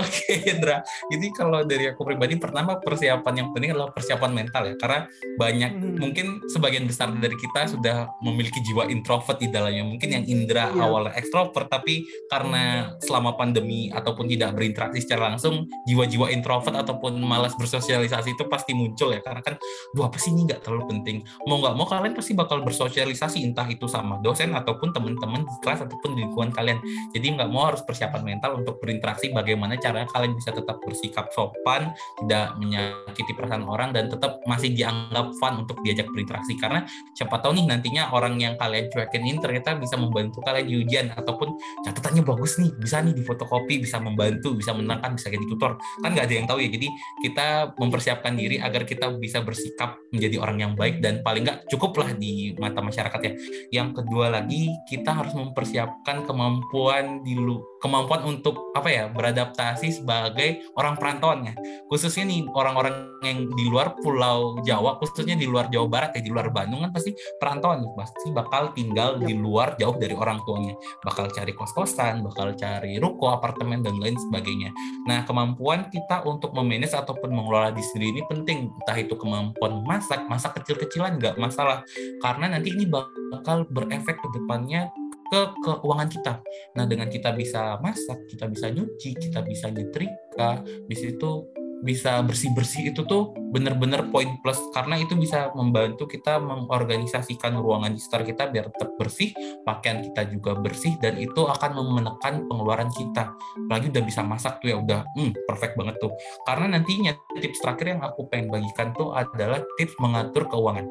Oke 0.00 0.32
Indra, 0.48 0.80
jadi 1.12 1.26
kalau 1.36 1.60
dari 1.62 1.92
aku 1.92 2.02
pribadi 2.02 2.40
pertama 2.40 2.80
persiapan 2.80 3.44
yang 3.44 3.48
penting 3.52 3.76
adalah 3.76 3.92
persiapan 3.92 4.32
mental 4.32 4.72
ya 4.72 4.74
karena 4.80 5.00
banyak 5.36 5.72
hmm. 5.76 5.96
mungkin 6.00 6.26
sebagian 6.48 6.88
besar 6.88 7.12
dari 7.12 7.36
kita 7.36 7.68
sudah 7.68 8.08
memiliki 8.24 8.64
jiwa 8.64 8.88
introvert 8.88 9.38
di 9.38 9.52
dalamnya 9.52 9.84
mungkin 9.84 10.08
yang 10.08 10.24
Indra 10.24 10.72
yeah. 10.72 10.84
awalnya 10.84 11.12
ekstrovert 11.20 11.68
tapi 11.68 12.08
karena 12.32 12.88
hmm. 12.88 13.04
selama 13.04 13.36
pandemi 13.36 13.92
ataupun 13.92 14.24
tidak 14.26 14.56
berinteraksi 14.56 15.04
secara 15.04 15.36
langsung 15.36 15.68
jiwa-jiwa 15.84 16.32
introvert 16.32 16.80
ataupun 16.80 17.20
malas 17.20 17.52
bersosialisasi 17.60 18.34
itu 18.34 18.44
pasti 18.48 18.72
muncul 18.72 19.12
ya 19.12 19.20
karena 19.20 19.44
kan 19.44 19.60
dua 19.92 20.08
apa 20.08 20.16
sih 20.16 20.32
ini 20.32 20.48
nggak 20.48 20.64
terlalu 20.64 20.88
penting 20.96 21.16
mau 21.44 21.60
nggak 21.60 21.74
mau 21.76 21.86
kalian 21.86 22.16
pasti 22.16 22.32
bakal 22.32 22.64
bers 22.64 22.77
bersosialisasi 22.78 23.42
entah 23.42 23.66
itu 23.66 23.90
sama 23.90 24.22
dosen 24.22 24.54
ataupun 24.54 24.94
teman-teman 24.94 25.42
di 25.42 25.56
kelas 25.66 25.82
ataupun 25.82 26.14
di 26.14 26.22
lingkungan 26.22 26.54
kalian. 26.54 26.78
Jadi 27.10 27.26
nggak 27.34 27.50
mau 27.50 27.74
harus 27.74 27.82
persiapan 27.82 28.22
mental 28.22 28.62
untuk 28.62 28.78
berinteraksi 28.78 29.34
bagaimana 29.34 29.74
caranya 29.82 30.06
kalian 30.14 30.38
bisa 30.38 30.54
tetap 30.54 30.78
bersikap 30.86 31.26
sopan, 31.34 31.90
tidak 32.22 32.54
menyakiti 32.62 33.34
perasaan 33.34 33.66
orang 33.66 33.90
dan 33.90 34.06
tetap 34.06 34.38
masih 34.46 34.70
dianggap 34.70 35.34
fun 35.42 35.66
untuk 35.66 35.82
diajak 35.82 36.06
berinteraksi 36.14 36.54
karena 36.54 36.86
siapa 37.18 37.42
tahu 37.42 37.58
nih 37.58 37.66
nantinya 37.66 38.14
orang 38.14 38.38
yang 38.38 38.54
kalian 38.54 38.86
cuekin 38.94 39.26
ini 39.26 39.42
ternyata 39.42 39.74
bisa 39.74 39.98
membantu 39.98 40.38
kalian 40.46 40.70
di 40.70 40.74
ujian 40.78 41.10
ataupun 41.18 41.58
catatannya 41.82 42.22
bagus 42.22 42.62
nih, 42.62 42.70
bisa 42.78 43.02
nih 43.02 43.18
di 43.18 43.26
fotokopi, 43.26 43.82
bisa 43.82 43.98
membantu, 43.98 44.54
bisa 44.54 44.70
menangkan, 44.70 45.18
bisa 45.18 45.34
jadi 45.34 45.42
tutor. 45.50 45.74
Kan 45.98 46.14
nggak 46.14 46.30
ada 46.30 46.34
yang 46.38 46.46
tahu 46.46 46.62
ya. 46.62 46.70
Jadi 46.70 46.86
kita 47.26 47.74
mempersiapkan 47.74 48.38
diri 48.38 48.62
agar 48.62 48.86
kita 48.86 49.10
bisa 49.18 49.42
bersikap 49.42 49.98
menjadi 50.14 50.36
orang 50.38 50.58
yang 50.62 50.72
baik 50.78 51.02
dan 51.02 51.24
paling 51.26 51.42
nggak 51.42 51.66
cukuplah 51.66 52.14
di 52.14 52.54
mata 52.68 52.84
masyarakat 52.84 53.20
ya. 53.24 53.32
Yang 53.80 54.04
kedua 54.04 54.28
lagi 54.28 54.68
kita 54.84 55.16
harus 55.16 55.32
mempersiapkan 55.32 56.28
kemampuan 56.28 57.24
di 57.24 57.34
lu 57.34 57.58
kemampuan 57.78 58.26
untuk 58.26 58.74
apa 58.74 58.88
ya 58.90 59.04
beradaptasi 59.10 60.02
sebagai 60.02 60.62
orang 60.74 60.98
perantauan 60.98 61.50
ya. 61.50 61.54
Khususnya 61.86 62.26
nih 62.26 62.46
orang-orang 62.50 63.18
yang 63.22 63.50
di 63.50 63.64
luar 63.66 63.98
Pulau 63.98 64.62
Jawa 64.62 64.98
khususnya 65.02 65.34
di 65.34 65.46
luar 65.46 65.70
Jawa 65.70 65.86
Barat 65.90 66.10
ya 66.18 66.22
di 66.22 66.30
luar 66.30 66.50
Bandung 66.54 66.86
kan 66.86 66.94
pasti 66.94 67.14
perantauan 67.38 67.82
pasti 67.98 68.30
bakal 68.30 68.70
tinggal 68.74 69.18
di 69.18 69.34
luar 69.34 69.74
jauh 69.78 69.94
dari 69.98 70.14
orang 70.14 70.42
tuanya. 70.46 70.74
Bakal 71.02 71.30
cari 71.34 71.52
kos-kosan 71.54 72.22
bakal 72.22 72.54
cari 72.54 72.98
ruko 72.98 73.30
apartemen 73.30 73.82
dan 73.82 73.98
lain 73.98 74.18
sebagainya. 74.18 74.70
Nah 75.06 75.22
kemampuan 75.26 75.90
kita 75.90 76.22
untuk 76.26 76.54
memanage 76.54 76.94
ataupun 76.94 77.30
mengelola 77.30 77.70
diri 77.74 77.86
sendiri 77.86 78.10
ini 78.18 78.22
penting. 78.26 78.58
Entah 78.82 78.98
itu 78.98 79.14
kemampuan 79.18 79.82
masak 79.86 80.26
masak 80.26 80.58
kecil-kecilan 80.62 81.18
nggak 81.18 81.38
masalah. 81.38 81.82
Karena 82.22 82.54
nanti 82.54 82.74
ini 82.74 82.86
bakal 82.86 83.66
berefek 83.70 84.18
ke 84.18 84.28
depannya 84.34 84.90
ke 85.28 85.40
keuangan 85.60 86.08
kita. 86.08 86.34
Nah, 86.76 86.84
dengan 86.88 87.08
kita 87.12 87.36
bisa 87.36 87.76
masak, 87.84 88.24
kita 88.28 88.48
bisa 88.48 88.72
nyuci, 88.72 89.16
kita 89.16 89.44
bisa 89.44 89.68
nyetrika, 89.68 90.64
di 90.64 90.96
situ 90.96 91.57
bisa 91.82 92.18
bersih-bersih 92.26 92.90
itu 92.90 93.06
tuh 93.06 93.34
bener-bener 93.54 94.10
poin 94.10 94.38
plus 94.42 94.58
karena 94.74 94.98
itu 94.98 95.14
bisa 95.14 95.54
membantu 95.54 96.10
kita 96.10 96.42
mengorganisasikan 96.42 97.54
ruangan 97.56 97.94
di 97.94 98.00
sekitar 98.02 98.22
kita 98.26 98.42
biar 98.50 98.66
tetap 98.74 98.90
bersih, 98.98 99.30
pakaian 99.62 100.02
kita 100.02 100.26
juga 100.28 100.58
bersih 100.58 100.98
dan 100.98 101.16
itu 101.16 101.46
akan 101.46 101.78
menekan 101.94 102.44
pengeluaran 102.50 102.90
kita. 102.90 103.32
Lagi 103.70 103.88
udah 103.94 104.04
bisa 104.04 104.20
masak 104.26 104.58
tuh 104.58 104.74
ya 104.74 104.76
udah 104.78 105.06
hmm, 105.14 105.32
perfect 105.46 105.78
banget 105.78 105.96
tuh. 106.02 106.12
Karena 106.44 106.78
nantinya 106.78 107.14
tips 107.38 107.62
terakhir 107.62 107.86
yang 107.96 108.02
aku 108.02 108.26
pengen 108.26 108.50
bagikan 108.50 108.90
tuh 108.98 109.14
adalah 109.14 109.62
tips 109.78 109.94
mengatur 110.02 110.50
keuangan 110.50 110.86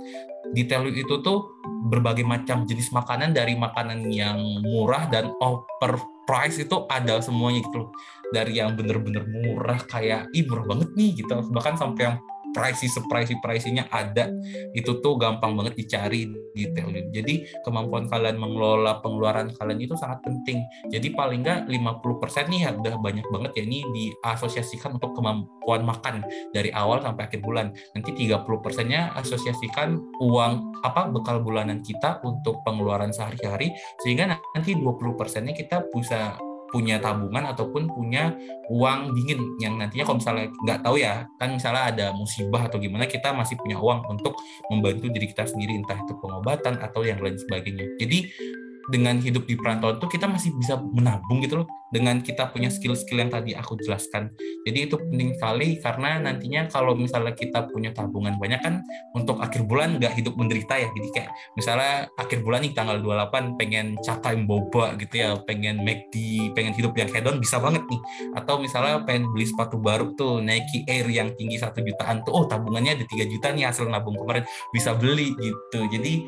Telu 0.56 0.91
itu 0.91 1.19
tuh 1.23 1.60
berbagai 1.88 2.23
macam 2.23 2.63
jenis 2.67 2.91
makanan 2.91 3.36
dari 3.36 3.56
makanan 3.56 4.08
yang 4.12 4.39
murah 4.63 5.08
dan 5.08 5.32
over 5.39 6.00
price 6.28 6.60
itu 6.60 6.84
ada 6.91 7.23
semuanya 7.23 7.63
gitu 7.63 7.88
loh 7.88 7.89
dari 8.32 8.60
yang 8.60 8.76
bener-bener 8.76 9.24
murah 9.28 9.80
kayak 9.88 10.28
ih 10.36 10.44
murah 10.48 10.66
banget 10.68 10.90
nih 10.96 11.10
gitu 11.24 11.32
bahkan 11.52 11.80
sampai 11.80 12.12
yang 12.12 12.18
pricey 12.58 12.90
sepricey 12.90 13.38
pricey 13.38 13.78
ada 13.78 14.34
itu 14.74 14.98
tuh 14.98 15.13
gampang 15.22 15.54
banget 15.54 15.78
dicari 15.78 16.26
di 16.58 16.66
Telin. 16.74 17.13
Jadi 17.13 17.46
kemampuan 17.62 18.10
kalian 18.10 18.42
mengelola 18.42 18.98
pengeluaran 19.06 19.54
kalian 19.54 19.86
itu 19.86 19.94
sangat 19.94 20.26
penting. 20.26 20.66
Jadi 20.90 21.13
paling 21.13 21.46
nggak 21.46 21.70
50% 21.70 22.50
nih 22.50 22.60
ya 22.66 22.72
udah 22.74 22.96
banyak 22.98 23.28
banget 23.30 23.52
ya 23.62 23.63
ini 23.70 23.86
diasosiasikan 23.94 24.98
untuk 24.98 25.13
kemampuan 25.13 25.86
makan 25.86 26.26
dari 26.50 26.74
awal 26.74 26.98
sampai 27.06 27.30
akhir 27.30 27.46
bulan. 27.46 27.70
Nanti 27.94 28.10
30%-nya 28.26 29.13
asosiasikan 29.13 30.02
uang 30.18 30.82
apa 30.82 31.13
bekal 31.13 31.46
bulanan 31.46 31.86
kita 31.86 32.26
untuk 32.26 32.66
pengeluaran 32.66 33.13
sehari-hari 33.13 33.70
sehingga 34.02 34.34
nanti 34.34 34.74
20%-nya 34.74 35.54
kita 35.54 35.86
bisa 35.94 36.42
punya 36.71 36.99
tabungan 36.99 37.47
ataupun 37.56 37.88
punya 37.91 38.36
uang 38.67 39.15
dingin 39.15 39.39
yang 39.63 39.80
nantinya 39.80 40.03
kalau 40.03 40.19
misalnya 40.19 40.51
nggak 40.67 40.80
tahu 40.84 40.95
ya 40.99 41.23
kan 41.39 41.56
misalnya 41.56 41.84
ada 41.89 42.06
musibah 42.12 42.67
atau 42.67 42.77
gimana 42.77 43.08
kita 43.08 43.32
masih 43.32 43.56
punya 43.56 43.80
uang 43.80 44.03
untuk 44.12 44.36
membantu 44.67 45.08
diri 45.08 45.32
kita 45.32 45.47
sendiri 45.47 45.80
entah 45.80 45.95
itu 45.95 46.13
pengobatan 46.19 46.80
atau 46.84 47.08
yang 47.08 47.19
lain 47.23 47.39
sebagainya. 47.39 47.88
Jadi 47.99 48.27
dengan 48.88 49.19
hidup 49.19 49.43
di 49.43 49.60
perantauan 49.60 50.00
itu 50.00 50.08
kita 50.08 50.26
masih 50.32 50.56
bisa 50.56 50.80
menabung 50.80 51.43
gitu 51.43 51.63
loh 51.63 51.67
dengan 51.91 52.19
kita 52.19 52.52
punya 52.52 52.67
skill-skill 52.67 53.19
yang 53.23 53.32
tadi 53.32 53.56
aku 53.56 53.80
jelaskan. 53.80 54.32
Jadi 54.67 54.91
itu 54.91 54.95
penting 55.00 55.36
sekali 55.39 55.80
karena 55.80 56.19
nantinya 56.19 56.67
kalau 56.67 56.95
misalnya 56.95 57.32
kita 57.32 57.67
punya 57.71 57.96
tabungan 57.96 58.35
banyak 58.35 58.60
kan 58.60 58.83
untuk 59.15 59.40
akhir 59.40 59.63
bulan 59.63 59.96
nggak 60.00 60.19
hidup 60.19 60.35
menderita 60.35 60.75
ya. 60.75 60.90
Jadi 60.92 61.08
kayak 61.15 61.31
misalnya 61.56 62.12
akhir 62.19 62.44
bulan 62.44 62.60
nih 62.67 62.73
tanggal 62.75 62.98
28 63.00 63.60
pengen 63.60 63.96
catai 64.04 64.35
boba 64.44 65.00
gitu 65.00 65.15
ya, 65.15 65.40
pengen 65.48 65.83
make 65.83 66.12
di 66.12 66.52
pengen 66.52 66.75
hidup 66.75 66.92
yang 67.00 67.08
hedon 67.12 67.40
bisa 67.40 67.60
banget 67.60 67.83
nih. 67.88 68.02
Atau 68.35 68.60
misalnya 68.60 69.04
pengen 69.08 69.31
beli 69.31 69.48
sepatu 69.48 69.79
baru 69.79 70.12
tuh 70.19 70.44
Nike 70.44 70.83
Air 70.92 71.08
yang 71.08 71.31
tinggi 71.40 71.56
satu 71.56 71.79
jutaan 71.79 72.23
tuh, 72.27 72.35
oh 72.35 72.44
tabungannya 72.48 73.00
ada 73.00 73.06
tiga 73.08 73.23
juta 73.27 73.56
nih 73.56 73.67
hasil 73.67 73.88
nabung 73.88 74.19
kemarin 74.19 74.44
bisa 74.75 74.92
beli 74.92 75.31
gitu. 75.40 75.79
Jadi 75.88 76.27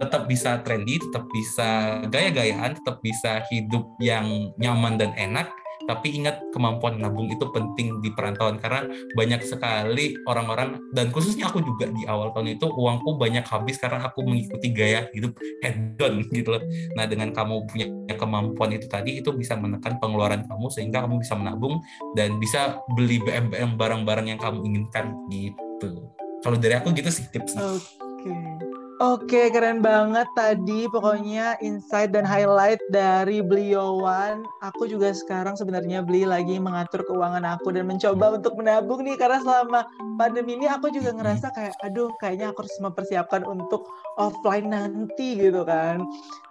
tetap 0.00 0.24
bisa 0.24 0.64
trendy, 0.64 0.96
tetap 0.96 1.28
bisa 1.28 2.00
gaya-gayaan, 2.08 2.80
tetap 2.80 3.04
bisa 3.04 3.44
hidup 3.52 3.84
yang 4.00 4.50
nyaman 4.56 4.96
dan 4.96 5.12
enak. 5.14 5.52
Tapi 5.80 6.22
ingat 6.22 6.38
kemampuan 6.54 7.02
nabung 7.02 7.26
itu 7.32 7.50
penting 7.50 7.98
di 7.98 8.14
perantauan 8.14 8.62
karena 8.62 8.86
banyak 9.16 9.42
sekali 9.42 10.14
orang-orang 10.28 10.78
dan 10.94 11.10
khususnya 11.10 11.50
aku 11.50 11.66
juga 11.66 11.90
di 11.90 12.06
awal 12.06 12.30
tahun 12.30 12.60
itu 12.60 12.68
uangku 12.68 13.18
banyak 13.18 13.42
habis 13.42 13.74
karena 13.80 14.06
aku 14.06 14.22
mengikuti 14.22 14.70
gaya 14.70 15.10
hidup 15.10 15.34
hedon 15.64 16.22
gitu 16.36 16.54
loh. 16.54 16.62
Nah 16.94 17.10
dengan 17.10 17.34
kamu 17.34 17.66
punya 17.66 17.90
kemampuan 18.14 18.70
itu 18.76 18.86
tadi 18.86 19.18
itu 19.18 19.34
bisa 19.34 19.58
menekan 19.58 19.98
pengeluaran 19.98 20.46
kamu 20.46 20.70
sehingga 20.70 21.02
kamu 21.02 21.26
bisa 21.26 21.34
menabung 21.34 21.82
dan 22.14 22.38
bisa 22.38 22.78
beli 22.94 23.18
BM-BM 23.26 23.74
barang-barang 23.74 24.30
yang 24.30 24.38
kamu 24.38 24.62
inginkan 24.62 25.16
gitu. 25.32 26.06
Kalau 26.44 26.56
dari 26.60 26.78
aku 26.78 26.94
gitu 26.94 27.10
sih 27.10 27.26
tipsnya. 27.34 27.66
Oke. 27.66 27.82
Okay. 28.30 28.59
Oke, 29.00 29.48
keren 29.48 29.80
banget 29.80 30.28
tadi 30.36 30.84
pokoknya 30.92 31.56
insight 31.64 32.12
dan 32.12 32.20
highlight 32.20 32.76
dari 32.92 33.40
beliauan. 33.40 34.44
Aku 34.60 34.84
juga 34.84 35.16
sekarang 35.16 35.56
sebenarnya 35.56 36.04
beli 36.04 36.28
lagi 36.28 36.60
mengatur 36.60 37.08
keuangan 37.08 37.40
aku 37.48 37.72
dan 37.72 37.88
mencoba 37.88 38.36
untuk 38.36 38.60
menabung 38.60 39.00
nih 39.00 39.16
karena 39.16 39.40
selama 39.40 39.88
pandemi 40.20 40.60
ini 40.60 40.68
aku 40.68 40.92
juga 40.92 41.16
ngerasa 41.16 41.48
kayak 41.48 41.80
aduh 41.80 42.12
kayaknya 42.20 42.52
aku 42.52 42.60
harus 42.60 42.76
mempersiapkan 42.76 43.40
untuk 43.48 43.88
offline 44.20 44.68
nanti 44.68 45.48
gitu 45.48 45.64
kan. 45.64 46.04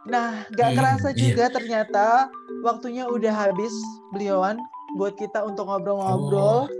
Nah, 0.10 0.42
gak 0.58 0.74
hmm, 0.74 0.78
kerasa 0.82 1.14
iya. 1.14 1.22
juga 1.22 1.46
ternyata 1.54 2.34
waktunya 2.66 3.06
udah 3.06 3.46
habis 3.46 3.78
beliauan 4.10 4.58
buat 4.98 5.14
kita 5.22 5.46
untuk 5.46 5.70
ngobrol-ngobrol. 5.70 6.66
Oh. 6.66 6.78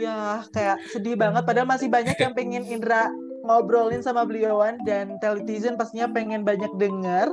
Ya, 0.00 0.48
kayak 0.56 0.80
sedih 0.96 1.12
banget 1.20 1.44
padahal 1.44 1.68
masih 1.68 1.92
banyak 1.92 2.16
yang 2.16 2.32
pengen 2.32 2.64
Indra 2.64 3.12
ngobrolin 3.50 3.98
sama 3.98 4.22
beliauan 4.22 4.78
dan 4.86 5.18
Teletizen 5.18 5.74
pastinya 5.74 6.06
pengen 6.06 6.46
banyak 6.46 6.70
denger. 6.78 7.26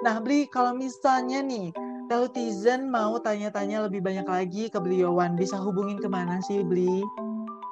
Nah, 0.00 0.16
Beli, 0.24 0.48
kalau 0.48 0.72
misalnya 0.72 1.44
nih, 1.44 1.68
Teletizen 2.08 2.88
mau 2.88 3.20
tanya-tanya 3.20 3.84
lebih 3.84 4.00
banyak 4.00 4.24
lagi 4.24 4.72
ke 4.72 4.80
beliauan, 4.80 5.36
bisa 5.36 5.60
hubungin 5.60 6.00
ke 6.00 6.08
mana 6.08 6.40
sih, 6.40 6.64
Beli? 6.64 7.04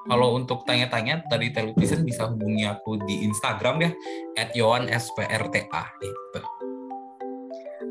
Kalau 0.06 0.36
untuk 0.36 0.62
tanya-tanya 0.68 1.24
dari 1.26 1.50
Teletizen 1.50 2.04
bisa 2.04 2.28
hubungi 2.28 2.68
aku 2.68 3.00
di 3.08 3.24
Instagram 3.24 3.80
ya, 3.80 3.90
at 4.36 4.52
Yohan 4.52 4.92
SPRTA. 4.92 5.82
Gitu. 5.98 6.55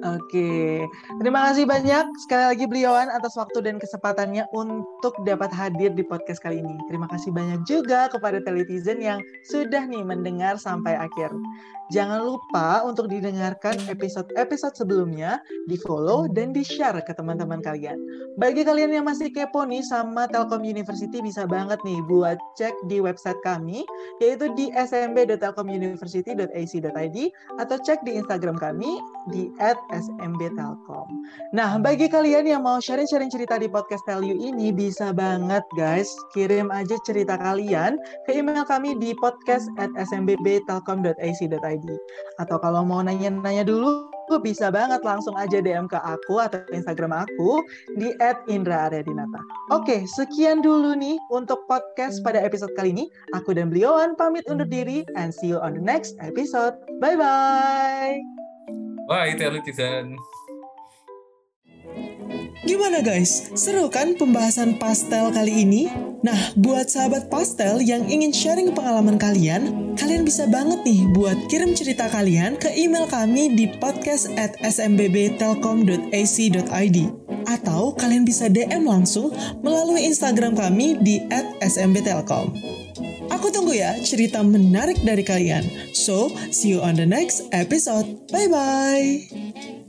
Oke, 0.05 0.85
terima 1.17 1.49
kasih 1.49 1.65
banyak 1.65 2.05
sekali 2.21 2.43
lagi 2.45 2.65
beliauan 2.69 3.09
atas 3.09 3.33
waktu 3.41 3.65
dan 3.65 3.81
kesempatannya 3.81 4.45
untuk 4.53 5.17
dapat 5.25 5.49
hadir 5.49 5.97
di 5.97 6.05
podcast 6.05 6.45
kali 6.45 6.61
ini. 6.61 6.77
Terima 6.85 7.09
kasih 7.09 7.33
banyak 7.33 7.65
juga 7.65 8.05
kepada 8.13 8.37
teletizen 8.45 9.01
yang 9.01 9.17
sudah 9.49 9.81
nih 9.89 10.05
mendengar 10.05 10.61
sampai 10.61 10.93
akhir. 10.93 11.33
Jangan 11.93 12.25
lupa 12.25 12.81
untuk 12.81 13.13
didengarkan 13.13 13.77
episode-episode 13.86 14.73
sebelumnya, 14.73 15.38
di-follow 15.69 16.25
dan 16.25 16.49
di-share 16.49 16.97
ke 17.05 17.13
teman-teman 17.13 17.61
kalian. 17.61 18.01
Bagi 18.41 18.65
kalian 18.65 18.89
yang 18.89 19.05
masih 19.05 19.29
kepo 19.29 19.61
nih 19.69 19.86
sama 19.86 20.25
Telkom 20.25 20.65
University 20.65 21.21
bisa 21.21 21.45
banget 21.45 21.77
nih 21.86 22.01
buat 22.09 22.41
cek 22.57 22.73
di 22.89 22.97
website 22.97 23.38
kami 23.45 23.86
yaitu 24.17 24.49
di 24.57 24.73
smb.telkomuniversity.ac.id 24.73 27.17
atau 27.61 27.77
cek 27.77 28.01
di 28.01 28.17
Instagram 28.17 28.57
kami 28.57 28.97
di 29.29 29.53
@smbtelkom. 29.93 31.05
Nah, 31.53 31.77
bagi 31.77 32.09
kalian 32.09 32.49
yang 32.49 32.65
mau 32.65 32.81
sharing-sharing 32.81 33.29
cerita 33.29 33.61
di 33.61 33.69
podcast 33.69 34.01
Tell 34.09 34.25
You 34.25 34.41
ini 34.41 34.73
bisa 34.73 35.13
banget 35.13 35.61
guys 35.77 36.09
kirim 36.33 36.73
aja 36.73 36.97
cerita 37.05 37.38
kalian 37.38 38.01
ke 38.25 38.33
email 38.33 38.65
kami 38.65 38.97
di 38.97 39.13
podcast@smbtelkom.ac.id 41.76 41.89
atau 42.39 42.57
kalau 42.59 42.82
mau 42.88 43.01
nanya-nanya 43.03 43.67
dulu, 43.67 44.07
bisa 44.41 44.73
banget 44.73 45.05
langsung 45.05 45.38
aja 45.38 45.61
DM 45.61 45.86
ke 45.86 45.95
aku 46.01 46.41
atau 46.41 46.59
Instagram 46.73 47.13
aku 47.13 47.61
di 47.95 48.11
@indra_aryadinata. 48.49 49.39
Oke, 49.71 50.03
sekian 50.17 50.65
dulu 50.65 50.97
nih 50.97 51.15
untuk 51.30 51.63
podcast 51.69 52.19
pada 52.26 52.41
episode 52.41 52.73
kali 52.73 52.91
ini. 52.91 53.05
Aku 53.38 53.53
dan 53.53 53.69
beliauan 53.69 54.17
pamit 54.17 54.43
undur 54.49 54.67
diri 54.67 55.05
and 55.15 55.32
see 55.32 55.53
you 55.53 55.61
on 55.61 55.78
the 55.78 55.84
next 55.84 56.17
episode. 56.19 56.76
Bye-bye. 56.99 58.17
Bye, 59.05 59.38
Telitizen. 59.38 60.17
Gimana 62.65 63.05
guys? 63.05 63.53
Seru 63.53 63.93
kan 63.93 64.17
pembahasan 64.17 64.82
pastel 64.82 65.30
kali 65.30 65.61
ini? 65.67 65.86
Nah, 66.26 66.57
buat 66.57 66.89
sahabat 66.89 67.30
pastel 67.30 67.86
yang 67.86 68.09
ingin 68.09 68.34
sharing 68.34 68.73
pengalaman 68.73 69.21
kalian, 69.21 69.93
kalian 69.93 70.26
bisa 70.26 70.49
banget 70.49 70.82
nih 70.82 71.05
buat 71.13 71.38
kirim 71.45 71.78
cerita 71.78 72.09
kalian 72.09 72.57
ke 72.57 72.73
email 72.73 73.05
kami 73.05 73.53
di 73.53 73.69
podcast 73.78 74.34
at 74.34 74.57
smbbtelkom.ac.id 74.65 76.97
atau 77.45 77.93
kalian 77.93 78.26
bisa 78.26 78.49
DM 78.49 78.89
langsung 78.89 79.30
melalui 79.61 80.09
Instagram 80.09 80.57
kami 80.57 80.97
di 80.97 81.21
at 81.30 81.45
smbtelkom. 81.61 82.49
Aku 83.30 83.53
tunggu 83.53 83.78
ya 83.78 83.93
cerita 84.01 84.41
menarik 84.41 84.97
dari 85.05 85.21
kalian. 85.21 85.93
So, 85.93 86.34
see 86.49 86.73
you 86.73 86.82
on 86.82 86.97
the 86.97 87.05
next 87.05 87.45
episode. 87.53 88.26
Bye-bye. 88.34 89.84